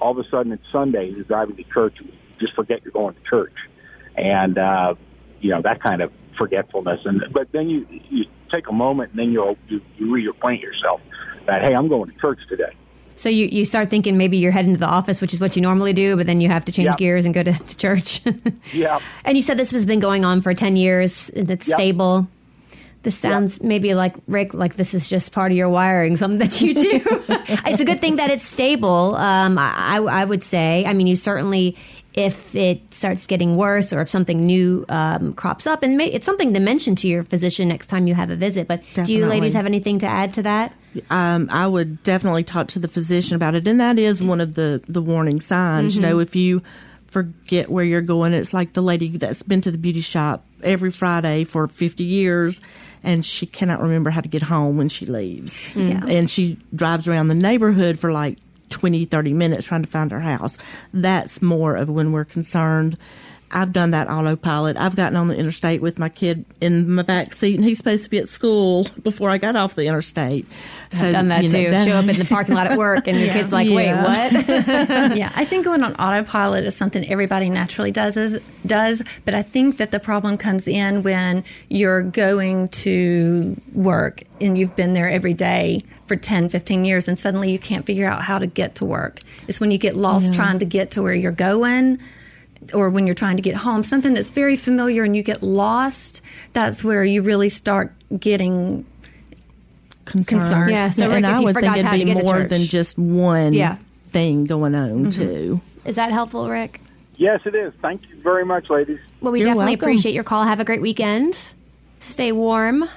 All 0.01 0.11
of 0.13 0.19
a 0.19 0.29
sudden, 0.29 0.53
it's 0.53 0.65
Sunday. 0.73 1.11
You're 1.11 1.25
driving 1.25 1.57
to 1.57 1.65
church. 1.65 1.97
You 2.01 2.11
just 2.41 2.55
forget 2.55 2.83
you're 2.85 2.93
going 2.93 3.15
to 3.15 3.21
church, 3.29 3.55
and 4.17 4.59
uh, 4.59 4.95
you 5.41 5.51
know 5.51 5.63
that 5.63 5.83
kind 5.83 6.03
of 6.03 6.13
forgetfulness. 6.37 7.01
And 7.05 7.23
but 7.33 7.53
then 7.53 7.69
you 7.71 7.87
you 8.11 8.25
take 8.53 8.69
a 8.69 8.73
moment 8.73 9.11
and 9.13 9.19
then 9.21 9.33
you'll 9.33 9.57
you, 9.69 9.81
you 9.97 10.07
reacquaint 10.07 10.61
yourself 10.63 11.01
that 11.47 11.63
hey, 11.63 11.75
I'm 11.75 11.89
going 11.89 12.11
to 12.11 12.19
church 12.19 12.41
today. 12.49 12.75
So 13.15 13.29
you, 13.29 13.47
you 13.47 13.65
start 13.65 13.89
thinking 13.91 14.17
maybe 14.17 14.39
you're 14.39 14.51
heading 14.53 14.73
to 14.75 14.81
the 14.81 14.87
office, 14.87 15.21
which 15.21 15.33
is 15.35 15.39
what 15.39 15.55
you 15.55 15.63
normally 15.63 15.93
do, 15.93 16.17
but 16.17 16.27
then 16.27 16.41
you 16.41 16.49
have 16.49 16.65
to 16.65 16.73
change 16.73 16.87
Yep. 16.87 16.97
gears 16.97 17.25
and 17.25 17.33
go 17.35 17.43
to, 17.43 17.53
to 17.53 17.77
church. 17.77 18.23
Yeah. 18.73 18.99
And 19.25 19.37
you 19.37 19.43
said 19.43 19.59
this 19.59 19.71
has 19.71 19.87
been 19.87 20.01
going 20.01 20.25
on 20.25 20.41
for 20.41 20.55
10 20.55 20.75
years. 20.77 21.29
and 21.31 21.49
It's 21.49 21.69
Yep. 21.69 21.77
stable. 21.77 22.27
This 23.03 23.19
sounds 23.19 23.61
maybe 23.63 23.95
like 23.95 24.15
Rick, 24.29 24.55
like 24.55 24.77
this 24.77 24.95
is 24.95 25.09
just 25.09 25.33
part 25.33 25.51
of 25.51 25.59
your 25.59 25.69
wiring, 25.69 26.17
something 26.17 26.39
that 26.39 26.61
you 26.61 26.73
do. 26.75 27.01
it's 27.67 27.81
a 27.81 27.85
good 27.85 28.01
thing 28.01 28.17
that 28.17 28.31
it's 28.31 28.47
stable. 28.47 29.17
Um, 29.17 29.59
I, 29.59 29.97
I 29.97 30.25
would 30.25 30.45
say. 30.45 30.85
I 30.87 30.93
mean, 30.93 31.09
you 31.09 31.17
certainly, 31.17 31.77
if 32.15 32.55
it 32.55 32.95
starts 32.95 33.27
getting 33.27 33.57
worse 33.57 33.93
or 33.93 34.03
if 34.03 34.09
something 34.09 34.47
new 34.47 34.85
um, 34.89 35.35
crops 35.35 35.67
up, 35.67 35.83
and 35.83 35.97
may, 35.97 36.07
it's 36.07 36.27
something 36.27 36.55
to 36.55 36.61
mention 36.61 36.95
to 36.97 37.09
your 37.09 37.25
physician 37.25 37.69
next 37.69 37.89
time 37.89 38.07
you 38.07 38.15
have 38.15 38.31
a 38.31 38.37
visit. 38.37 38.69
But 38.69 38.83
do 38.95 39.13
you 39.13 39.27
ladies 39.27 39.55
have 39.55 39.67
anything 39.67 39.99
to 40.01 40.07
add 40.07 40.35
to 40.35 40.43
that? 40.43 40.75
um, 41.11 41.49
I 41.51 41.67
would 41.67 42.03
definitely 42.03 42.45
talk 42.45 42.69
to 42.69 42.79
the 42.79 42.89
physician 42.89 43.35
about 43.35 43.55
it, 43.55 43.67
and 43.67 43.81
that 43.81 43.99
is 43.99 44.23
one 44.23 44.41
of 44.41 44.55
the 44.55 44.83
the 44.87 45.03
warning 45.03 45.41
signs. 45.41 45.97
You 45.97 46.03
know, 46.03 46.19
if 46.21 46.37
you 46.37 46.63
forget 47.07 47.69
where 47.69 47.85
you're 47.85 48.01
going, 48.01 48.33
it's 48.33 48.55
like 48.55 48.73
the 48.73 48.83
lady 48.83 49.09
that's 49.17 49.43
been 49.43 49.61
to 49.63 49.71
the 49.71 49.79
beauty 49.79 50.01
shop 50.01 50.45
every 50.63 50.91
Friday 50.91 51.45
for 51.45 51.67
50 51.67 52.05
years, 52.05 52.61
and 53.03 53.25
she 53.25 53.47
cannot 53.47 53.81
remember 53.81 54.11
how 54.11 54.21
to 54.21 54.29
get 54.29 54.43
home 54.43 54.77
when 54.77 54.89
she 54.89 55.07
leaves, 55.07 55.59
mm. 55.75 55.91
Yeah. 55.91 56.07
and 56.07 56.31
she 56.31 56.59
drives 56.75 57.09
around 57.09 57.29
the 57.29 57.35
neighborhood 57.35 57.99
for 57.99 58.13
like 58.13 58.39
20, 58.71 59.05
30 59.05 59.33
minutes 59.33 59.67
trying 59.67 59.83
to 59.83 59.89
find 59.89 60.11
her 60.11 60.21
house. 60.21 60.57
That's 60.93 61.43
more 61.43 61.77
of 61.77 61.89
when 61.91 62.13
we're 62.13 62.25
concerned. 62.25 62.97
I've 63.53 63.73
done 63.73 63.91
that 63.91 64.09
autopilot. 64.09 64.77
I've 64.77 64.97
gotten 64.97 65.17
on 65.17 65.29
the 65.29 65.37
interstate 65.37 65.83
with 65.83 65.99
my 65.99 66.09
kid 66.09 66.45
in 66.61 66.91
my 66.91 67.03
back 67.03 67.35
seat, 67.35 67.57
and 67.57 67.65
he's 67.65 67.79
supposed 67.79 68.05
to 68.05 68.11
be 68.11 68.19
at 68.19 68.29
school 68.29 68.87
before 69.03 69.31
I 69.31 69.39
got 69.39 69.57
off 69.57 69.75
the 69.75 69.85
interstate. 69.87 70.47
I've 70.93 71.13
done 71.13 71.29
that 71.29 71.43
you 71.45 71.51
know, 71.51 71.85
too. 71.85 71.91
Show 71.91 71.97
up 71.97 72.07
in 72.07 72.19
the 72.19 72.25
parking 72.25 72.55
lot 72.55 72.71
at 72.71 72.79
work, 72.79 73.07
and 73.07 73.19
your 73.21 73.29
kid's 73.33 73.53
like, 73.53 73.69
"Wait, 73.69 73.87
Yeah. 73.87 74.03
what?" 74.03 75.17
yeah, 75.17 75.33
I 75.35 75.45
think 75.45 75.65
going 75.65 75.83
on 75.83 75.95
autopilot 75.97 76.65
is 76.65 76.75
something 76.75 77.07
everybody 77.09 77.51
naturally 77.51 77.91
does 77.91 78.17
is, 78.17 78.39
does, 78.67 79.03
but 79.25 79.35
I 79.35 79.43
think 79.43 79.77
that 79.77 79.91
the 79.91 80.01
problem 80.01 80.39
comes 80.39 80.67
in 80.67 81.03
when 81.03 81.45
you're 81.69 82.03
going 82.03 82.69
to 82.69 83.61
work 83.73 84.23
and 84.41 84.57
you've 84.57 84.77
been 84.77 84.93
there 84.93 85.09
every 85.09 85.35
day 85.35 85.83
for 86.07 86.17
10, 86.17 86.49
15 86.49 86.85
years 86.85 87.09
and 87.09 87.19
suddenly 87.19 87.51
you 87.51 87.59
can't 87.59 87.87
figure 87.87 88.07
out 88.07 88.23
how 88.23 88.39
to 88.39 88.47
get 88.47 88.75
to 88.77 88.85
work. 88.85 89.21
It's 89.49 89.61
when 89.61 89.71
you 89.71 89.79
get 89.79 89.97
lost 89.97 90.35
trying 90.35 90.59
to 90.59 90.65
get 90.65 90.91
to 90.93 91.03
where 91.03 91.15
you're 91.15 91.33
going 91.33 91.99
or 92.73 92.91
when 92.91 93.07
you're 93.07 93.15
trying 93.15 93.37
to 93.37 93.43
get 93.43 93.55
home, 93.55 93.83
something 93.85 94.15
that's 94.15 94.31
very 94.31 94.57
familiar 94.57 95.05
and 95.05 95.17
you 95.17 95.23
get 95.23 95.43
lost, 95.43 96.21
that's 96.53 96.83
where 96.85 97.05
you 97.05 97.23
really 97.23 97.49
start 97.49 97.93
getting 98.19 98.85
concerned. 100.05 100.43
Concerned. 100.43 100.71
Yeah, 100.71 100.91
so 100.91 101.09
Rick, 101.09 101.17
and 101.17 101.27
if 101.27 101.33
I 101.33 101.41
would 101.41 101.55
forgot 101.55 101.75
think 101.75 102.03
it'd 102.03 102.17
be 102.17 102.23
more 102.23 102.43
than 102.43 102.65
just 102.65 102.99
one 102.99 103.53
Yeah. 103.53 103.77
thing 104.11 104.45
going 104.45 104.75
on 104.75 105.07
mm-hmm. 105.07 105.11
too. 105.11 105.61
Is 105.85 105.97
that 105.97 106.11
helpful, 106.11 106.49
Rick? 106.49 106.81
Yes, 107.17 107.41
it 107.45 107.55
is. 107.55 107.73
Thank 107.83 108.09
you 108.09 108.17
very 108.23 108.45
much, 108.45 108.71
ladies. 108.71 108.99
Well, 109.21 109.33
we 109.33 109.41
You're 109.41 109.47
definitely 109.47 109.73
welcome. 109.73 109.89
appreciate 109.89 110.15
your 110.15 110.25
call. 110.25 110.45
Have 110.45 110.61
a 110.61 110.65
great 110.65 110.81
weekend. 110.81 111.53
Stay 112.01 112.33
warm. 112.33 112.89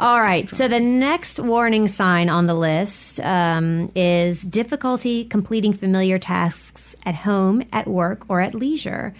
All 0.00 0.20
right. 0.20 0.48
So 0.50 0.68
the 0.68 0.80
next 0.80 1.38
warning 1.38 1.88
sign 1.88 2.28
on 2.28 2.46
the 2.46 2.54
list 2.54 3.20
um, 3.20 3.90
is 3.94 4.42
difficulty 4.42 5.24
completing 5.24 5.72
familiar 5.72 6.18
tasks 6.18 6.96
at 7.04 7.14
home, 7.14 7.62
at 7.72 7.86
work, 7.86 8.24
or 8.28 8.40
at 8.40 8.54
leisure. 8.54 9.14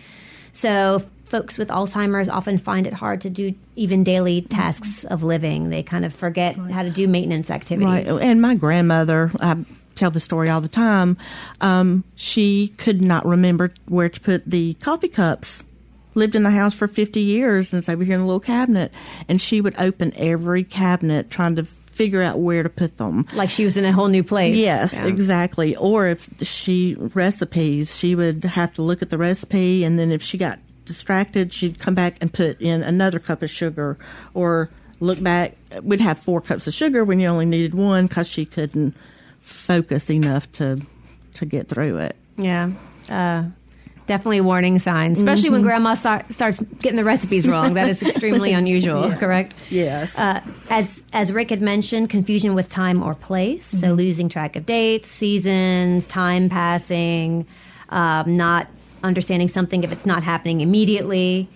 So 0.52 1.02
folks 1.26 1.58
with 1.58 1.68
Alzheimer's 1.68 2.28
often 2.28 2.58
find 2.58 2.86
it 2.86 2.92
hard 2.92 3.20
to 3.22 3.30
do 3.30 3.54
even 3.76 4.04
daily 4.04 4.42
tasks 4.42 5.04
of 5.04 5.22
living. 5.22 5.70
They 5.70 5.82
kind 5.82 6.04
of 6.04 6.14
forget 6.14 6.56
how 6.56 6.82
to 6.82 6.90
do 6.90 7.08
maintenance 7.08 7.50
activities. 7.50 8.08
Right. 8.08 8.22
And 8.22 8.40
my 8.40 8.54
grandmother, 8.54 9.32
I 9.40 9.64
tell 9.94 10.10
the 10.10 10.20
story 10.20 10.48
all 10.48 10.60
the 10.60 10.68
time. 10.68 11.16
Um, 11.60 12.04
she 12.14 12.68
could 12.78 13.02
not 13.02 13.26
remember 13.26 13.72
where 13.86 14.08
to 14.08 14.20
put 14.20 14.48
the 14.48 14.74
coffee 14.74 15.08
cups. 15.08 15.62
Lived 16.14 16.36
in 16.36 16.42
the 16.42 16.50
house 16.50 16.74
for 16.74 16.86
50 16.86 17.20
years 17.20 17.72
and 17.72 17.78
it's 17.78 17.88
over 17.88 18.04
here 18.04 18.14
in 18.14 18.20
the 18.20 18.26
little 18.26 18.40
cabinet. 18.40 18.92
And 19.28 19.40
she 19.40 19.60
would 19.60 19.74
open 19.78 20.12
every 20.16 20.64
cabinet 20.64 21.30
trying 21.30 21.56
to 21.56 21.64
figure 21.64 22.22
out 22.22 22.38
where 22.40 22.62
to 22.62 22.68
put 22.68 22.96
them. 22.96 23.26
Like 23.34 23.50
she 23.50 23.64
was 23.64 23.76
in 23.76 23.84
a 23.84 23.92
whole 23.92 24.08
new 24.08 24.24
place. 24.24 24.56
Yes, 24.56 24.92
Yeah. 24.92 25.06
exactly. 25.06 25.76
Or 25.76 26.08
if 26.08 26.28
she 26.42 26.94
recipes, 26.98 27.96
she 27.96 28.14
would 28.14 28.42
have 28.44 28.74
to 28.74 28.82
look 28.82 29.00
at 29.02 29.10
the 29.10 29.18
recipe, 29.18 29.84
and 29.84 29.96
then 29.98 30.10
if 30.10 30.20
she 30.22 30.36
got 30.36 30.58
distracted, 30.86 31.52
she'd 31.52 31.78
come 31.78 31.94
back 31.94 32.16
and 32.20 32.32
put 32.32 32.60
in 32.60 32.82
another 32.82 33.20
cup 33.20 33.42
of 33.42 33.50
sugar, 33.50 33.96
or 34.34 34.70
look 34.98 35.22
back. 35.22 35.56
We'd 35.84 36.00
have 36.00 36.18
four 36.18 36.40
cups 36.40 36.66
of 36.66 36.74
sugar 36.74 37.04
when 37.04 37.20
you 37.20 37.28
only 37.28 37.46
needed 37.46 37.74
one 37.76 38.06
because 38.08 38.28
she 38.28 38.44
couldn't 38.44 38.94
focus 39.40 40.10
enough 40.10 40.50
to 40.52 40.78
to 41.34 41.46
get 41.46 41.68
through 41.68 41.98
it. 41.98 42.16
Yeah. 42.36 42.70
Uh, 43.08 43.44
definitely 44.06 44.38
a 44.38 44.42
warning 44.42 44.78
sign, 44.78 45.12
especially 45.12 45.50
when 45.50 45.62
grandma 45.62 45.94
start, 45.94 46.30
starts 46.32 46.60
getting 46.80 46.96
the 46.96 47.04
recipes 47.04 47.48
wrong. 47.48 47.74
That 47.74 47.88
is 47.88 48.02
extremely 48.02 48.52
unusual, 48.60 49.12
correct? 49.12 49.54
Yes. 49.70 50.18
Uh, 50.18 50.40
as 50.70 51.04
as 51.12 51.32
Rick 51.32 51.50
had 51.50 51.62
mentioned, 51.62 52.10
confusion 52.10 52.54
with 52.54 52.68
time 52.68 53.02
or 53.02 53.14
place, 53.14 53.66
so 53.66 53.92
losing 53.92 54.28
track 54.28 54.56
of 54.56 54.66
dates, 54.66 55.08
seasons, 55.08 56.06
time 56.06 56.48
passing, 56.48 57.46
um, 57.90 58.36
not 58.36 58.68
understanding 59.02 59.48
something 59.48 59.84
if 59.84 59.92
it's 59.92 60.06
not 60.06 60.22
happening 60.22 60.60
immediately. 60.60 61.48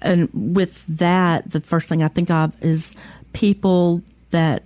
and 0.00 0.28
with 0.32 0.86
that, 0.98 1.50
the 1.50 1.60
first 1.60 1.88
thing 1.88 2.02
I 2.02 2.08
think 2.08 2.30
of 2.30 2.52
is 2.62 2.94
people 3.32 4.02
that 4.30 4.62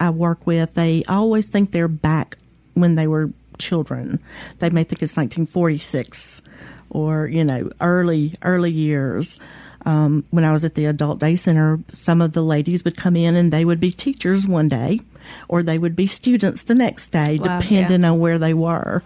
I 0.00 0.10
work 0.10 0.46
with. 0.46 0.74
They 0.74 1.04
always 1.08 1.48
think 1.48 1.72
they're 1.72 1.88
back 1.88 2.38
when 2.74 2.94
they 2.94 3.06
were 3.06 3.30
children. 3.58 4.20
They 4.58 4.70
may 4.70 4.84
think 4.84 5.02
it's 5.02 5.16
1946 5.16 6.42
or 6.90 7.26
you 7.26 7.44
know 7.44 7.70
early 7.80 8.34
early 8.42 8.70
years. 8.72 9.38
Um, 9.86 10.24
when 10.30 10.44
I 10.44 10.52
was 10.52 10.64
at 10.64 10.74
the 10.74 10.86
adult 10.86 11.18
day 11.20 11.36
center, 11.36 11.78
some 11.92 12.22
of 12.22 12.32
the 12.32 12.40
ladies 12.42 12.84
would 12.84 12.96
come 12.96 13.16
in 13.16 13.36
and 13.36 13.52
they 13.52 13.66
would 13.66 13.80
be 13.80 13.92
teachers 13.92 14.48
one 14.48 14.66
day, 14.68 15.00
or 15.46 15.62
they 15.62 15.76
would 15.76 15.94
be 15.94 16.06
students 16.06 16.62
the 16.62 16.74
next 16.74 17.08
day, 17.08 17.38
Wow, 17.38 17.58
depending 17.58 18.00
yeah. 18.00 18.10
on 18.10 18.18
where 18.18 18.38
they 18.38 18.54
were. 18.54 19.02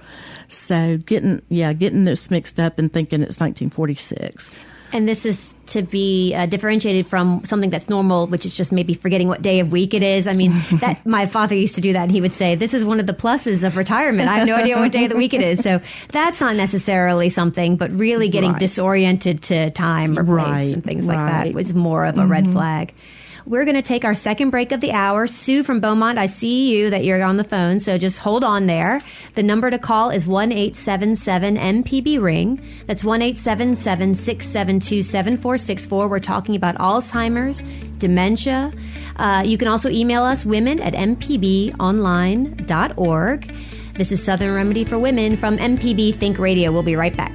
So 0.46 0.98
getting 0.98 1.42
yeah, 1.48 1.72
getting 1.72 2.04
this 2.04 2.30
mixed 2.30 2.60
up 2.60 2.78
and 2.78 2.92
thinking 2.92 3.22
it's 3.22 3.40
1946. 3.40 4.50
And 4.92 5.08
this 5.08 5.26
is 5.26 5.54
to 5.68 5.82
be 5.82 6.34
uh, 6.34 6.46
differentiated 6.46 7.06
from 7.06 7.44
something 7.44 7.70
that's 7.70 7.88
normal, 7.88 8.26
which 8.26 8.46
is 8.46 8.56
just 8.56 8.72
maybe 8.72 8.94
forgetting 8.94 9.28
what 9.28 9.42
day 9.42 9.60
of 9.60 9.70
week 9.70 9.92
it 9.94 10.02
is. 10.02 10.26
I 10.26 10.32
mean, 10.32 10.52
that 10.80 11.04
my 11.04 11.26
father 11.26 11.54
used 11.54 11.74
to 11.74 11.80
do 11.80 11.92
that, 11.92 12.02
and 12.04 12.10
he 12.10 12.20
would 12.20 12.32
say, 12.32 12.54
"This 12.54 12.72
is 12.74 12.84
one 12.84 13.00
of 13.00 13.06
the 13.06 13.12
pluses 13.12 13.64
of 13.64 13.76
retirement. 13.76 14.28
I 14.28 14.38
have 14.38 14.46
no 14.46 14.54
idea 14.56 14.76
what 14.76 14.92
day 14.92 15.04
of 15.04 15.10
the 15.10 15.16
week 15.16 15.34
it 15.34 15.42
is." 15.42 15.60
So 15.60 15.80
that's 16.10 16.40
not 16.40 16.56
necessarily 16.56 17.28
something, 17.28 17.76
but 17.76 17.90
really 17.90 18.28
getting 18.28 18.52
Right. 18.52 18.60
disoriented 18.60 19.42
to 19.42 19.70
time 19.70 20.18
or 20.18 20.24
place 20.24 20.46
Right, 20.46 20.72
and 20.74 20.84
things 20.84 21.06
like 21.06 21.16
that 21.18 21.52
was 21.52 21.74
more 21.74 22.04
of 22.04 22.18
a 22.18 22.26
red 22.26 22.48
flag. 22.50 22.94
We're 23.48 23.64
going 23.64 23.76
to 23.76 23.82
take 23.82 24.04
our 24.04 24.12
second 24.12 24.50
break 24.50 24.72
of 24.72 24.82
the 24.82 24.92
hour. 24.92 25.26
Sue 25.26 25.62
from 25.62 25.80
Beaumont, 25.80 26.18
I 26.18 26.26
see 26.26 26.70
you 26.70 26.90
that 26.90 27.02
you're 27.02 27.22
on 27.22 27.38
the 27.38 27.44
phone, 27.44 27.80
so 27.80 27.96
just 27.96 28.18
hold 28.18 28.44
on 28.44 28.66
there. 28.66 29.00
The 29.36 29.42
number 29.42 29.70
to 29.70 29.78
call 29.78 30.10
is 30.10 30.26
1 30.26 30.52
877 30.52 31.56
MPB 31.56 32.20
Ring. 32.20 32.60
That's 32.86 33.02
1 33.02 33.22
877 33.22 34.16
672 34.16 35.00
7464. 35.00 36.08
We're 36.08 36.20
talking 36.20 36.56
about 36.56 36.74
Alzheimer's, 36.76 37.64
dementia. 37.96 38.70
Uh, 39.16 39.42
you 39.46 39.56
can 39.56 39.68
also 39.68 39.88
email 39.88 40.24
us, 40.24 40.44
women 40.44 40.78
at 40.80 40.92
mpbonline.org. 40.92 41.72
This 43.94 44.12
is 44.12 44.22
Southern 44.22 44.54
Remedy 44.54 44.84
for 44.84 44.98
Women 44.98 45.38
from 45.38 45.56
MPB 45.56 46.14
Think 46.14 46.38
Radio. 46.38 46.70
We'll 46.70 46.82
be 46.82 46.96
right 46.96 47.16
back. 47.16 47.34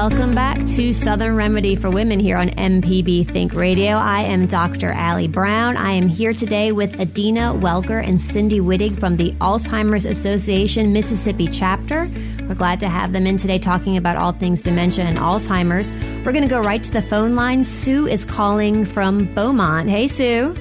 Welcome 0.00 0.32
back 0.32 0.64
to 0.76 0.92
Southern 0.92 1.34
Remedy 1.34 1.74
for 1.74 1.90
Women 1.90 2.20
here 2.20 2.36
on 2.36 2.50
MPB 2.50 3.26
Think 3.26 3.52
Radio. 3.52 3.96
I 3.96 4.20
am 4.20 4.46
Dr. 4.46 4.92
Allie 4.92 5.26
Brown. 5.26 5.76
I 5.76 5.90
am 5.90 6.06
here 6.06 6.32
today 6.32 6.70
with 6.70 7.00
Adina 7.00 7.52
Welker 7.52 8.00
and 8.00 8.20
Cindy 8.20 8.60
Wittig 8.60 8.96
from 9.00 9.16
the 9.16 9.32
Alzheimer's 9.40 10.06
Association 10.06 10.92
Mississippi 10.92 11.48
chapter. 11.48 12.08
We're 12.46 12.54
glad 12.54 12.78
to 12.78 12.88
have 12.88 13.10
them 13.12 13.26
in 13.26 13.38
today 13.38 13.58
talking 13.58 13.96
about 13.96 14.16
all 14.16 14.30
things 14.30 14.62
dementia 14.62 15.04
and 15.04 15.18
Alzheimer's. 15.18 15.90
We're 16.24 16.30
going 16.30 16.44
to 16.44 16.48
go 16.48 16.60
right 16.60 16.84
to 16.84 16.92
the 16.92 17.02
phone 17.02 17.34
line. 17.34 17.64
Sue 17.64 18.06
is 18.06 18.24
calling 18.24 18.84
from 18.84 19.24
Beaumont. 19.34 19.90
Hey, 19.90 20.06
Sue. 20.06 20.54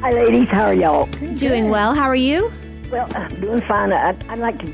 Hi, 0.00 0.10
ladies. 0.10 0.48
How 0.48 0.64
are 0.64 0.74
y'all? 0.74 1.04
Doing 1.36 1.68
well. 1.68 1.92
How 1.92 2.04
are 2.04 2.16
you? 2.16 2.50
Well, 2.90 3.14
uh, 3.14 3.28
doing 3.28 3.60
fine. 3.60 3.92
I'd, 3.92 4.26
I'd 4.28 4.38
like 4.38 4.58
to 4.60 4.72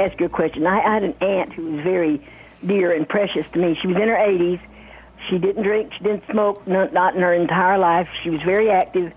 ask 0.00 0.18
you 0.18 0.26
a 0.26 0.30
question. 0.30 0.66
I, 0.66 0.80
I 0.80 0.94
had 0.94 1.04
an 1.04 1.14
aunt 1.20 1.52
who 1.52 1.70
was 1.70 1.84
very 1.84 2.20
dear 2.66 2.92
and 2.92 3.08
precious 3.08 3.46
to 3.52 3.58
me. 3.58 3.76
She 3.80 3.88
was 3.88 3.96
in 3.96 4.08
her 4.08 4.16
80s. 4.16 4.60
She 5.28 5.38
didn't 5.38 5.62
drink. 5.62 5.92
She 5.96 6.04
didn't 6.04 6.24
smoke. 6.30 6.66
Not, 6.66 6.92
not 6.92 7.14
in 7.14 7.22
her 7.22 7.32
entire 7.32 7.78
life. 7.78 8.08
She 8.22 8.30
was 8.30 8.42
very 8.42 8.70
active, 8.70 9.12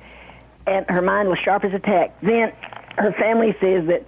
and 0.66 0.86
her 0.90 1.02
mind 1.02 1.30
was 1.30 1.40
sharp 1.40 1.64
as 1.64 1.74
a 1.74 1.80
tack. 1.80 2.20
Then 2.22 2.54
her 2.98 3.12
family 3.14 3.56
says 3.60 3.88
that 3.88 4.06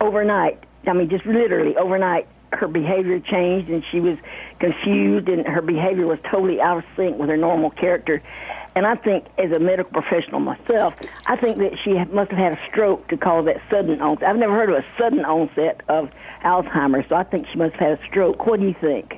overnight, 0.00 0.62
I 0.86 0.92
mean, 0.92 1.08
just 1.08 1.26
literally 1.26 1.76
overnight, 1.76 2.26
her 2.52 2.66
behavior 2.66 3.20
changed, 3.20 3.70
and 3.70 3.84
she 3.90 4.00
was 4.00 4.16
confused, 4.58 5.28
and 5.28 5.46
her 5.46 5.62
behavior 5.62 6.06
was 6.06 6.18
totally 6.30 6.60
out 6.60 6.78
of 6.78 6.84
sync 6.96 7.18
with 7.18 7.28
her 7.28 7.36
normal 7.36 7.70
character. 7.70 8.22
And 8.76 8.86
I 8.86 8.94
think, 8.94 9.26
as 9.36 9.50
a 9.50 9.58
medical 9.58 9.90
professional 9.92 10.40
myself, 10.40 10.94
I 11.26 11.36
think 11.36 11.58
that 11.58 11.72
she 11.84 11.92
must 12.14 12.30
have 12.30 12.38
had 12.38 12.52
a 12.52 12.58
stroke 12.70 13.08
to 13.08 13.16
cause 13.16 13.44
that 13.46 13.56
sudden 13.68 14.00
onset. 14.00 14.28
I've 14.28 14.36
never 14.36 14.54
heard 14.54 14.70
of 14.70 14.76
a 14.76 14.84
sudden 14.98 15.24
onset 15.24 15.82
of 15.88 16.08
Alzheimer's, 16.44 17.08
so 17.08 17.16
I 17.16 17.24
think 17.24 17.46
she 17.52 17.58
must 17.58 17.74
have 17.74 17.98
had 17.98 17.98
a 17.98 18.08
stroke. 18.08 18.46
What 18.46 18.60
do 18.60 18.66
you 18.66 18.74
think? 18.80 19.14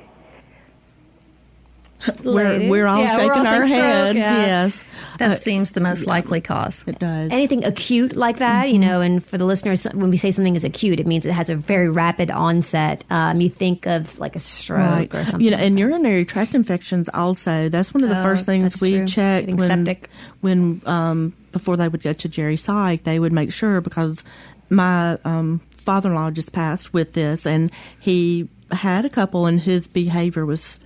We're, 2.23 2.69
we're 2.69 2.87
all 2.87 2.99
Yeah, 2.99 3.15
shaking 3.15 3.27
we're 3.27 3.33
all 3.33 3.47
our 3.47 3.63
saying 3.65 3.65
stroke, 3.75 3.83
heads. 3.83 4.17
yeah. 4.17 4.45
Yes, 4.45 4.83
That 5.19 5.31
Uh, 5.31 5.35
seems 5.37 5.71
the 5.71 5.79
most 5.81 6.05
likely 6.07 6.41
cause. 6.41 6.83
it 6.87 6.99
does. 6.99 7.31
Anything 7.31 7.63
acute 7.65 8.15
like 8.15 8.37
that, 8.37 8.67
you 8.69 8.73
Mm-hmm. 8.79 8.81
know, 8.81 9.01
and 9.01 9.25
for 9.25 9.37
the 9.37 9.45
listeners, 9.45 9.83
when 9.85 10.09
we 10.09 10.17
say 10.17 10.31
something 10.31 10.55
is 10.55 10.63
acute, 10.63 10.99
it 10.99 11.07
means 11.07 11.25
it 11.25 11.31
has 11.33 11.49
a 11.49 11.55
very 11.55 11.89
rapid 11.89 12.31
onset. 12.31 13.03
Um, 13.09 13.39
you 13.41 13.49
think 13.49 13.85
of 13.87 14.17
like 14.19 14.35
a 14.35 14.39
stroke 14.39 15.13
or 15.15 15.23
something. 15.25 15.41
You 15.41 15.51
know, 15.51 15.57
and 15.57 15.77
urinary 15.79 16.25
tract 16.25 16.55
infections 16.55 17.09
also. 17.13 17.69
That's 17.69 17.93
one 17.93 18.03
of 18.03 18.09
the 18.09 18.19
Oh, 18.19 18.23
first 18.23 18.45
things 18.45 18.81
we 18.81 18.97
true. 18.97 19.05
check 19.07 19.41
Getting 19.43 19.57
when 19.57 19.67
septic. 19.85 20.09
when 20.41 20.81
um, 20.85 21.33
before 21.51 21.77
they 21.77 21.87
would 21.87 22.01
go 22.03 22.13
to 22.13 22.27
geri 22.27 22.57
psych. 22.57 23.03
They 23.03 23.19
would 23.19 23.31
make 23.33 23.53
sure 23.53 23.79
because 23.81 24.23
my 24.69 25.17
um, 25.23 25.59
father-in-law 25.75 26.31
just 26.31 26.51
passed 26.51 26.93
with 26.93 27.13
this, 27.13 27.45
and 27.45 27.71
he 27.99 28.49
had 28.71 29.05
a 29.05 29.09
couple, 29.09 29.45
and 29.45 29.59
his 29.59 29.85
behavior 29.87 30.45
was 30.45 30.79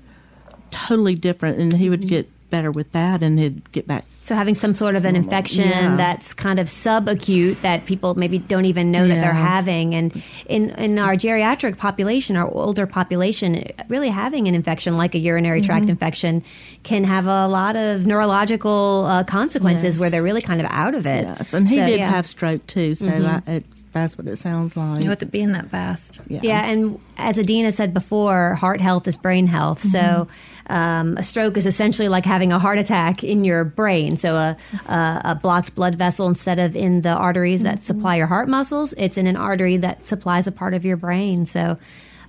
totally 0.72 1.16
different, 1.16 1.60
and 1.60 1.74
he 1.74 1.90
would 1.90 2.02
Mm-hmm. 2.02 2.10
get 2.10 2.30
better 2.50 2.72
with 2.72 2.90
that, 2.94 3.22
and 3.24 3.38
he'd 3.38 3.70
get 3.74 3.86
back. 3.88 4.06
So 4.22 4.34
having 4.34 4.56
some 4.56 4.74
sort 4.74 4.96
of 4.96 5.04
an 5.04 5.18
infection 5.18 5.68
Yeah. 5.68 5.98
that's 5.98 6.34
kind 6.34 6.60
of 6.60 6.68
subacute 6.68 7.60
that 7.62 7.86
people 7.86 8.16
maybe 8.16 8.40
don't 8.40 8.64
even 8.66 8.90
know 8.90 9.06
that 9.06 9.16
they're 9.16 9.34
having, 9.34 9.94
and 9.94 10.24
in 10.48 10.70
in 10.72 10.98
our 10.98 11.16
geriatric 11.16 11.78
population, 11.78 12.38
our 12.38 12.50
older 12.50 12.88
population, 12.88 13.70
really 13.90 14.08
having 14.08 14.48
an 14.48 14.56
infection 14.56 14.96
like 14.96 15.14
a 15.14 15.18
urinary 15.18 15.60
tract 15.62 15.84
Mm-hmm. 15.84 15.92
infection 15.92 16.44
can 16.84 17.04
have 17.04 17.26
a 17.26 17.48
lot 17.48 17.76
of 17.76 18.06
neurological 18.06 19.06
uh, 19.08 19.24
consequences 19.26 19.96
Yes. 19.96 20.00
where 20.00 20.10
they're 20.10 20.24
really 20.24 20.42
kind 20.42 20.62
of 20.62 20.68
out 20.70 20.96
of 20.96 21.06
it. 21.06 21.26
Yes, 21.26 21.54
and 21.54 21.68
he 21.68 21.76
So, 21.76 21.86
did 21.86 22.00
yeah. 22.00 22.06
Mm-hmm. 22.06 22.16
have 22.16 22.28
stroke 22.28 22.66
too, 22.68 22.96
so 22.96 23.10
I, 23.10 23.52
it, 23.52 23.66
that's 23.92 24.18
what 24.18 24.28
it 24.28 24.38
sounds 24.38 24.76
like. 24.78 25.00
You 25.00 25.06
know, 25.06 25.10
with 25.12 25.22
it 25.22 25.32
being 25.32 25.52
that 25.54 25.70
fast. 25.70 26.22
yeah. 26.28 26.40
Yeah, 26.44 26.70
and 26.70 27.00
as 27.18 27.40
Adina 27.40 27.72
said 27.72 27.94
before, 27.94 28.56
heart 28.56 28.82
health 28.82 29.08
is 29.08 29.18
brain 29.18 29.48
health. 29.48 29.84
So 29.84 30.28
um, 30.68 31.18
a 31.18 31.24
stroke 31.24 31.58
is 31.58 31.66
essentially 31.66 32.10
like 32.10 32.26
having 32.26 32.52
a 32.52 32.60
heart 32.60 32.78
attack 32.78 33.24
in 33.24 33.44
your 33.44 33.64
brain. 33.64 34.18
So 34.18 34.36
a, 34.36 34.58
a, 34.88 35.22
a 35.26 35.36
blocked 35.36 35.76
blood 35.76 35.96
vessel 35.96 36.28
instead 36.28 36.60
of 36.60 36.76
in 36.76 37.02
the 37.02 37.10
arteries 37.10 37.64
that 37.64 37.84
supply 37.84 38.18
your 38.18 38.28
heart 38.28 38.50
muscles, 38.50 38.94
it's 38.98 39.18
in 39.18 39.28
an 39.28 39.38
artery 39.38 39.78
that 39.78 40.04
supplies 40.04 40.48
a 40.48 40.52
part 40.52 40.74
of 40.74 40.86
your 40.86 40.98
brain. 40.98 41.46
So 41.46 41.78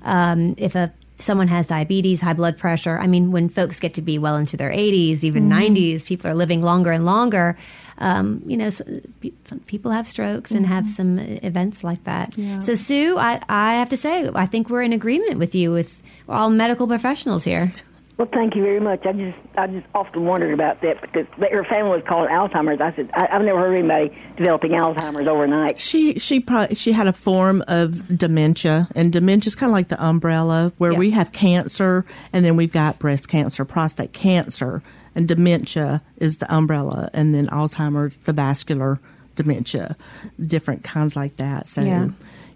um, 0.03 0.55
if 0.57 0.75
a 0.75 0.92
someone 1.21 1.49
has 1.49 1.66
diabetes, 1.66 2.21
high 2.21 2.33
blood 2.33 2.57
pressure, 2.57 2.97
I 2.99 3.07
mean, 3.09 3.33
when 3.33 3.49
folks 3.49 3.81
get 3.81 3.94
to 3.94 4.03
be 4.03 4.18
well 4.18 4.37
into 4.37 4.57
their 4.57 4.71
80s, 4.71 5.25
even 5.25 5.49
90s, 5.51 6.07
people 6.07 6.31
are 6.31 6.35
living 6.35 6.62
longer 6.62 6.92
and 6.92 7.05
longer. 7.05 7.59
Um, 7.98 8.42
you 8.46 8.56
know, 8.56 8.70
so 8.70 8.84
pe- 9.20 9.32
people 9.66 9.90
have 9.90 10.06
strokes 10.08 10.52
and 10.52 10.64
have 10.66 10.88
some 10.88 11.18
events 11.18 11.82
like 11.82 12.04
that. 12.04 12.32
So, 12.61 12.74
Sue, 12.74 13.18
I, 13.18 13.40
I 13.48 13.74
have 13.74 13.88
to 13.90 13.96
say, 13.96 14.30
I 14.34 14.46
think 14.46 14.70
we're 14.70 14.82
in 14.82 14.92
agreement 14.92 15.38
with 15.38 15.54
you 15.54 15.72
with 15.72 16.00
all 16.28 16.48
medical 16.50 16.87
professionals 16.87 17.42
here. 17.44 17.72
Well, 18.16 18.28
thank 18.32 18.56
you 18.56 18.62
very 18.62 18.80
much. 18.80 19.06
I 19.06 19.12
just 19.12 19.38
I 19.56 19.68
just 19.68 19.87
often 19.94 20.24
wondered 20.24 20.52
about 20.52 20.80
that 20.82 21.00
because 21.00 21.26
her 21.38 21.64
family 21.72 21.90
was 21.98 22.02
called 22.08 22.28
Alzheimer's. 22.28 22.80
I 22.80 22.92
said 22.96 23.08
I, 23.14 23.28
I've 23.30 23.42
never 23.42 23.61
heard 23.61 23.78
anybody 23.78 24.12
developing 24.37 24.72
Alzheimer's 24.72 25.28
overnight. 25.28 25.78
She 25.78 26.18
she 26.18 26.40
probably 26.40 26.74
she 26.74 26.90
had 26.90 27.06
a 27.06 27.12
form 27.12 27.62
of 27.68 28.18
dementia, 28.18 28.88
and 28.96 29.12
dementia 29.12 29.50
is 29.50 29.54
kind 29.54 29.70
of 29.70 29.74
like 29.74 29.87
the 29.87 30.04
umbrella 30.04 30.72
where 30.78 30.92
Yeah. 30.92 30.98
we 30.98 31.12
have 31.12 31.30
cancer, 31.30 32.04
and 32.32 32.44
then 32.44 32.56
we've 32.56 32.72
got 32.72 32.98
breast 32.98 33.28
cancer, 33.28 33.64
prostate 33.64 34.12
cancer, 34.12 34.82
and 35.14 35.27
dementia 35.29 36.03
is 36.16 36.38
the 36.38 36.53
umbrella, 36.55 37.11
and 37.12 37.35
then 37.35 37.47
Alzheimer's 37.49 38.16
the 38.18 38.33
vascular 38.33 38.99
dementia, 39.37 39.97
different 40.40 40.83
kinds 40.85 41.14
like 41.16 41.37
that. 41.37 41.68
So, 41.68 41.83
Yeah. 41.83 42.09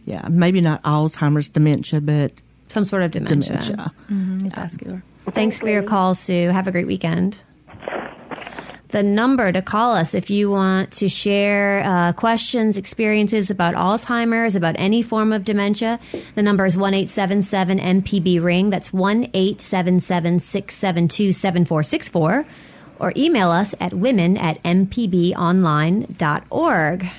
yeah, 0.05 0.27
maybe 0.29 0.61
not 0.61 0.83
Alzheimer's 0.83 1.49
dementia, 1.49 2.01
but 2.01 2.33
Some 2.69 2.85
sort 2.85 3.03
of 3.03 3.11
dementia. 3.13 3.39
dementia. 3.59 3.93
Mm-hmm. 4.11 4.49
Vascular. 4.49 5.03
Thanks 5.31 5.59
for 5.61 5.69
your 5.69 5.83
call, 5.85 6.15
Sue. 6.17 6.49
Have 6.49 6.67
a 6.67 6.73
great 6.73 6.87
weekend. 6.89 7.37
The 8.93 9.03
number 9.03 9.51
to 9.51 9.63
call 9.63 9.97
us 9.97 10.13
if 10.13 10.29
you 10.29 10.51
want 10.51 10.93
to 10.93 11.09
share 11.09 11.83
uh, 11.83 12.13
questions, 12.13 12.77
experiences 12.77 13.51
about 13.51 13.75
Alzheimer's, 13.75 14.55
about 14.55 14.75
any 14.79 15.01
form 15.01 15.33
of 15.33 15.45
dementia, 15.45 15.99
the 16.35 16.43
number 16.43 16.67
is 16.67 16.77
1 16.77 16.93
877 16.93 17.79
MPB 17.79 18.43
Ring. 18.43 18.69
That's 18.69 18.93
1 18.93 19.31
877 19.33 20.41
672 20.41 21.33
7464. 21.33 22.45
Or 22.99 23.15
email 23.17 23.51
us 23.51 23.75
at 23.81 23.95
women 23.95 24.37
at 24.37 24.63
mpbonline.org. 24.63 27.11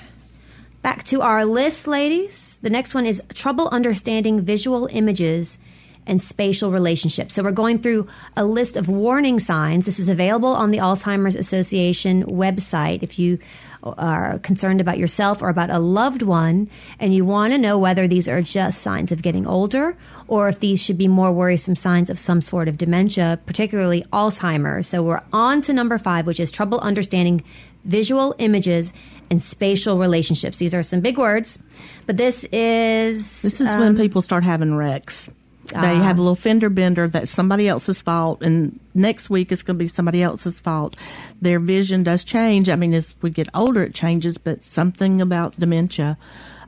Back 0.84 1.04
to 1.06 1.22
our 1.22 1.44
list, 1.44 1.88
ladies. 1.88 2.60
The 2.62 2.70
next 2.70 2.94
one 2.94 3.08
is 3.08 3.20
trouble 3.34 3.68
understanding 3.70 4.44
visual 4.44 4.88
images 4.92 5.58
and 6.06 6.22
spatial 6.22 6.72
relationships. 6.72 7.34
So 7.34 7.44
we're 7.44 7.52
going 7.52 7.80
through 7.80 8.08
a 8.36 8.46
list 8.46 8.76
of 8.76 8.88
warning 8.88 9.40
signs. 9.40 9.86
This 9.86 10.00
is 10.00 10.10
available 10.10 10.50
on 10.50 10.72
the 10.72 10.80
Alzheimer's 10.80 11.36
Association 11.36 12.24
website 12.24 13.04
if 13.04 13.18
you 13.18 13.40
are 13.84 14.40
concerned 14.40 14.80
about 14.80 14.98
yourself 14.98 15.42
or 15.42 15.50
about 15.50 15.70
a 15.70 15.80
loved 15.80 16.22
one 16.22 16.68
and 17.00 17.14
you 17.14 17.26
want 17.26 17.52
to 17.52 17.58
know 17.58 17.78
whether 17.78 18.08
these 18.08 18.28
are 18.28 18.42
just 18.42 18.82
signs 18.82 19.12
of 19.12 19.22
getting 19.22 19.46
older 19.46 19.98
or 20.28 20.48
if 20.48 20.60
these 20.60 20.82
should 20.82 20.98
be 20.98 21.08
more 21.08 21.32
worrisome 21.32 21.76
signs 21.76 22.10
of 22.10 22.18
some 22.18 22.42
sort 22.42 22.68
of 22.68 22.78
dementia, 22.78 23.40
particularly 23.46 24.04
Alzheimer's. 24.14 24.88
So 24.88 25.04
we're 25.04 25.22
on 25.34 25.62
to 25.64 25.74
number 25.74 25.98
5 25.98 26.26
which 26.26 26.40
is 26.40 26.52
trouble 26.52 26.80
understanding 26.80 27.44
visual 27.84 28.34
images 28.38 28.94
and 29.30 29.42
spatial 29.42 29.98
relationships. 29.98 30.58
These 30.58 30.74
are 30.74 30.84
some 30.84 31.02
big 31.02 31.18
words, 31.18 31.60
but 32.06 32.18
this 32.18 32.46
is 32.46 33.42
This 33.42 33.60
is 33.60 33.68
when 33.68 33.90
um, 33.90 33.96
people 33.96 34.22
start 34.22 34.44
having 34.44 34.76
wrecks. 34.76 35.30
They 35.68 35.96
have 35.96 36.18
a 36.18 36.22
little 36.22 36.36
fender 36.36 36.70
bender 36.70 37.08
that's 37.08 37.32
somebody 37.32 37.68
else's 37.68 38.02
fault, 38.02 38.42
and 38.42 38.80
next 38.94 39.30
week 39.30 39.52
it's 39.52 39.64
going 39.64 39.78
to 39.78 39.84
be 39.84 39.88
somebody 39.88 40.22
else's 40.22 40.60
fault. 40.60 40.96
Their 41.42 41.60
vision 41.60 42.04
does 42.04 42.24
change. 42.24 42.70
I 42.70 42.76
mean, 42.76 42.94
as 42.94 43.16
we 43.22 43.30
get 43.30 43.48
older, 43.54 43.84
it 43.84 43.94
changes, 43.94 44.38
but 44.38 44.64
something 44.64 45.22
about 45.22 45.58
dementia 45.60 46.18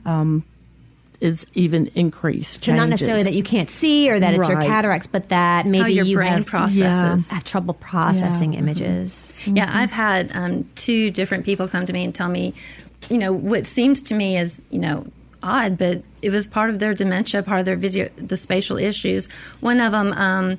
um, 0.06 0.44
is 1.20 1.46
even 1.54 1.88
increased. 1.94 2.64
So 2.64 2.74
not 2.74 2.88
necessarily 2.88 3.22
that 3.24 3.34
you 3.34 3.42
can't 3.42 3.70
see 3.70 4.10
or 4.10 4.18
that 4.18 4.34
it's 4.34 4.48
your 4.48 4.62
cataracts, 4.62 5.06
but 5.06 5.28
that 5.28 5.66
maybe 5.66 5.82
How 5.82 5.86
your 5.88 6.04
you 6.04 6.16
brain 6.16 6.32
have, 6.32 6.46
processes. 6.46 6.78
Yeah. 6.78 7.16
have 7.34 7.44
trouble 7.44 7.74
processing 7.74 8.54
images. 8.54 9.46
Yeah, 9.46 9.70
I've 9.72 9.90
had 9.90 10.34
um, 10.34 10.68
two 10.74 11.10
different 11.10 11.44
people 11.44 11.68
come 11.68 11.86
to 11.86 11.92
me 11.92 12.04
and 12.04 12.14
tell 12.14 12.28
me, 12.28 12.54
you 13.08 13.18
know, 13.18 13.32
what 13.32 13.66
seems 13.66 14.02
to 14.02 14.14
me 14.14 14.38
is, 14.38 14.60
you 14.70 14.78
know, 14.78 15.06
odd, 15.42 15.78
but 15.78 16.02
it 16.22 16.30
was 16.30 16.46
part 16.46 16.70
of 16.70 16.78
their 16.78 16.94
dementia, 16.94 17.42
part 17.42 17.60
of 17.60 17.66
their 17.66 17.76
video, 17.76 18.08
the 18.16 18.36
spatial 18.36 18.78
issues. 18.78 19.28
One 19.60 19.80
of 19.80 19.92
them, 19.92 20.12
um, 20.12 20.58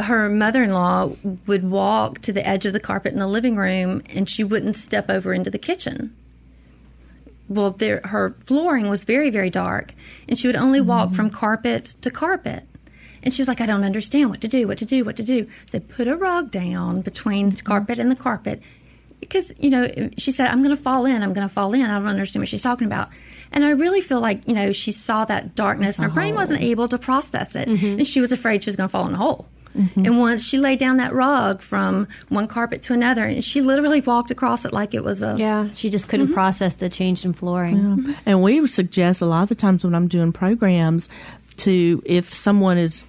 her 0.00 0.28
mother-in-law 0.28 1.12
would 1.46 1.70
walk 1.70 2.20
to 2.20 2.32
the 2.32 2.46
edge 2.46 2.66
of 2.66 2.72
the 2.72 2.80
carpet 2.80 3.12
in 3.12 3.18
the 3.18 3.26
living 3.26 3.56
room, 3.56 4.02
and 4.10 4.28
she 4.28 4.44
wouldn't 4.44 4.76
step 4.76 5.10
over 5.10 5.32
into 5.34 5.50
the 5.50 5.58
kitchen. 5.58 6.14
well, 7.48 7.70
there, 7.70 8.00
her 8.04 8.34
flooring 8.44 8.88
was 8.88 9.04
very, 9.04 9.30
very 9.30 9.50
dark, 9.50 9.94
and 10.28 10.38
she 10.38 10.46
would 10.46 10.56
only 10.56 10.80
walk 10.80 11.14
from 11.14 11.30
carpet 11.30 11.94
to 12.02 12.10
carpet. 12.10 12.64
And 13.22 13.34
she 13.34 13.42
was 13.42 13.48
like, 13.48 13.60
I 13.60 13.66
don't 13.66 13.84
understand 13.84 14.30
what 14.30 14.40
to 14.42 14.48
do, 14.48 14.68
what 14.68 14.78
to 14.78 14.84
do, 14.84 15.04
what 15.04 15.16
to 15.16 15.24
do. 15.24 15.46
I 15.66 15.70
said, 15.70 15.88
put 15.88 16.06
a 16.06 16.16
rug 16.16 16.50
down 16.50 17.00
between 17.00 17.50
the 17.50 17.62
carpet 17.62 17.98
and 17.98 18.10
the 18.10 18.16
carpet. 18.16 18.62
Because, 19.20 19.52
you 19.58 19.70
know, 19.70 20.10
she 20.16 20.30
said, 20.30 20.48
I'm 20.48 20.62
going 20.62 20.76
to 20.76 20.82
fall 20.82 21.06
in, 21.06 21.22
I'm 21.22 21.32
going 21.32 21.48
to 21.48 21.52
fall 21.52 21.74
in. 21.74 21.84
I 21.84 21.98
don't 21.98 22.06
understand 22.06 22.42
what 22.42 22.48
she's 22.48 22.62
talking 22.62 22.86
about. 22.86 23.08
And 23.50 23.64
I 23.64 23.70
really 23.70 24.00
feel 24.00 24.20
like, 24.20 24.46
you 24.46 24.54
know, 24.54 24.72
she 24.72 24.92
saw 24.92 25.24
that 25.24 25.54
darkness 25.54 25.98
and 25.98 26.08
her 26.08 26.14
brain 26.14 26.34
oh. 26.34 26.36
wasn't 26.36 26.60
able 26.60 26.88
to 26.88 26.98
process 26.98 27.54
it. 27.54 27.68
Mm-hmm. 27.68 27.98
And 27.98 28.06
she 28.06 28.20
was 28.20 28.30
afraid 28.30 28.62
she 28.62 28.68
was 28.68 28.76
going 28.76 28.88
to 28.88 28.92
fall 28.92 29.06
in 29.08 29.14
a 29.14 29.16
hole. 29.16 29.46
Mm-hmm. 29.76 30.04
And 30.04 30.18
once 30.18 30.44
she 30.44 30.58
laid 30.58 30.78
down 30.78 30.96
that 30.96 31.12
rug 31.12 31.62
from 31.62 32.08
one 32.28 32.48
carpet 32.48 32.82
to 32.82 32.92
another, 32.92 33.24
and 33.24 33.44
she 33.44 33.60
literally 33.60 34.00
walked 34.00 34.30
across 34.30 34.64
it 34.64 34.72
like 34.72 34.94
it 34.94 35.04
was 35.04 35.22
a. 35.22 35.36
Yeah, 35.38 35.68
she 35.74 35.88
just 35.90 36.08
couldn't 36.08 36.26
mm-hmm. 36.26 36.34
process 36.34 36.74
the 36.74 36.88
change 36.88 37.24
in 37.24 37.32
flooring. 37.32 37.76
Mm-hmm. 37.76 38.12
And 38.26 38.42
we 38.42 38.66
suggest 38.66 39.20
a 39.20 39.26
lot 39.26 39.44
of 39.44 39.48
the 39.50 39.54
times 39.54 39.84
when 39.84 39.94
I'm 39.94 40.08
doing 40.08 40.32
programs 40.32 41.08
to 41.58 42.02
if 42.06 42.32
someone 42.32 42.78
is 42.78 43.04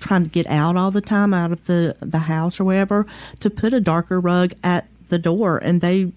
trying 0.00 0.24
to 0.24 0.28
get 0.28 0.46
out 0.46 0.76
all 0.76 0.90
the 0.90 1.00
time 1.00 1.32
out 1.32 1.52
of 1.52 1.64
the 1.66 1.96
the 2.00 2.18
house 2.18 2.60
or 2.60 2.64
wherever 2.64 3.06
to 3.40 3.50
put 3.50 3.72
a 3.72 3.80
darker 3.80 4.20
rug 4.20 4.52
at 4.62 4.86
the 5.08 5.18
door 5.18 5.58
and 5.58 5.80
they 5.80 6.12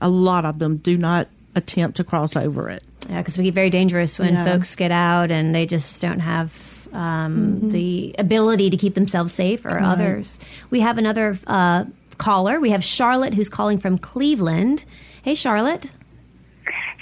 a 0.00 0.08
lot 0.08 0.44
of 0.44 0.58
them 0.58 0.76
do 0.76 0.96
not 0.96 1.28
attempt 1.56 1.96
to 1.96 2.04
cross 2.04 2.36
over 2.36 2.68
it. 2.68 2.82
Yeah, 3.08 3.18
because 3.18 3.34
it 3.34 3.36
can 3.38 3.44
be 3.44 3.50
very 3.50 3.70
dangerous 3.70 4.18
when 4.18 4.34
Yeah. 4.34 4.44
folks 4.44 4.76
get 4.76 4.92
out 4.92 5.30
and 5.30 5.54
they 5.54 5.66
just 5.66 6.00
don't 6.00 6.20
have 6.20 6.88
um, 6.92 7.70
the 7.70 8.14
ability 8.18 8.70
to 8.70 8.76
keep 8.76 8.94
themselves 8.94 9.32
safe 9.32 9.64
or 9.64 9.78
others. 9.80 10.38
We 10.70 10.80
have 10.80 10.98
another 10.98 11.38
uh, 11.46 11.84
caller. 12.18 12.58
We 12.60 12.70
have 12.70 12.82
Charlotte 12.84 13.34
who's 13.34 13.48
calling 13.48 13.78
from 13.78 13.96
Cleveland. 13.98 14.84
Hey, 15.22 15.34
Charlotte. 15.34 15.90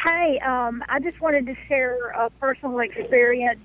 Hey, 0.07 0.39
um, 0.41 0.83
I 0.89 1.01
just 1.01 1.21
wanted 1.21 1.47
to 1.47 1.55
share 1.67 1.97
a 2.11 2.31
personal 2.41 2.79
experience. 2.81 3.61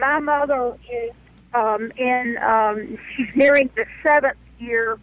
My 0.00 0.18
mother 0.18 0.76
is 0.92 1.10
um, 1.54 1.90
in, 1.96 2.36
um, 2.42 2.98
she's 3.16 3.28
nearing 3.34 3.70
the 3.76 3.84
seventh 4.02 4.36
year 4.58 4.98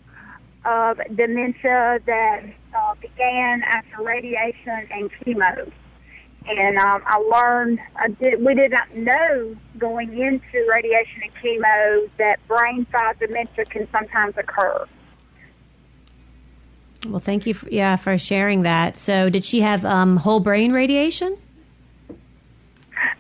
of 0.68 1.00
dementia 1.16 2.00
that 2.06 2.44
uh, 2.76 2.94
began 3.02 3.64
after 3.64 4.04
radiation 4.04 4.88
and 4.92 5.10
chemo. 5.12 5.72
And 6.50 6.78
um, 6.78 7.02
I 7.06 7.18
learned, 7.18 7.80
I 7.96 8.10
did, 8.10 8.44
we 8.44 8.54
did 8.54 8.72
not 8.72 8.96
know 8.96 9.56
going 9.78 10.10
into 10.18 10.68
radiation 10.70 11.24
and 11.24 11.34
chemo 11.36 12.10
that 12.18 12.46
brain 12.48 12.86
fog 12.92 13.20
dementia 13.20 13.66
can 13.66 13.88
sometimes 13.92 14.36
occur. 14.38 14.86
Well, 17.08 17.20
thank 17.20 17.46
you, 17.46 17.54
for, 17.54 17.70
yeah, 17.70 17.96
for 17.96 18.18
sharing 18.18 18.64
that. 18.64 18.98
So, 18.98 19.30
did 19.30 19.46
she 19.46 19.62
have 19.62 19.86
um, 19.86 20.18
whole 20.18 20.40
brain 20.40 20.74
radiation? 20.74 21.38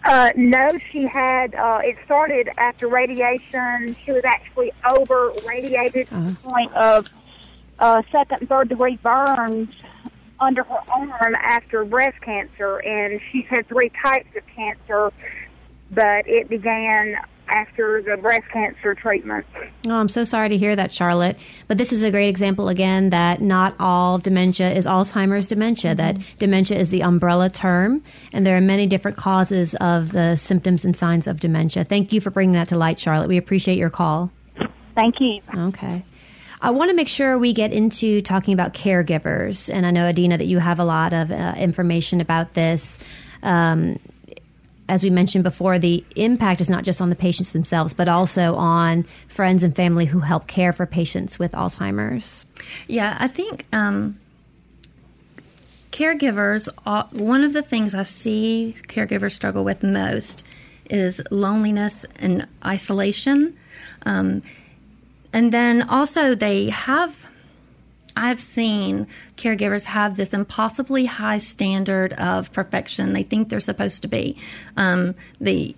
Uh, 0.03 0.31
no, 0.35 0.69
she 0.91 1.05
had. 1.05 1.53
Uh, 1.53 1.81
it 1.83 1.97
started 2.05 2.49
after 2.57 2.87
radiation. 2.87 3.95
She 4.05 4.11
was 4.11 4.23
actually 4.25 4.71
over 4.89 5.31
radiated 5.45 6.07
to 6.07 6.15
the 6.15 6.37
point 6.41 6.73
of 6.73 7.07
uh, 7.79 8.01
second 8.11 8.39
and 8.41 8.49
third 8.49 8.69
degree 8.69 8.97
burns 8.97 9.75
under 10.39 10.63
her 10.63 10.79
arm 10.89 11.35
after 11.39 11.83
breast 11.85 12.21
cancer, 12.21 12.77
and 12.77 13.19
she's 13.31 13.45
had 13.47 13.67
three 13.67 13.91
types 14.03 14.29
of 14.35 14.43
cancer, 14.55 15.11
but 15.91 16.27
it 16.27 16.49
began 16.49 17.17
after 17.49 18.01
the 18.01 18.17
breast 18.17 18.43
cancer 18.51 18.93
treatment. 18.93 19.45
Oh, 19.87 19.95
I'm 19.95 20.09
so 20.09 20.23
sorry 20.23 20.49
to 20.49 20.57
hear 20.57 20.75
that, 20.75 20.91
Charlotte. 20.91 21.39
But 21.67 21.77
this 21.77 21.93
is 21.93 22.03
a 22.03 22.11
great 22.11 22.27
example 22.27 22.67
again 22.67 23.09
that 23.11 23.41
not 23.41 23.73
all 23.79 24.17
dementia 24.17 24.71
is 24.73 24.85
Alzheimer's 24.85 25.47
dementia, 25.47 25.95
that 25.95 26.17
dementia 26.39 26.77
is 26.77 26.89
the 26.89 27.03
umbrella 27.03 27.49
term, 27.49 28.03
and 28.33 28.45
there 28.45 28.57
are 28.57 28.61
many 28.61 28.85
different 28.85 29.17
causes 29.17 29.75
of 29.75 30.11
the 30.11 30.35
symptoms 30.35 30.83
and 30.83 30.95
signs 30.95 31.25
of 31.25 31.39
dementia. 31.39 31.85
Thank 31.85 32.11
you 32.11 32.19
for 32.19 32.31
bringing 32.31 32.53
that 32.53 32.67
to 32.69 32.77
light, 32.77 32.99
Charlotte. 32.99 33.29
We 33.29 33.37
appreciate 33.37 33.77
your 33.77 33.89
call. 33.89 34.31
Thank 34.93 35.21
you. 35.21 35.39
Okay. 35.55 36.03
I 36.59 36.71
want 36.71 36.89
to 36.89 36.95
make 36.95 37.07
sure 37.07 37.37
we 37.37 37.53
get 37.53 37.71
into 37.71 38.21
talking 38.21 38.53
about 38.53 38.73
caregivers. 38.73 39.71
And 39.71 39.85
I 39.85 39.91
know, 39.91 40.07
Adina, 40.07 40.37
that 40.37 40.47
you 40.47 40.57
have 40.59 40.79
a 40.79 40.85
lot 40.85 41.13
of 41.13 41.31
uh, 41.31 41.53
information 41.57 42.19
about 42.19 42.53
this. 42.53 42.99
Um, 43.43 43.99
as 44.89 45.03
we 45.03 45.09
mentioned 45.09 45.43
before, 45.43 45.77
the 45.77 46.03
impact 46.15 46.61
is 46.61 46.69
not 46.69 46.83
just 46.83 47.01
on 47.01 47.09
the 47.09 47.15
patients 47.15 47.51
themselves, 47.51 47.93
but 47.93 48.07
also 48.07 48.55
on 48.55 49.05
friends 49.27 49.63
and 49.63 49.75
family 49.75 50.05
who 50.05 50.19
help 50.19 50.47
care 50.47 50.71
for 50.71 50.85
patients 50.85 51.37
with 51.37 51.51
Alzheimer's. 51.51 52.45
Yeah, 52.87 53.17
I 53.19 53.27
think 53.27 53.65
um, 53.73 54.17
caregivers, 55.91 56.69
uh, 56.85 57.03
one 57.11 57.43
of 57.43 57.53
the 57.53 57.61
things 57.61 57.93
I 57.93 58.03
see 58.03 58.75
caregivers 58.87 59.33
struggle 59.33 59.63
with 59.63 59.83
most 59.83 60.43
is 60.89 61.21
loneliness 61.31 62.05
and 62.15 62.47
isolation. 62.65 63.57
Um, 64.05 64.41
and 65.33 65.51
then 65.51 65.83
also, 65.83 66.35
they 66.35 66.69
have, 66.69 67.29
I've 68.15 68.39
seen 68.39 69.07
caregivers 69.35 69.83
have 69.85 70.17
this 70.17 70.33
impossibly 70.33 71.05
high 71.05 71.37
standard 71.37 72.13
of 72.13 72.51
perfection 72.53 73.13
they 73.13 73.23
think 73.23 73.49
they're 73.49 73.59
supposed 73.59 74.01
to 74.03 74.07
be. 74.07 74.37
Um, 74.75 75.15
the 75.39 75.75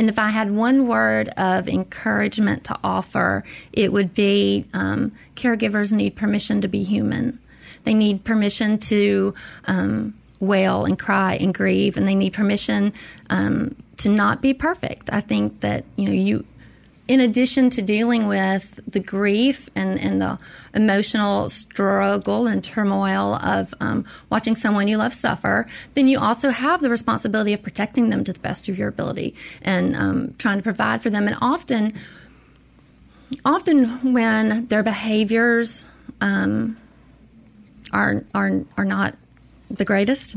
and 0.00 0.08
if 0.08 0.18
I 0.18 0.30
had 0.30 0.50
one 0.50 0.88
word 0.88 1.28
of 1.36 1.68
encouragement 1.68 2.64
to 2.64 2.78
offer, 2.82 3.44
it 3.70 3.92
would 3.92 4.14
be 4.14 4.64
um, 4.72 5.12
caregivers 5.36 5.92
need 5.92 6.16
permission 6.16 6.62
to 6.62 6.68
be 6.68 6.82
human. 6.82 7.38
They 7.84 7.92
need 7.92 8.24
permission 8.24 8.78
to 8.78 9.34
um, 9.66 10.18
wail 10.40 10.86
and 10.86 10.98
cry 10.98 11.34
and 11.34 11.52
grieve, 11.52 11.98
and 11.98 12.08
they 12.08 12.14
need 12.14 12.32
permission 12.32 12.94
um, 13.28 13.76
to 13.98 14.08
not 14.08 14.40
be 14.40 14.54
perfect. 14.54 15.10
I 15.12 15.20
think 15.20 15.60
that 15.60 15.84
you 15.96 16.06
know 16.06 16.12
you 16.12 16.46
in 17.10 17.18
addition 17.18 17.70
to 17.70 17.82
dealing 17.82 18.28
with 18.28 18.78
the 18.86 19.00
grief 19.00 19.68
and, 19.74 19.98
and 19.98 20.22
the 20.22 20.38
emotional 20.74 21.50
struggle 21.50 22.46
and 22.46 22.62
turmoil 22.62 23.34
of 23.34 23.74
um, 23.80 24.04
watching 24.30 24.54
someone 24.54 24.86
you 24.86 24.96
love 24.96 25.12
suffer, 25.12 25.66
then 25.94 26.06
you 26.06 26.20
also 26.20 26.50
have 26.50 26.80
the 26.80 26.88
responsibility 26.88 27.52
of 27.52 27.60
protecting 27.60 28.10
them 28.10 28.22
to 28.22 28.32
the 28.32 28.38
best 28.38 28.68
of 28.68 28.78
your 28.78 28.86
ability 28.86 29.34
and 29.62 29.96
um, 29.96 30.32
trying 30.38 30.58
to 30.58 30.62
provide 30.62 31.02
for 31.02 31.10
them. 31.10 31.26
And 31.26 31.36
often, 31.42 31.98
often 33.44 34.12
when 34.12 34.68
their 34.68 34.84
behaviors 34.84 35.86
um, 36.20 36.76
are 37.92 38.24
are 38.36 38.60
are 38.76 38.84
not 38.84 39.16
the 39.68 39.84
greatest. 39.84 40.36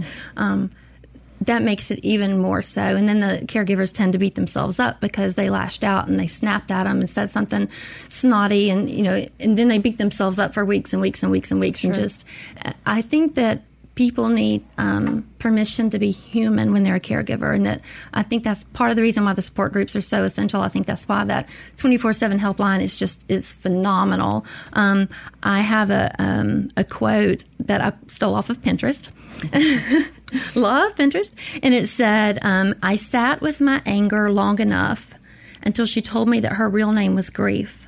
That 1.46 1.62
makes 1.62 1.92
it 1.92 2.00
even 2.04 2.38
more 2.38 2.62
so. 2.62 2.82
And 2.82 3.08
then 3.08 3.20
the 3.20 3.46
caregivers 3.46 3.92
tend 3.92 4.14
to 4.14 4.20
beat 4.20 4.36
themselves 4.36 4.80
up 4.80 5.00
because 5.02 5.36
they 5.36 5.50
lashed 5.50 5.84
out 5.84 6.08
and 6.08 6.20
they 6.20 6.28
snapped 6.28 6.72
at 6.72 6.84
them 6.84 7.00
and 7.00 7.10
said 7.10 7.30
something 7.30 7.70
snotty, 8.10 8.70
and 8.70 8.90
you 8.90 9.04
know, 9.04 9.28
and 9.40 9.58
then 9.58 9.68
they 9.68 9.80
beat 9.80 9.98
themselves 9.98 10.40
up 10.40 10.54
for 10.54 10.64
weeks 10.64 10.94
and 10.94 11.02
weeks 11.02 11.24
and 11.24 11.32
weeks 11.32 11.52
and 11.52 11.60
weeks. 11.60 11.84
And 11.84 11.94
just, 11.94 12.26
I 12.86 13.02
think 13.02 13.36
that 13.36 13.64
people 13.96 14.30
need 14.30 14.66
um, 14.78 15.28
permission 15.40 15.90
to 15.92 16.00
be 16.00 16.12
human 16.12 16.74
when 16.74 16.84
they're 16.84 16.96
a 16.96 17.00
caregiver, 17.00 17.56
and 17.56 17.66
that 17.66 17.82
I 18.14 18.24
think 18.24 18.44
that's 18.44 18.64
part 18.74 18.90
of 18.90 18.96
the 18.96 19.02
reason 19.02 19.26
why 19.26 19.34
the 19.34 19.42
support 19.42 19.74
groups 19.74 19.96
are 19.96 20.02
so 20.02 20.24
essential. 20.24 20.62
I 20.62 20.70
think 20.70 20.86
that's 20.86 21.08
why 21.08 21.24
that 21.26 21.48
twenty 21.78 21.98
four 21.98 22.14
seven 22.14 22.40
helpline 22.40 22.82
is 22.82 22.98
just 22.98 23.24
is 23.30 23.52
phenomenal. 23.52 24.46
Um, 24.74 25.10
I 25.44 25.62
have 25.62 25.92
a 25.92 26.16
um, 26.20 26.70
a 26.78 26.84
quote 26.84 27.44
that 27.60 27.82
I 27.82 27.94
stole 28.08 28.36
off 28.36 28.50
of 28.50 28.62
Pinterest. 28.62 29.10
Love 30.56 30.96
Pinterest. 30.96 31.32
And 31.62 31.74
it 31.74 31.88
said, 31.88 32.40
um, 32.42 32.76
I 32.82 32.96
sat 32.96 33.42
with 33.42 33.62
my 33.62 33.82
anger 33.86 34.32
long 34.32 34.60
enough 34.60 35.14
until 35.62 35.86
she 35.86 36.02
told 36.02 36.28
me 36.28 36.40
that 36.42 36.54
her 36.54 36.70
real 36.70 36.92
name 36.92 37.16
was 37.16 37.30
grief. 37.30 37.84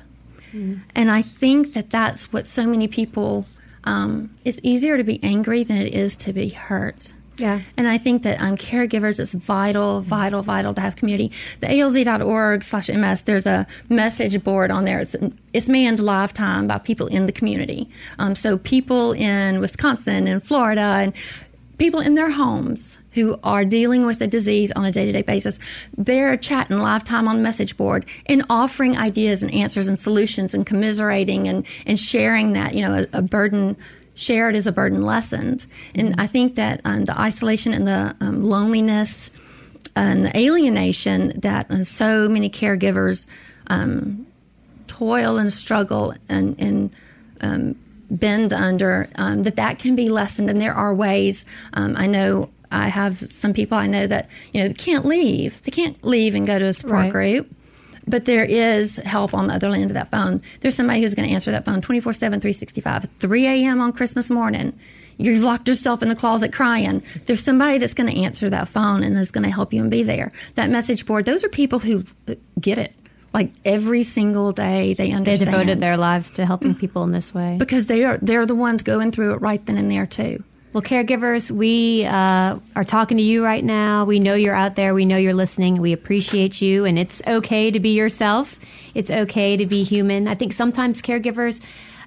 And 0.94 1.10
I 1.10 1.22
think 1.22 1.74
that 1.74 1.90
that's 1.90 2.32
what 2.32 2.46
so 2.46 2.66
many 2.66 2.88
people, 2.88 3.46
um, 3.84 4.34
it's 4.44 4.58
easier 4.62 4.96
to 4.96 5.04
be 5.04 5.22
angry 5.22 5.64
than 5.64 5.76
it 5.76 5.94
is 5.94 6.16
to 6.18 6.32
be 6.32 6.48
hurt. 6.48 7.12
Yeah. 7.38 7.60
And 7.76 7.86
I 7.86 7.98
think 7.98 8.22
that 8.22 8.40
um, 8.40 8.56
caregivers 8.56 9.20
is 9.20 9.32
vital, 9.32 10.00
vital, 10.00 10.42
vital 10.42 10.72
to 10.72 10.80
have 10.80 10.96
community. 10.96 11.30
The 11.60 11.66
ALZ.org 11.66 12.64
slash 12.64 12.88
MS, 12.88 13.22
there's 13.22 13.44
a 13.44 13.66
message 13.90 14.42
board 14.42 14.70
on 14.70 14.86
there. 14.86 15.00
It's, 15.00 15.14
it's 15.52 15.68
manned 15.68 16.00
lifetime 16.00 16.66
by 16.66 16.78
people 16.78 17.06
in 17.08 17.26
the 17.26 17.32
community. 17.32 17.90
Um, 18.18 18.34
so 18.34 18.56
people 18.56 19.12
in 19.12 19.60
Wisconsin 19.60 20.26
and 20.26 20.42
Florida 20.42 20.80
and 20.80 21.12
people 21.78 22.00
in 22.00 22.14
their 22.14 22.30
homes 22.30 22.98
who 23.12 23.38
are 23.42 23.64
dealing 23.64 24.04
with 24.04 24.20
a 24.20 24.26
disease 24.26 24.70
on 24.72 24.84
a 24.84 24.92
day-to-day 24.92 25.22
basis 25.22 25.58
they're 25.96 26.36
chatting 26.36 26.78
lifetime 26.78 27.28
on 27.28 27.42
message 27.42 27.76
board 27.76 28.04
and 28.26 28.44
offering 28.50 28.96
ideas 28.96 29.42
and 29.42 29.52
answers 29.54 29.86
and 29.86 29.98
solutions 29.98 30.54
and 30.54 30.66
commiserating 30.66 31.48
and, 31.48 31.66
and 31.86 31.98
sharing 31.98 32.52
that 32.52 32.74
you 32.74 32.82
know 32.82 33.06
a, 33.12 33.18
a 33.18 33.22
burden 33.22 33.76
shared 34.14 34.56
is 34.56 34.66
a 34.66 34.72
burden 34.72 35.02
lessened. 35.02 35.66
And 35.94 36.14
i 36.18 36.26
think 36.26 36.54
that 36.56 36.80
um, 36.84 37.04
the 37.04 37.18
isolation 37.18 37.72
and 37.72 37.86
the 37.86 38.16
um, 38.20 38.42
loneliness 38.42 39.30
and 39.94 40.26
the 40.26 40.38
alienation 40.38 41.40
that 41.40 41.70
uh, 41.70 41.84
so 41.84 42.28
many 42.28 42.50
caregivers 42.50 43.26
um, 43.68 44.26
toil 44.86 45.38
and 45.38 45.52
struggle 45.52 46.14
and, 46.28 46.58
and 46.58 46.90
um, 47.40 47.76
bend 48.10 48.52
under, 48.52 49.08
um, 49.16 49.42
that 49.44 49.56
that 49.56 49.78
can 49.78 49.96
be 49.96 50.08
lessened. 50.08 50.50
And 50.50 50.60
there 50.60 50.74
are 50.74 50.94
ways. 50.94 51.44
Um, 51.74 51.94
I 51.96 52.06
know 52.06 52.48
I 52.70 52.88
have 52.88 53.18
some 53.30 53.52
people 53.54 53.78
I 53.78 53.86
know 53.86 54.06
that 54.06 54.28
you 54.52 54.62
know 54.62 54.72
can't 54.74 55.04
leave. 55.04 55.62
They 55.62 55.70
can't 55.70 56.02
leave 56.04 56.34
and 56.34 56.46
go 56.46 56.58
to 56.58 56.64
a 56.66 56.72
support 56.72 56.94
Right. 57.00 57.12
group. 57.12 57.50
But 58.08 58.24
there 58.24 58.44
is 58.44 58.98
help 58.98 59.34
on 59.34 59.48
the 59.48 59.54
other 59.54 59.70
end 59.72 59.84
of 59.86 59.94
that 59.94 60.12
phone. 60.12 60.40
There's 60.60 60.76
somebody 60.76 61.02
who's 61.02 61.14
going 61.16 61.28
to 61.28 61.34
answer 61.34 61.50
that 61.50 61.64
phone 61.64 61.80
24 61.80 62.12
7, 62.12 62.40
365. 62.40 63.08
3 63.18 63.46
a.m. 63.46 63.80
on 63.80 63.92
Christmas 63.92 64.30
morning, 64.30 64.72
you've 65.18 65.42
locked 65.42 65.66
yourself 65.66 66.02
in 66.04 66.08
the 66.08 66.14
closet 66.14 66.52
crying. 66.52 67.02
There's 67.24 67.42
somebody 67.42 67.78
that's 67.78 67.94
going 67.94 68.08
to 68.08 68.20
answer 68.22 68.48
that 68.50 68.68
phone 68.68 69.02
and 69.02 69.16
is 69.16 69.32
going 69.32 69.42
to 69.42 69.50
help 69.50 69.72
you 69.72 69.80
and 69.82 69.90
be 69.90 70.04
there. 70.04 70.30
That 70.54 70.70
message 70.70 71.04
board, 71.04 71.24
those 71.24 71.42
are 71.42 71.48
people 71.48 71.80
who 71.80 72.04
get 72.60 72.78
it. 72.78 72.94
Like 73.34 73.52
every 73.64 74.02
single 74.02 74.52
day, 74.52 74.94
they 74.94 75.12
understand 75.12 75.40
They 75.40 75.44
devoted 75.44 75.78
their 75.80 75.96
lives 75.98 76.30
to 76.34 76.46
helping 76.46 76.74
people 76.74 77.04
in 77.04 77.12
this 77.12 77.34
way. 77.34 77.56
because 77.58 77.86
they 77.86 78.04
are 78.04 78.18
they're 78.22 78.46
the 78.46 78.54
ones 78.54 78.82
going 78.82 79.12
through 79.12 79.34
it 79.34 79.40
right 79.42 79.64
then 79.66 79.76
and 79.76 79.90
there 79.90 80.06
too. 80.06 80.42
Well, 80.72 80.82
caregivers, 80.82 81.50
we 81.50 82.04
uh, 82.04 82.58
are 82.74 82.84
talking 82.84 83.16
to 83.16 83.22
you 83.22 83.42
right 83.42 83.64
now. 83.64 84.04
We 84.04 84.20
know 84.20 84.34
you're 84.34 84.54
out 84.54 84.74
there. 84.76 84.92
We 84.94 85.06
know 85.06 85.16
you're 85.16 85.32
listening. 85.32 85.80
We 85.80 85.94
appreciate 85.94 86.60
you, 86.60 86.84
and 86.84 86.98
it's 86.98 87.22
okay 87.26 87.70
to 87.70 87.80
be 87.80 87.90
yourself. 87.90 88.58
It's 88.94 89.10
okay 89.10 89.56
to 89.56 89.64
be 89.64 89.84
human. 89.84 90.28
I 90.28 90.34
think 90.34 90.52
sometimes 90.52 91.00
caregivers, 91.00 91.62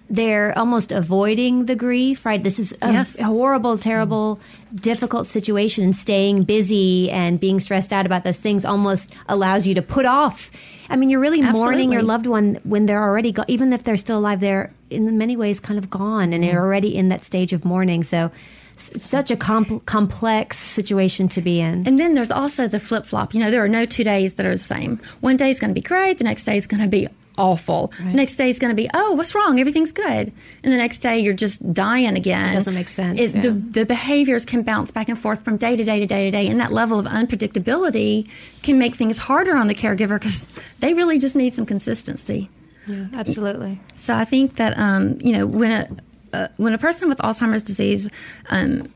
they're 0.09 0.57
almost 0.57 0.91
avoiding 0.91 1.65
the 1.65 1.75
grief, 1.75 2.25
right? 2.25 2.41
This 2.41 2.59
is 2.59 2.73
a 2.81 2.91
Yes. 2.91 3.15
horrible, 3.19 3.77
mm. 3.77 3.81
terrible, 3.81 4.39
difficult 4.73 5.27
situation, 5.27 5.83
and 5.83 5.95
staying 5.95 6.43
busy 6.43 7.11
and 7.11 7.39
being 7.39 7.59
stressed 7.59 7.93
out 7.93 8.05
about 8.05 8.23
those 8.23 8.37
things 8.37 8.65
almost 8.65 9.13
allows 9.27 9.67
you 9.67 9.75
to 9.75 9.81
put 9.81 10.05
off. 10.05 10.49
I 10.89 10.95
mean, 10.95 11.09
you're 11.09 11.19
really 11.19 11.41
mourning 11.41 11.91
your 11.91 12.01
loved 12.01 12.25
one 12.25 12.59
when 12.63 12.87
they're 12.87 13.03
already 13.03 13.31
go- 13.31 13.45
even 13.47 13.71
if 13.71 13.83
they're 13.83 13.97
still 13.97 14.17
alive 14.17 14.39
they're 14.39 14.71
in 14.89 15.17
many 15.19 15.37
ways 15.37 15.59
kind 15.59 15.77
of 15.77 15.89
gone 15.89 16.33
and 16.33 16.43
they're 16.43 16.55
mm. 16.55 16.63
already 16.63 16.95
in 16.95 17.09
that 17.09 17.23
stage 17.23 17.53
of 17.53 17.63
mourning 17.63 18.01
so 18.03 18.31
it's 18.73 19.09
such 19.09 19.29
a 19.29 19.35
com- 19.35 19.81
complex 19.81 20.57
situation 20.57 21.27
to 21.29 21.41
be 21.41 21.59
in 21.59 21.85
And 21.85 21.99
then 21.99 22.13
there's 22.15 22.31
also 22.31 22.67
the 22.67 22.79
flip 22.79 23.05
flop. 23.05 23.33
You 23.33 23.41
know, 23.41 23.51
there 23.51 23.63
are 23.63 23.67
no 23.69 23.85
two 23.85 24.03
days 24.05 24.35
that 24.35 24.45
are 24.45 24.55
the 24.55 24.63
same. 24.63 24.99
One 25.19 25.37
day 25.37 25.49
is 25.49 25.59
going 25.59 25.69
to 25.69 25.73
be 25.75 25.81
great. 25.81 26.17
The 26.17 26.23
next 26.23 26.45
day 26.45 26.55
is 26.55 26.65
going 26.65 26.81
to 26.81 26.87
be 26.87 27.07
awful. 27.39 27.91
The 27.97 28.03
next 28.13 28.35
day 28.35 28.49
is 28.49 28.59
going 28.59 28.69
to 28.69 28.75
be, 28.75 28.89
oh, 28.93 29.13
what's 29.13 29.33
wrong? 29.33 29.59
Everything's 29.59 29.91
good. 29.91 30.31
And 30.63 30.73
the 30.73 30.77
next 30.77 30.99
day 30.99 31.17
you're 31.19 31.33
just 31.33 31.73
dying 31.73 32.15
again. 32.15 32.51
It 32.51 32.53
doesn't 32.53 32.75
make 32.75 32.89
sense, 32.89 33.19
It, 33.19 33.33
yeah. 33.33 33.41
the, 33.41 33.51
the 33.51 33.85
behaviors 33.85 34.45
can 34.45 34.61
bounce 34.63 34.91
back 34.91 35.09
and 35.09 35.17
forth 35.17 35.43
from 35.43 35.57
day 35.57 35.75
to 35.75 35.83
day 35.83 35.99
to 35.99 36.05
day 36.05 36.25
to 36.25 36.31
day. 36.31 36.47
And 36.47 36.59
that 36.59 36.71
level 36.71 36.99
of 36.99 37.05
unpredictability 37.07 38.27
can 38.61 38.77
make 38.77 38.95
things 38.95 39.17
harder 39.17 39.55
on 39.55 39.67
the 39.67 39.75
caregiver 39.75 40.19
because 40.19 40.45
they 40.81 40.93
really 40.93 41.17
just 41.17 41.35
need 41.35 41.53
some 41.53 41.65
consistency. 41.65 42.49
yeah 42.87 43.05
absolutely 43.13 43.79
So 43.95 44.13
I 44.13 44.25
think 44.25 44.55
that 44.57 44.77
um, 44.77 45.19
you 45.21 45.31
know 45.31 45.45
when 45.47 45.71
a 45.71 45.87
uh, 46.31 46.47
when 46.57 46.73
a 46.73 46.77
person 46.77 47.09
with 47.09 47.17
Alzheimer's 47.19 47.63
disease, 47.63 48.07
um, 48.49 48.93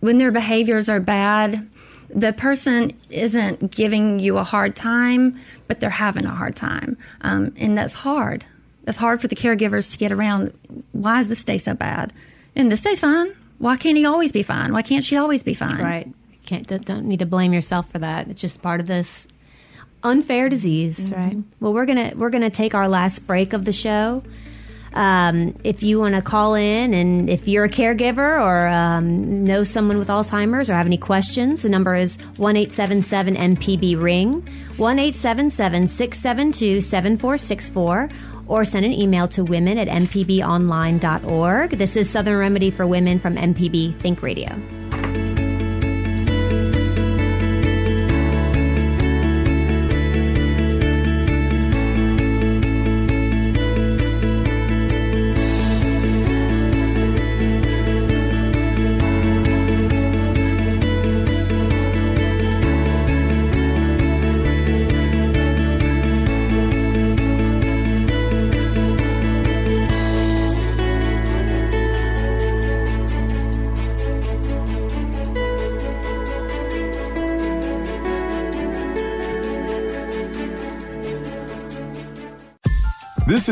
when 0.00 0.18
their 0.18 0.32
behaviors 0.32 0.88
are 0.88 1.00
bad, 1.00 1.68
the 2.12 2.32
person 2.32 2.92
isn't 3.10 3.70
giving 3.70 4.18
you 4.18 4.38
a 4.38 4.44
hard 4.44 4.76
time, 4.76 5.38
but 5.68 5.80
they're 5.80 5.90
having 5.90 6.26
a 6.26 6.34
hard 6.34 6.56
time, 6.56 6.96
um, 7.22 7.54
and 7.56 7.76
that's 7.76 7.94
hard. 7.94 8.44
That's 8.84 8.98
hard 8.98 9.20
for 9.20 9.28
the 9.28 9.36
caregivers 9.36 9.90
to 9.92 9.98
get 9.98 10.12
around. 10.12 10.52
Why 10.92 11.20
is 11.20 11.28
this 11.28 11.44
day 11.44 11.58
so 11.58 11.74
bad? 11.74 12.12
And 12.56 12.70
this 12.70 12.80
day's 12.80 13.00
fine. 13.00 13.34
Why 13.58 13.76
can't 13.76 13.96
he 13.96 14.04
always 14.04 14.32
be 14.32 14.42
fine? 14.42 14.72
Why 14.72 14.82
can't 14.82 15.04
she 15.04 15.16
always 15.16 15.42
be 15.42 15.54
fine? 15.54 15.82
right 15.82 16.08
can't 16.44 16.66
don't, 16.66 16.84
don't 16.84 17.06
need 17.06 17.20
to 17.20 17.26
blame 17.26 17.52
yourself 17.52 17.90
for 17.90 17.98
that 17.98 18.28
it's 18.28 18.40
just 18.40 18.62
part 18.62 18.80
of 18.80 18.86
this 18.86 19.26
unfair 20.02 20.48
disease 20.48 21.12
right 21.14 21.36
well 21.60 21.72
we're 21.72 21.86
gonna 21.86 22.12
we're 22.16 22.30
gonna 22.30 22.50
take 22.50 22.74
our 22.74 22.88
last 22.88 23.26
break 23.26 23.52
of 23.52 23.64
the 23.64 23.72
show 23.72 24.22
um, 24.94 25.54
if 25.64 25.82
you 25.82 25.98
want 25.98 26.14
to 26.14 26.22
call 26.22 26.54
in 26.54 26.94
and 26.94 27.30
if 27.30 27.48
you're 27.48 27.64
a 27.64 27.68
caregiver 27.68 28.40
or 28.40 28.68
um, 28.68 29.44
know 29.44 29.64
someone 29.64 29.98
with 29.98 30.08
Alzheimer's 30.08 30.68
or 30.68 30.74
have 30.74 30.86
any 30.86 30.98
questions, 30.98 31.62
the 31.62 31.68
number 31.68 31.94
is 31.94 32.16
1 32.36 32.56
877 32.56 33.36
MPB 33.36 34.00
Ring, 34.00 34.46
1 34.76 34.98
877 34.98 35.86
672 35.86 36.80
7464, 36.80 38.08
or 38.48 38.64
send 38.64 38.84
an 38.84 38.92
email 38.92 39.28
to 39.28 39.44
women 39.44 39.78
at 39.78 39.88
mpbonline.org. 39.88 41.70
This 41.70 41.96
is 41.96 42.10
Southern 42.10 42.38
Remedy 42.38 42.70
for 42.70 42.86
Women 42.86 43.18
from 43.18 43.36
MPB 43.36 43.98
Think 43.98 44.22
Radio. 44.22 44.81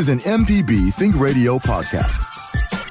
Is 0.01 0.09
an 0.09 0.21
MPB 0.21 0.95
Think 0.95 1.15
Radio 1.21 1.59
podcast. 1.59 2.25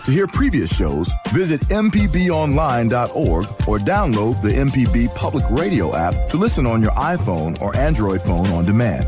To 0.05 0.11
hear 0.11 0.27
previous 0.27 0.71
shows, 0.75 1.11
visit 1.29 1.59
MPBOnline.org 1.61 3.45
or 3.67 3.79
download 3.79 4.39
the 4.43 4.49
MPB 4.49 5.15
Public 5.15 5.43
Radio 5.49 5.95
app 5.95 6.27
to 6.29 6.37
listen 6.37 6.67
on 6.67 6.83
your 6.83 6.91
iPhone 6.91 7.59
or 7.61 7.75
Android 7.75 8.21
phone 8.21 8.45
on 8.49 8.63
demand. 8.63 9.07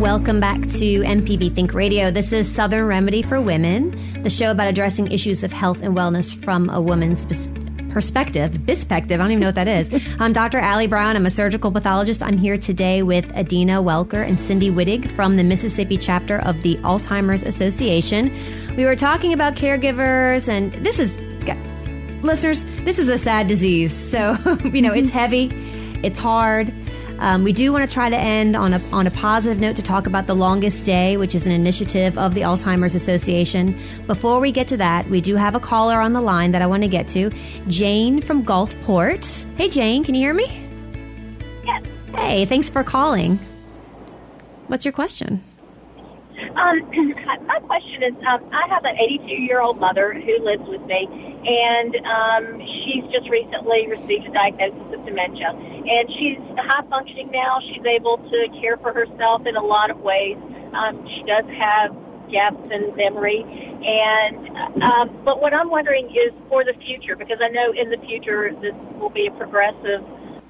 Welcome 0.00 0.40
back 0.40 0.58
to 0.60 1.02
MPB 1.02 1.54
Think 1.54 1.74
Radio. 1.74 2.10
This 2.10 2.32
is 2.32 2.50
Southern 2.50 2.86
Remedy 2.86 3.20
for 3.20 3.42
Women, 3.42 4.22
the 4.22 4.30
show 4.30 4.50
about 4.50 4.68
addressing 4.68 5.12
issues 5.12 5.44
of 5.44 5.52
health 5.52 5.82
and 5.82 5.94
wellness 5.94 6.34
from 6.42 6.70
a 6.70 6.80
woman's 6.80 7.26
pers- 7.26 7.50
perspective. 7.90 8.58
Perspective, 8.66 9.20
I 9.20 9.24
don't 9.24 9.32
even 9.32 9.40
know 9.40 9.48
what 9.48 9.54
that 9.56 9.68
is. 9.68 9.90
I'm 10.18 10.32
Dr. 10.32 10.58
Allie 10.58 10.86
Brown. 10.86 11.16
I'm 11.16 11.26
a 11.26 11.30
surgical 11.30 11.70
pathologist. 11.70 12.22
I'm 12.22 12.38
here 12.38 12.56
today 12.56 13.02
with 13.02 13.36
Adina 13.36 13.82
Welker 13.82 14.26
and 14.26 14.38
Cindy 14.38 14.70
Wittig 14.70 15.06
from 15.08 15.36
the 15.36 15.44
Mississippi 15.44 15.96
chapter 15.96 16.38
of 16.38 16.62
the 16.62 16.76
Alzheimer's 16.78 17.42
Association. 17.42 18.32
We 18.76 18.84
were 18.84 18.96
talking 18.96 19.32
about 19.32 19.54
caregivers, 19.54 20.48
and 20.48 20.72
this 20.72 20.98
is, 20.98 21.20
listeners, 22.22 22.64
this 22.84 22.98
is 22.98 23.08
a 23.08 23.18
sad 23.18 23.48
disease. 23.48 23.92
So, 23.92 24.36
you 24.64 24.82
know, 24.82 24.92
it's 24.92 25.10
mm-hmm. 25.10 25.18
heavy, 25.18 25.50
it's 26.02 26.18
hard. 26.18 26.72
Um, 27.20 27.44
we 27.44 27.52
do 27.52 27.70
want 27.70 27.88
to 27.88 27.92
try 27.92 28.08
to 28.08 28.16
end 28.16 28.56
on 28.56 28.72
a, 28.72 28.80
on 28.92 29.06
a 29.06 29.10
positive 29.10 29.60
note 29.60 29.76
to 29.76 29.82
talk 29.82 30.06
about 30.06 30.26
the 30.26 30.34
longest 30.34 30.86
day, 30.86 31.18
which 31.18 31.34
is 31.34 31.46
an 31.46 31.52
initiative 31.52 32.16
of 32.16 32.34
the 32.34 32.40
Alzheimer's 32.40 32.94
Association. 32.94 33.78
Before 34.06 34.40
we 34.40 34.50
get 34.52 34.68
to 34.68 34.78
that, 34.78 35.06
we 35.08 35.20
do 35.20 35.36
have 35.36 35.54
a 35.54 35.60
caller 35.60 36.00
on 36.00 36.14
the 36.14 36.20
line 36.22 36.52
that 36.52 36.62
I 36.62 36.66
want 36.66 36.82
to 36.82 36.88
get 36.88 37.08
to. 37.08 37.30
Jane 37.68 38.22
from 38.22 38.44
Gulfport. 38.44 39.44
Hey, 39.56 39.68
Jane, 39.68 40.02
can 40.02 40.14
you 40.14 40.22
hear 40.22 40.34
me? 40.34 40.46
Yes. 41.64 41.84
Hey, 42.14 42.46
thanks 42.46 42.70
for 42.70 42.82
calling. 42.82 43.38
What's 44.68 44.86
your 44.86 44.92
question? 44.92 45.44
Um, 46.56 46.80
my 47.46 47.60
question 47.66 48.02
is, 48.02 48.14
um, 48.26 48.50
I 48.52 48.66
have 48.68 48.84
an 48.84 48.96
82 48.96 49.42
year 49.42 49.60
old 49.60 49.78
mother 49.78 50.14
who 50.14 50.44
lives 50.44 50.66
with 50.66 50.82
me, 50.86 51.29
and 51.46 51.96
um, 52.04 52.60
she's 52.60 53.04
just 53.08 53.28
recently 53.30 53.88
received 53.88 54.26
a 54.26 54.32
diagnosis 54.32 54.92
of 54.92 55.04
dementia. 55.06 55.56
And 55.56 56.04
she's 56.18 56.38
high 56.58 56.84
functioning 56.88 57.30
now. 57.32 57.58
She's 57.72 57.84
able 57.84 58.18
to 58.18 58.38
care 58.60 58.76
for 58.76 58.92
herself 58.92 59.46
in 59.46 59.56
a 59.56 59.64
lot 59.64 59.90
of 59.90 60.00
ways. 60.00 60.36
Um, 60.74 61.06
she 61.08 61.24
does 61.24 61.44
have 61.56 61.96
gaps 62.30 62.68
in 62.70 62.94
memory, 62.94 63.42
and 63.42 64.82
um, 64.84 65.24
but 65.24 65.42
what 65.42 65.52
I'm 65.52 65.68
wondering 65.68 66.06
is 66.06 66.32
for 66.48 66.64
the 66.64 66.74
future, 66.78 67.16
because 67.16 67.38
I 67.42 67.48
know 67.48 67.72
in 67.74 67.90
the 67.90 67.98
future 68.06 68.54
this 68.60 68.74
will 69.00 69.10
be 69.10 69.26
a 69.26 69.34
progressive 69.34 70.04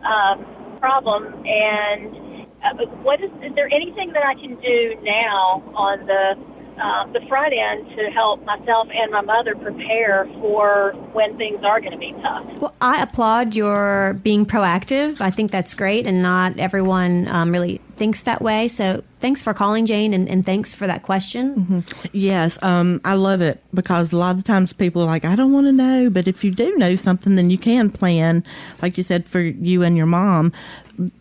um, 0.04 0.44
problem, 0.78 1.40
and 1.46 2.46
uh, 2.60 2.84
what 3.00 3.22
is, 3.24 3.30
is 3.40 3.54
there 3.54 3.72
anything 3.72 4.12
that 4.12 4.24
I 4.26 4.34
can 4.34 4.60
do 4.60 5.00
now 5.00 5.64
on 5.72 6.04
the 6.04 6.36
um, 6.80 7.12
the 7.12 7.20
front 7.28 7.52
end 7.52 7.88
to 7.96 8.10
help 8.10 8.44
myself 8.44 8.88
and 8.92 9.12
my 9.12 9.20
mother 9.20 9.54
prepare 9.54 10.26
for 10.40 10.92
when 11.12 11.36
things 11.36 11.62
are 11.64 11.80
going 11.80 11.92
to 11.92 11.98
be 11.98 12.12
tough? 12.22 12.58
Well, 12.58 12.74
I 12.80 13.02
applaud 13.02 13.54
your 13.54 14.18
being 14.22 14.46
proactive. 14.46 15.20
I 15.20 15.30
think 15.30 15.50
that's 15.50 15.74
great, 15.74 16.06
and 16.06 16.22
not 16.22 16.58
everyone 16.58 17.28
um, 17.28 17.52
really 17.52 17.80
thinks 17.96 18.22
that 18.22 18.40
way. 18.40 18.68
So 18.68 19.04
thanks 19.20 19.42
for 19.42 19.52
calling, 19.52 19.84
Jane, 19.84 20.14
and, 20.14 20.28
and 20.28 20.44
thanks 20.44 20.74
for 20.74 20.86
that 20.86 21.02
question. 21.02 21.84
Yes, 22.12 22.58
um, 22.62 23.00
I 23.04 23.14
love 23.14 23.42
it 23.42 23.62
because 23.74 24.12
a 24.12 24.16
lot 24.16 24.30
of 24.30 24.38
the 24.38 24.42
times 24.42 24.72
people 24.72 25.02
are 25.02 25.06
like, 25.06 25.24
I 25.24 25.36
don't 25.36 25.52
want 25.52 25.66
to 25.66 25.72
know. 25.72 26.08
But 26.08 26.26
if 26.26 26.42
you 26.42 26.50
do 26.50 26.74
know 26.76 26.94
something, 26.94 27.36
then 27.36 27.50
you 27.50 27.58
can 27.58 27.90
plan, 27.90 28.42
like 28.80 28.96
you 28.96 29.02
said, 29.02 29.26
for 29.26 29.40
you 29.40 29.82
and 29.82 29.96
your 29.96 30.06
mom, 30.06 30.52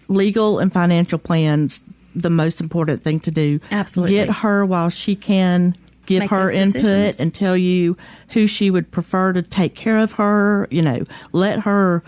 legal 0.08 0.60
and 0.60 0.72
financial 0.72 1.20
plans 1.20 1.82
the 2.16 2.30
most 2.30 2.60
important 2.62 3.04
thing 3.04 3.20
to 3.22 3.32
do. 3.32 3.60
Absolutely. 3.72 4.16
Get 4.16 4.30
her 4.30 4.66
while 4.66 4.90
she 4.90 5.16
can 5.16 5.76
give 6.06 6.22
Make 6.22 6.30
her 6.32 6.52
input 6.52 6.74
decisions. 6.82 7.20
and 7.20 7.34
tell 7.34 7.56
you 7.56 7.96
who 8.30 8.48
she 8.48 8.72
would 8.72 8.90
prefer 8.92 9.32
to 9.34 9.42
take 9.44 9.76
care 9.76 10.00
of 10.00 10.14
her. 10.14 10.68
You 10.72 10.82
know, 10.82 11.04
let 11.34 11.60
her 11.62 12.04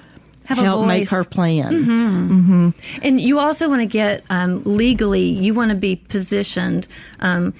Have 0.45 0.57
a 0.57 0.63
help 0.63 0.87
make. 0.87 1.07
Mm-hmm. 1.07 1.15
her 1.15 1.23
plan. 1.23 2.73
And 3.03 3.21
you 3.21 3.37
also 3.39 3.69
want 3.69 3.81
to 3.81 3.85
get 3.85 4.23
um, 4.29 4.63
legally, 4.65 5.25
you 5.29 5.53
want 5.53 5.69
to 5.69 5.77
be 5.77 5.97
positioned 5.97 6.87
um, 7.19 7.53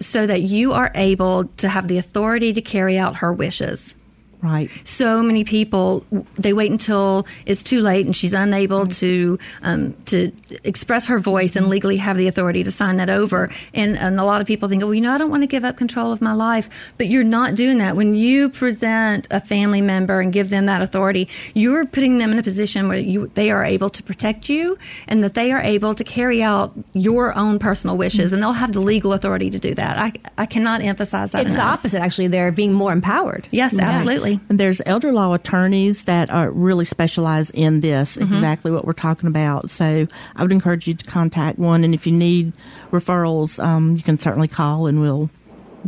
so 0.00 0.26
that 0.26 0.42
you 0.42 0.72
are 0.72 0.90
able 0.94 1.44
to 1.58 1.68
have 1.68 1.88
the 1.88 1.98
authority 1.98 2.52
to 2.52 2.62
carry 2.62 2.96
out 2.98 3.16
her 3.16 3.32
wishes. 3.32 3.94
Right. 4.42 4.70
So 4.82 5.22
many 5.22 5.44
people 5.44 6.04
they 6.36 6.52
wait 6.52 6.70
until 6.72 7.26
it's 7.46 7.62
too 7.62 7.80
late 7.80 8.06
and 8.06 8.16
she's 8.16 8.32
unable 8.32 8.88
to 8.88 9.38
um, 9.62 9.94
to 10.06 10.32
express 10.64 11.06
her 11.06 11.20
voice 11.20 11.54
and 11.54 11.68
legally 11.68 11.96
have 11.98 12.16
the 12.16 12.26
authority 12.26 12.64
to 12.64 12.72
sign 12.72 12.96
that 12.96 13.08
over. 13.08 13.50
And, 13.72 13.96
and 13.96 14.18
a 14.18 14.24
lot 14.24 14.40
of 14.40 14.48
people 14.48 14.68
think, 14.68 14.82
well, 14.82 14.92
you 14.92 15.00
know, 15.00 15.12
I 15.12 15.18
don't 15.18 15.30
want 15.30 15.44
to 15.44 15.46
give 15.46 15.64
up 15.64 15.76
control 15.76 16.10
of 16.12 16.20
my 16.20 16.32
life, 16.32 16.68
but 16.98 17.06
you're 17.08 17.22
not 17.22 17.54
doing 17.54 17.78
that. 17.78 17.94
When 17.94 18.14
you 18.14 18.48
present 18.48 19.28
a 19.30 19.40
family 19.40 19.80
member 19.80 20.20
and 20.20 20.32
give 20.32 20.50
them 20.50 20.66
that 20.66 20.82
authority, 20.82 21.28
you're 21.54 21.86
putting 21.86 22.18
them 22.18 22.32
in 22.32 22.38
a 22.38 22.42
position 22.42 22.88
where 22.88 22.98
you 22.98 23.30
they 23.34 23.50
are 23.50 23.64
able 23.64 23.90
to 23.90 24.02
protect 24.02 24.48
you 24.48 24.76
and 25.06 25.22
that 25.22 25.34
they 25.34 25.52
are 25.52 25.60
able 25.60 25.94
to 25.94 26.02
carry 26.02 26.42
out 26.42 26.72
your 26.94 27.36
own 27.38 27.60
personal 27.60 27.96
wishes, 27.96 28.32
and 28.32 28.42
they'll 28.42 28.52
have 28.52 28.72
the 28.72 28.80
legal 28.80 29.12
authority 29.12 29.50
to 29.50 29.58
do 29.60 29.74
that. 29.74 29.98
I 29.98 30.12
I 30.36 30.46
cannot 30.46 30.82
emphasize 30.82 31.30
that 31.30 31.46
It's 31.46 31.54
the 31.54 31.60
opposite, 31.60 32.00
actually. 32.00 32.26
They're 32.26 32.50
being 32.50 32.72
more 32.72 32.92
empowered. 32.92 33.46
Yes, 33.50 33.78
absolutely. 33.78 34.31
And 34.48 34.58
there's 34.60 34.80
elder 34.86 35.12
law 35.12 35.32
attorneys 35.34 36.04
that 36.04 36.30
are 36.30 36.50
really 36.50 36.84
specialize 36.84 37.50
in 37.50 37.80
this, 37.80 38.16
Mm-hmm. 38.16 38.32
exactly 38.32 38.70
what 38.70 38.84
we're 38.84 38.92
talking 38.92 39.28
about. 39.28 39.70
So 39.70 40.06
I 40.36 40.42
would 40.42 40.52
encourage 40.52 40.86
you 40.86 40.94
to 40.94 41.04
contact 41.04 41.58
one. 41.58 41.84
And 41.84 41.94
if 41.94 42.06
you 42.06 42.12
need 42.12 42.52
referrals, 42.90 43.62
um, 43.62 43.96
you 43.96 44.02
can 44.02 44.18
certainly 44.18 44.48
call 44.48 44.86
and 44.86 45.00
we'll 45.00 45.30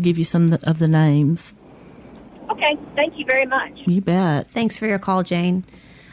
give 0.01 0.19
you 0.19 0.25
some 0.25 0.53
of 0.65 0.79
the 0.79 0.89
names. 0.89 1.55
Okay, 2.51 2.77
thank 2.95 3.19
you 3.19 3.25
very 3.25 3.47
much. 3.47 3.73
You 3.87 4.01
bet. 4.01 4.51
Thanks 4.51 4.77
for 4.77 4.87
your 4.87 4.99
call, 4.99 5.23
Jane. 5.23 5.65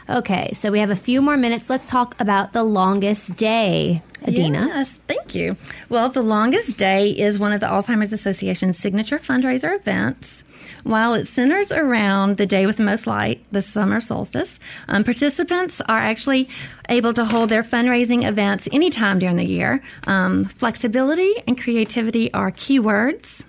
Okay, 0.09 0.51
so 0.53 0.71
we 0.71 0.79
have 0.79 0.89
a 0.89 0.95
few 0.95 1.21
more 1.21 1.38
minutes. 1.38 1.69
Let's 1.69 1.89
talk 1.89 2.19
about 2.19 2.51
the 2.53 2.63
longest 2.63 3.36
day, 3.36 4.01
Adina. 4.27 4.65
Yes, 4.67 4.93
thank 5.07 5.36
you. 5.36 5.55
Well, 5.89 6.09
the 6.09 6.21
longest 6.23 6.77
day 6.77 7.11
is 7.11 7.39
one 7.39 7.53
of 7.53 7.59
the 7.59 7.67
Alzheimer's 7.67 8.11
Association's 8.11 8.77
signature 8.77 9.19
fundraiser 9.19 9.75
events. 9.75 10.43
While 10.84 11.13
it 11.13 11.27
centers 11.27 11.71
around 11.71 12.38
the 12.38 12.45
day 12.45 12.65
with 12.65 12.77
the 12.77 12.84
most 12.84 13.05
light, 13.05 13.43
the 13.51 13.61
summer 13.61 14.01
solstice, 14.01 14.59
um, 14.88 15.03
participants 15.03 15.79
are 15.82 15.99
actually 15.99 16.49
able 16.89 17.13
to 17.13 17.25
hold 17.25 17.49
their 17.49 17.63
fundraising 17.63 18.27
events 18.27 18.67
anytime 18.71 19.19
during 19.19 19.38
the 19.38 19.45
year. 19.45 19.82
Um, 20.07 20.45
flexibility 20.45 21.34
and 21.47 21.59
creativity 21.59 22.34
are 22.34 22.51
keywords. 22.51 23.45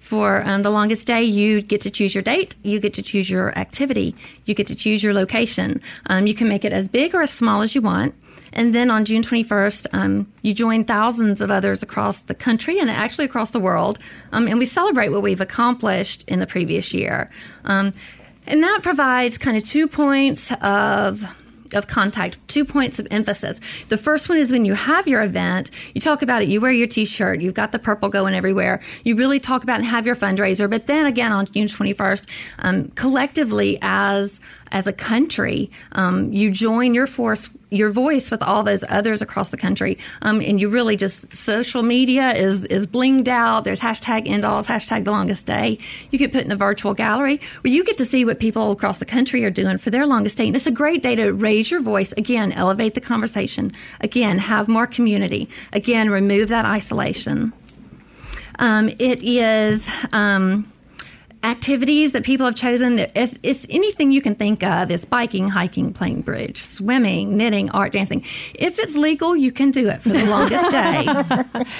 For 0.00 0.46
um, 0.46 0.62
the 0.62 0.70
longest 0.70 1.06
day, 1.06 1.22
you 1.22 1.62
get 1.62 1.80
to 1.80 1.90
choose 1.90 2.14
your 2.14 2.22
date, 2.22 2.56
you 2.62 2.78
get 2.78 2.92
to 2.94 3.02
choose 3.02 3.30
your 3.30 3.56
activity, 3.58 4.14
you 4.44 4.54
get 4.54 4.66
to 4.66 4.74
choose 4.74 5.02
your 5.02 5.14
location. 5.14 5.80
Um, 6.06 6.26
you 6.26 6.34
can 6.34 6.46
make 6.46 6.64
it 6.64 6.72
as 6.72 6.88
big 6.88 7.14
or 7.14 7.22
as 7.22 7.30
small 7.30 7.62
as 7.62 7.74
you 7.74 7.80
want. 7.80 8.14
And 8.54 8.74
then 8.74 8.90
on 8.90 9.04
June 9.04 9.22
21st, 9.22 9.86
um, 9.92 10.32
you 10.42 10.54
join 10.54 10.84
thousands 10.84 11.40
of 11.40 11.50
others 11.50 11.82
across 11.82 12.20
the 12.20 12.34
country 12.34 12.78
and 12.78 12.88
actually 12.88 13.26
across 13.26 13.50
the 13.50 13.60
world. 13.60 13.98
Um, 14.32 14.48
and 14.48 14.58
we 14.58 14.66
celebrate 14.66 15.10
what 15.10 15.22
we've 15.22 15.40
accomplished 15.40 16.24
in 16.28 16.38
the 16.38 16.46
previous 16.46 16.94
year. 16.94 17.30
Um, 17.64 17.92
and 18.46 18.62
that 18.62 18.80
provides 18.82 19.38
kind 19.38 19.56
of 19.56 19.64
two 19.64 19.88
points 19.88 20.52
of 20.62 21.24
of 21.72 21.88
contact, 21.88 22.38
two 22.46 22.64
points 22.64 22.98
of 22.98 23.08
emphasis. 23.10 23.58
The 23.88 23.98
first 23.98 24.28
one 24.28 24.38
is 24.38 24.52
when 24.52 24.64
you 24.64 24.74
have 24.74 25.08
your 25.08 25.22
event, 25.22 25.70
you 25.94 26.00
talk 26.00 26.22
about 26.22 26.42
it, 26.42 26.48
you 26.48 26.60
wear 26.60 26.70
your 26.70 26.86
t-shirt, 26.86 27.40
you've 27.40 27.54
got 27.54 27.72
the 27.72 27.78
purple 27.78 28.10
going 28.10 28.34
everywhere. 28.34 28.80
You 29.02 29.16
really 29.16 29.40
talk 29.40 29.64
about 29.64 29.76
and 29.76 29.84
have 29.86 30.06
your 30.06 30.14
fundraiser. 30.14 30.68
But 30.70 30.86
then 30.86 31.06
again 31.06 31.32
on 31.32 31.46
June 31.46 31.66
21st, 31.66 32.26
um, 32.60 32.88
collectively 32.90 33.78
as 33.82 34.40
as 34.74 34.88
a 34.88 34.92
country, 34.92 35.70
um, 35.92 36.32
you 36.32 36.50
join 36.50 36.94
your 36.94 37.06
force, 37.06 37.48
your 37.70 37.90
voice 37.90 38.28
with 38.28 38.42
all 38.42 38.64
those 38.64 38.82
others 38.88 39.22
across 39.22 39.50
the 39.50 39.56
country, 39.56 39.96
um, 40.20 40.40
and 40.40 40.60
you 40.60 40.68
really 40.68 40.96
just 40.96 41.34
social 41.34 41.84
media 41.84 42.34
is 42.34 42.64
is 42.64 42.84
blinged 42.84 43.28
out. 43.28 43.62
There's 43.62 43.80
hashtag 43.80 44.26
ENDALZ, 44.26 44.66
hashtag 44.66 45.04
The 45.04 45.12
Longest 45.12 45.46
Day. 45.46 45.78
You 46.10 46.18
get 46.18 46.32
put 46.32 46.44
in 46.44 46.50
a 46.50 46.56
virtual 46.56 46.92
gallery 46.92 47.40
where 47.62 47.72
you 47.72 47.84
get 47.84 47.96
to 47.98 48.04
see 48.04 48.24
what 48.24 48.40
people 48.40 48.72
across 48.72 48.98
the 48.98 49.06
country 49.06 49.44
are 49.44 49.50
doing 49.50 49.78
for 49.78 49.90
their 49.90 50.06
longest 50.06 50.36
day. 50.36 50.48
And 50.48 50.56
it's 50.56 50.66
a 50.66 50.72
great 50.72 51.02
day 51.02 51.14
to 51.14 51.30
raise 51.30 51.70
your 51.70 51.80
voice 51.80 52.12
again, 52.16 52.50
elevate 52.50 52.94
the 52.94 53.00
conversation 53.00 53.72
again, 54.00 54.38
have 54.38 54.66
more 54.66 54.88
community 54.88 55.48
again, 55.72 56.10
remove 56.10 56.48
that 56.48 56.64
isolation. 56.64 57.52
Um, 58.58 58.88
it 58.88 59.22
is. 59.22 59.86
Um, 60.12 60.72
activities 61.44 62.12
that 62.12 62.24
people 62.24 62.46
have 62.46 62.56
chosen. 62.56 62.98
It's, 62.98 63.34
it's 63.42 63.66
anything 63.68 64.10
you 64.10 64.22
can 64.22 64.34
think 64.34 64.62
of. 64.62 64.90
It's 64.90 65.04
biking, 65.04 65.48
hiking, 65.48 65.92
playing 65.92 66.22
bridge, 66.22 66.62
swimming, 66.62 67.36
knitting, 67.36 67.70
art, 67.70 67.92
dancing. 67.92 68.24
If 68.54 68.78
it's 68.78 68.96
legal, 68.96 69.36
you 69.36 69.52
can 69.52 69.70
do 69.70 69.88
it 69.88 70.00
for 70.00 70.08
the 70.08 70.24
longest 70.26 70.70
day. 70.70 71.04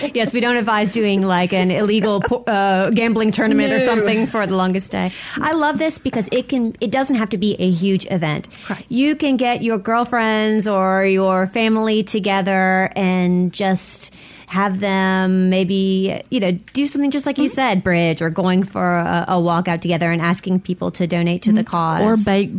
Yes, 0.14 0.32
we 0.32 0.40
don't 0.40 0.56
advise 0.56 0.92
doing 0.92 1.22
like 1.22 1.52
an 1.52 1.70
illegal 1.70 2.22
uh, 2.46 2.90
gambling 2.90 3.32
tournament 3.32 3.72
or 3.72 3.80
something 3.80 4.26
for 4.26 4.46
the 4.46 4.54
longest 4.54 4.92
day. 4.92 5.12
I 5.36 5.52
love 5.52 5.78
this 5.78 5.98
because 5.98 6.28
it 6.30 6.48
can. 6.48 6.76
It 6.80 6.90
doesn't 6.90 7.16
have 7.16 7.30
to 7.30 7.38
be 7.38 7.54
a 7.58 7.70
huge 7.70 8.06
event. 8.10 8.48
Right. 8.68 8.84
You 8.88 9.16
can 9.16 9.36
get 9.36 9.62
your 9.62 9.78
girlfriends 9.78 10.68
or 10.68 11.04
your 11.04 11.46
family 11.48 12.02
together 12.02 12.90
and 12.94 13.52
just 13.52 14.14
have 14.46 14.78
them 14.80 15.48
maybe 15.50 16.22
you 16.30 16.38
know 16.40 16.52
do 16.72 16.86
something 16.86 17.10
just 17.10 17.26
like 17.26 17.38
you 17.38 17.44
Mm-hmm. 17.44 17.54
said 17.54 17.84
bridge 17.84 18.20
or 18.22 18.30
going 18.30 18.62
for 18.62 18.82
a, 18.98 19.24
a 19.28 19.40
walk 19.40 19.68
out 19.68 19.80
together 19.82 20.10
and 20.12 20.20
asking 20.20 20.60
people 20.60 20.90
to 20.92 21.06
donate 21.06 21.42
to 21.42 21.52
the 21.52 21.64
cause 21.64 22.02
Or 22.02 22.16
bake 22.24 22.50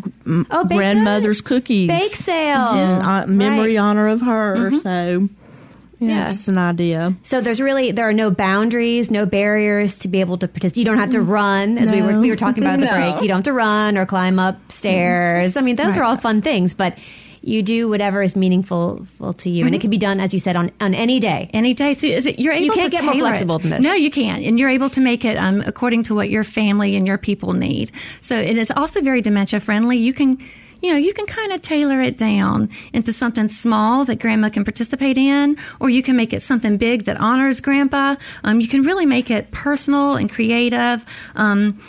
Oh, 0.52 0.66
bake 0.66 0.78
grandmother's 0.78 1.42
cookies. 1.42 1.88
Bake 1.88 2.16
sale. 2.16 2.74
In 2.74 3.02
uh, 3.02 3.26
memory 3.28 3.76
Right. 3.76 3.78
honor 3.82 4.08
of 4.08 4.22
her. 4.22 4.72
So, 4.80 5.30
yeah, 6.00 6.08
Yeah. 6.10 6.28
just 6.28 6.48
an 6.48 6.58
idea. 6.58 7.16
So 7.24 7.40
there's 7.42 7.62
really 7.62 7.92
there 7.92 8.08
are 8.10 8.14
no 8.14 8.30
boundaries, 8.32 9.10
no 9.12 9.26
barriers 9.26 9.96
to 10.00 10.08
be 10.08 10.20
able 10.20 10.38
to 10.40 10.48
participate. 10.48 10.78
You 10.80 10.86
don't 10.86 10.98
have 10.98 11.12
to 11.12 11.22
run, 11.22 11.78
as 11.78 11.92
we 11.92 12.02
were 12.02 12.20
we 12.20 12.30
were 12.30 12.36
talking 12.36 12.64
about 12.64 12.74
at 12.76 12.80
the 12.82 12.86
No. 12.92 12.92
break. 13.12 13.22
You 13.22 13.28
don't 13.30 13.38
have 13.38 13.44
to 13.46 13.54
run 13.54 13.98
or 13.98 14.06
climb 14.06 14.40
up 14.40 14.58
stairs. 14.72 15.56
I 15.56 15.62
mean, 15.62 15.76
those 15.76 15.96
are 15.96 16.04
all 16.04 16.18
fun 16.18 16.42
things, 16.42 16.74
but 16.74 16.98
you 17.46 17.62
do 17.62 17.88
whatever 17.88 18.24
is 18.24 18.36
meaningful 18.36 19.06
to 19.38 19.50
you, 19.50 19.66
and 19.66 19.76
it 19.76 19.82
can 19.82 19.92
be 19.92 20.00
done, 20.00 20.20
as 20.20 20.34
you 20.34 20.40
said, 20.40 20.56
on 20.56 20.72
on 20.82 20.96
any 20.96 21.20
day. 21.20 21.50
Any 21.54 21.76
day, 21.76 21.94
so 21.94 22.08
is 22.08 22.26
it, 22.26 22.40
you're 22.40 22.54
able 22.54 22.66
you 22.66 22.72
can't 22.72 22.92
to 22.92 22.98
get 22.98 23.04
more 23.04 23.14
tailor 23.14 23.28
it. 23.28 23.32
flexible 23.32 23.60
than 23.60 23.70
this. 23.70 23.82
No, 23.82 23.94
you 23.94 24.10
can't, 24.10 24.44
and 24.44 24.58
you're 24.58 24.70
able 24.70 24.90
to 24.90 25.00
make 25.00 25.24
it 25.24 25.38
um, 25.38 25.62
according 25.66 26.04
to 26.04 26.16
what 26.16 26.30
your 26.30 26.44
family 26.44 26.96
and 26.96 27.06
your 27.06 27.20
people 27.20 27.54
need. 27.54 27.92
So 28.22 28.36
it 28.36 28.58
is 28.58 28.72
also 28.72 29.02
very 29.02 29.22
dementia 29.22 29.60
friendly. 29.60 29.98
You 29.98 30.14
can. 30.14 30.40
You 30.82 30.92
know, 30.92 30.98
you 30.98 31.14
can 31.14 31.26
kind 31.26 31.52
of 31.52 31.64
tailor 31.64 32.00
it 32.00 32.16
down 32.16 32.70
into 32.94 33.12
something 33.12 33.48
small 33.48 34.06
that 34.06 34.20
grandma 34.20 34.50
can 34.50 34.64
participate 34.64 35.18
in, 35.18 35.58
or 35.80 35.90
you 35.90 36.04
can 36.04 36.16
make 36.16 36.32
it 36.32 36.44
something 36.44 36.78
big 36.78 37.06
that 37.06 37.20
honors 37.20 37.60
grandpa. 37.60 38.18
Um, 38.44 38.60
you 38.62 38.68
can 38.68 38.84
really 38.84 39.08
make 39.08 39.32
it 39.32 39.50
personal 39.50 40.16
and 40.16 40.30
creative. 40.30 41.04
Um, 41.34 41.82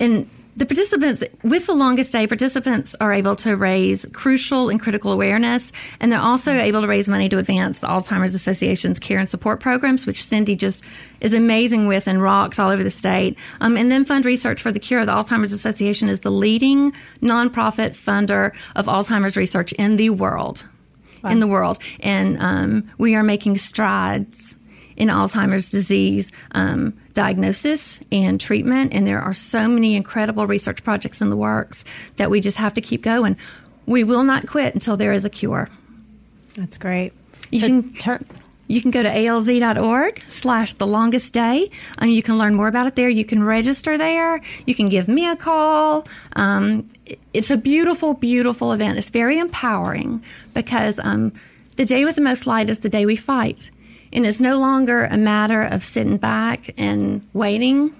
and 0.00 0.28
the 0.54 0.66
participants 0.66 1.22
with 1.42 1.66
the 1.66 1.74
longest 1.74 2.12
day 2.12 2.26
participants 2.26 2.94
are 3.00 3.12
able 3.12 3.34
to 3.36 3.56
raise 3.56 4.04
crucial 4.12 4.68
and 4.68 4.80
critical 4.80 5.12
awareness 5.12 5.72
and 6.00 6.12
they're 6.12 6.20
also 6.20 6.52
able 6.52 6.82
to 6.82 6.86
raise 6.86 7.08
money 7.08 7.28
to 7.28 7.38
advance 7.38 7.78
the 7.78 7.86
alzheimer's 7.86 8.34
association's 8.34 8.98
care 8.98 9.18
and 9.18 9.28
support 9.28 9.60
programs 9.60 10.06
which 10.06 10.24
cindy 10.24 10.54
just 10.54 10.82
is 11.20 11.32
amazing 11.32 11.86
with 11.86 12.06
and 12.06 12.20
rocks 12.20 12.58
all 12.58 12.70
over 12.70 12.82
the 12.82 12.90
state. 12.90 13.38
Um, 13.60 13.76
and 13.76 13.90
then 13.90 14.04
fund 14.04 14.24
research 14.24 14.60
for 14.60 14.72
the 14.72 14.80
cure. 14.80 15.06
The 15.06 15.12
alzheimer's 15.12 15.52
association 15.52 16.08
is 16.08 16.20
the 16.20 16.30
leading 16.30 16.92
nonprofit 17.20 17.96
funder 17.96 18.52
of 18.74 18.86
alzheimer's 18.86 19.36
research 19.36 19.72
in 19.74 19.96
the 19.96 20.10
world 20.10 20.64
in 21.30 21.40
the 21.40 21.46
world. 21.46 21.78
And 22.00 22.36
um, 22.40 22.90
we 22.98 23.14
are 23.14 23.22
making 23.22 23.58
strides 23.58 24.56
in 24.96 25.08
Alzheimer's 25.08 25.68
disease 25.68 26.30
um, 26.52 26.98
diagnosis 27.14 28.00
and 28.10 28.40
treatment. 28.40 28.92
And 28.94 29.06
there 29.06 29.20
are 29.20 29.34
so 29.34 29.68
many 29.68 29.94
incredible 29.96 30.46
research 30.46 30.82
projects 30.84 31.20
in 31.20 31.30
the 31.30 31.36
works 31.36 31.84
that 32.16 32.30
we 32.30 32.40
just 32.40 32.56
have 32.56 32.74
to 32.74 32.80
keep 32.80 33.02
going. 33.02 33.36
We 33.86 34.04
will 34.04 34.24
not 34.24 34.46
quit 34.46 34.74
until 34.74 34.96
there 34.96 35.12
is 35.12 35.24
a 35.24 35.30
cure. 35.30 35.68
That's 36.54 36.78
great. 36.78 37.12
You 37.50 37.60
So 37.60 37.66
can 37.66 37.94
turn. 37.94 38.24
you 38.68 38.80
can 38.80 38.90
go 38.90 39.02
to 39.02 39.08
alz.org 39.08 40.22
slash 40.28 40.74
the 40.74 40.86
longest 40.86 41.32
day 41.32 41.70
and 41.98 42.12
you 42.12 42.22
can 42.22 42.38
learn 42.38 42.54
more 42.54 42.68
about 42.68 42.86
it 42.86 42.94
there. 42.96 43.08
You 43.08 43.24
can 43.24 43.42
register 43.42 43.98
there. 43.98 44.40
You 44.66 44.74
can 44.74 44.88
give 44.88 45.08
me 45.08 45.28
a 45.28 45.36
call. 45.36 46.06
Um, 46.36 46.88
it's 47.34 47.50
a 47.50 47.56
beautiful, 47.56 48.14
beautiful 48.14 48.72
event. 48.72 48.98
It's 48.98 49.10
very 49.10 49.38
empowering 49.38 50.22
because 50.54 50.98
um, 51.02 51.32
the 51.76 51.84
day 51.84 52.04
with 52.04 52.14
the 52.14 52.20
most 52.22 52.46
light 52.46 52.70
is 52.70 52.78
the 52.78 52.88
day 52.88 53.04
we 53.06 53.16
fight. 53.16 53.70
And 54.12 54.26
it's 54.26 54.40
no 54.40 54.58
longer 54.58 55.04
a 55.04 55.16
matter 55.16 55.62
of 55.62 55.84
sitting 55.84 56.16
back 56.18 56.74
and 56.76 57.26
waiting. 57.32 57.94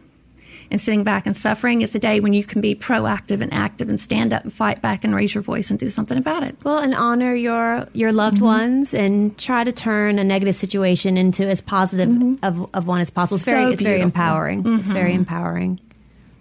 and 0.71 0.81
sitting 0.81 1.05
back 1.05 1.27
and 1.27 1.37
suffering. 1.37 1.83
It's 1.83 1.95
a 1.95 1.99
day 1.99 2.21
when 2.21 2.33
you 2.33 2.45
can 2.45 2.63
be 2.63 2.75
proactive 2.75 3.43
and 3.43 3.53
active 3.53 3.91
and 3.91 4.01
stand 4.01 4.33
up 4.33 4.43
and 4.43 4.53
fight 4.53 4.81
back 4.81 5.05
and 5.05 5.15
raise 5.15 5.35
your 5.35 5.43
voice 5.43 5.69
and 5.69 5.79
do 5.79 5.91
something 5.91 6.17
about 6.17 6.43
it. 6.45 6.57
Well, 6.65 6.79
and 6.79 6.95
honor 6.95 7.35
your 7.35 7.87
your 7.93 8.11
loved 8.11 8.37
Mm-hmm. 8.37 8.45
ones 8.47 8.95
and 8.95 9.37
try 9.37 9.65
to 9.65 9.73
turn 9.73 10.19
a 10.19 10.25
negative 10.25 10.57
situation 10.57 11.19
into 11.19 11.47
as 11.47 11.61
positive 11.61 12.09
of, 12.43 12.71
of 12.75 12.87
one 12.87 13.01
as 13.03 13.11
possible. 13.11 13.37
It's 13.37 13.45
very 13.45 13.65
Mm-hmm. 13.65 13.73
It's 13.75 13.83
very 13.83 13.99
beautiful. 13.99 14.21
Mm-hmm. 14.21 14.61
empowering. 14.63 14.81
It's 14.81 14.91
very 14.93 15.15
empowering. 15.15 15.81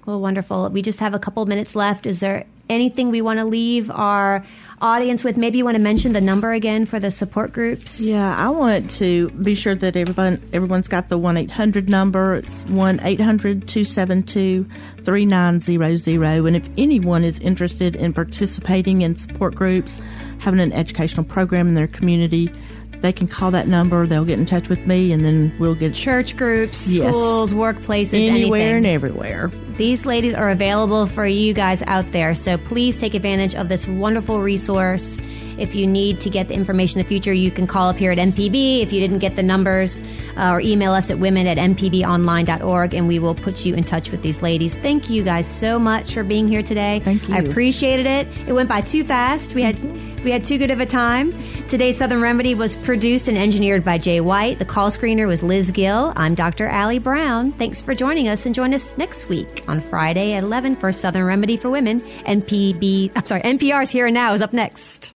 Well, 0.06 0.20
wonderful. 0.22 0.70
We 0.70 0.82
just 0.82 1.00
have 1.02 1.14
a 1.14 1.20
couple 1.20 1.46
minutes 1.46 1.76
left. 1.76 2.06
Is 2.08 2.22
there 2.22 2.46
anything 2.70 3.12
we 3.12 3.22
want 3.22 3.40
to 3.40 3.46
leave 3.46 3.92
our 3.92 4.46
audience 4.82 5.24
with? 5.24 5.38
Maybe 5.38 5.58
you 5.58 5.66
want 5.66 5.78
to 5.78 5.82
mention 5.82 6.14
the 6.14 6.22
number 6.22 6.52
again 6.52 6.86
for 6.86 7.00
the 7.00 7.12
support 7.12 7.54
groups. 7.54 8.00
Yeah, 8.00 8.36
I 8.36 8.50
want 8.50 8.92
to 8.92 9.30
be 9.30 9.56
sure 9.56 9.76
that 9.76 9.96
everyone 9.96 10.42
everyone's 10.52 10.88
got 10.88 11.10
the 11.10 11.18
one 11.18 11.38
eight 11.38 11.52
hundred 11.52 11.90
number. 11.90 12.36
It's 12.36 12.64
one 12.66 12.98
272 12.98 14.66
3900 15.04 16.48
And 16.48 16.56
if 16.56 16.70
anyone 16.78 17.24
is 17.24 17.40
interested 17.40 17.96
in 17.96 18.14
participating 18.14 19.02
in 19.02 19.16
support 19.16 19.56
groups, 19.56 20.02
having 20.40 20.60
an 20.60 20.74
educational 20.74 21.24
program 21.24 21.68
in 21.68 21.76
their 21.76 21.88
community, 21.88 22.52
they 23.02 23.12
can 23.12 23.28
call 23.28 23.52
that 23.52 23.68
number. 23.68 24.06
They'll 24.08 24.26
get 24.26 24.40
in 24.40 24.46
touch 24.46 24.70
with 24.70 24.86
me, 24.88 25.12
and 25.12 25.26
then 25.26 25.52
we'll 25.60 25.76
get 25.76 25.94
Church 25.94 26.38
groups, 26.38 26.88
Yes. 26.88 27.10
schools, 27.10 27.54
workplaces, 27.54 28.14
anywhere 28.28 28.62
anything. 28.62 28.78
and 28.78 28.86
everywhere. 28.86 29.52
These 29.78 30.06
ladies 30.06 30.34
are 30.34 30.50
available 30.50 31.08
for 31.08 31.26
you 31.26 31.54
guys 31.54 31.82
out 31.88 32.12
there. 32.12 32.36
So 32.36 32.58
please 32.58 32.98
take 32.98 33.14
advantage 33.16 33.56
of 33.56 33.68
this 33.70 33.88
wonderful 33.88 34.42
resource. 34.42 35.20
If 35.58 35.76
you 35.76 35.86
need 35.86 36.22
to 36.22 36.30
get 36.30 36.48
the 36.48 36.54
information 36.56 37.00
in 37.00 37.06
the 37.06 37.10
future, 37.10 37.34
you 37.34 37.52
can 37.52 37.68
call 37.68 37.90
up 37.90 37.96
here 37.98 38.12
at 38.12 38.18
MPB. 38.18 38.82
If 38.82 38.94
you 38.94 39.00
didn't 39.00 39.20
get 39.20 39.36
the 39.36 39.44
numbers, 39.44 40.02
uh, 40.38 40.52
or 40.54 40.62
email 40.62 40.92
us 40.94 41.12
at 41.12 41.20
women 41.20 41.46
at 41.46 41.58
mpbonline.org 41.58 42.94
and 42.94 43.08
we 43.08 43.20
will 43.20 43.36
put 43.36 43.66
you 43.66 43.76
in 43.76 43.84
touch 43.84 44.12
with 44.12 44.22
these 44.22 44.42
ladies. 44.42 44.76
Thank 44.76 45.10
you 45.10 45.24
guys 45.24 45.46
so 45.46 45.78
much 45.78 46.14
for 46.14 46.24
being 46.24 46.48
here 46.48 46.64
today. 46.64 47.02
Thank 47.04 47.28
you. 47.28 47.36
I 47.36 47.40
appreciated 47.40 48.06
it. 48.06 48.28
It 48.48 48.54
went 48.54 48.70
by 48.70 48.82
too 48.82 49.04
fast. 49.04 49.54
We 49.54 49.62
had 49.64 49.76
we 50.24 50.32
had 50.32 50.46
too 50.46 50.58
good 50.58 50.72
of 50.72 50.80
a 50.80 50.86
time. 50.86 51.34
Today's 51.68 51.98
Southern 51.98 52.22
Remedy 52.22 52.54
was 52.54 52.76
produced 52.76 53.28
and 53.28 53.38
engineered 53.38 53.84
by 53.84 53.98
Jay 53.98 54.22
White. 54.22 54.60
The 54.60 54.66
call 54.66 54.90
screener 54.90 55.28
was 55.28 55.42
Liz 55.42 55.72
Gill. 55.72 56.14
I'm 56.16 56.36
Dr. 56.36 56.68
Allie 56.68 57.00
Brown. 57.00 57.52
Thanks 57.54 57.82
for 57.82 57.96
joining 57.96 58.28
us 58.28 58.46
and 58.46 58.54
join 58.54 58.74
us 58.74 58.98
next 58.98 59.30
week 59.30 59.64
on 59.68 59.82
Friday 59.82 60.34
at 60.34 60.44
11 60.44 60.76
for 60.76 60.92
Southern 60.92 61.26
Remedy 61.26 61.58
for 61.58 61.70
Women. 61.70 62.02
NPB, 62.02 63.12
I'm 63.16 63.26
sorry, 63.26 63.42
NPR's 63.42 63.90
Here 63.90 64.06
and 64.06 64.14
Now 64.14 64.34
is 64.34 64.42
up 64.42 64.54
next. 64.54 65.10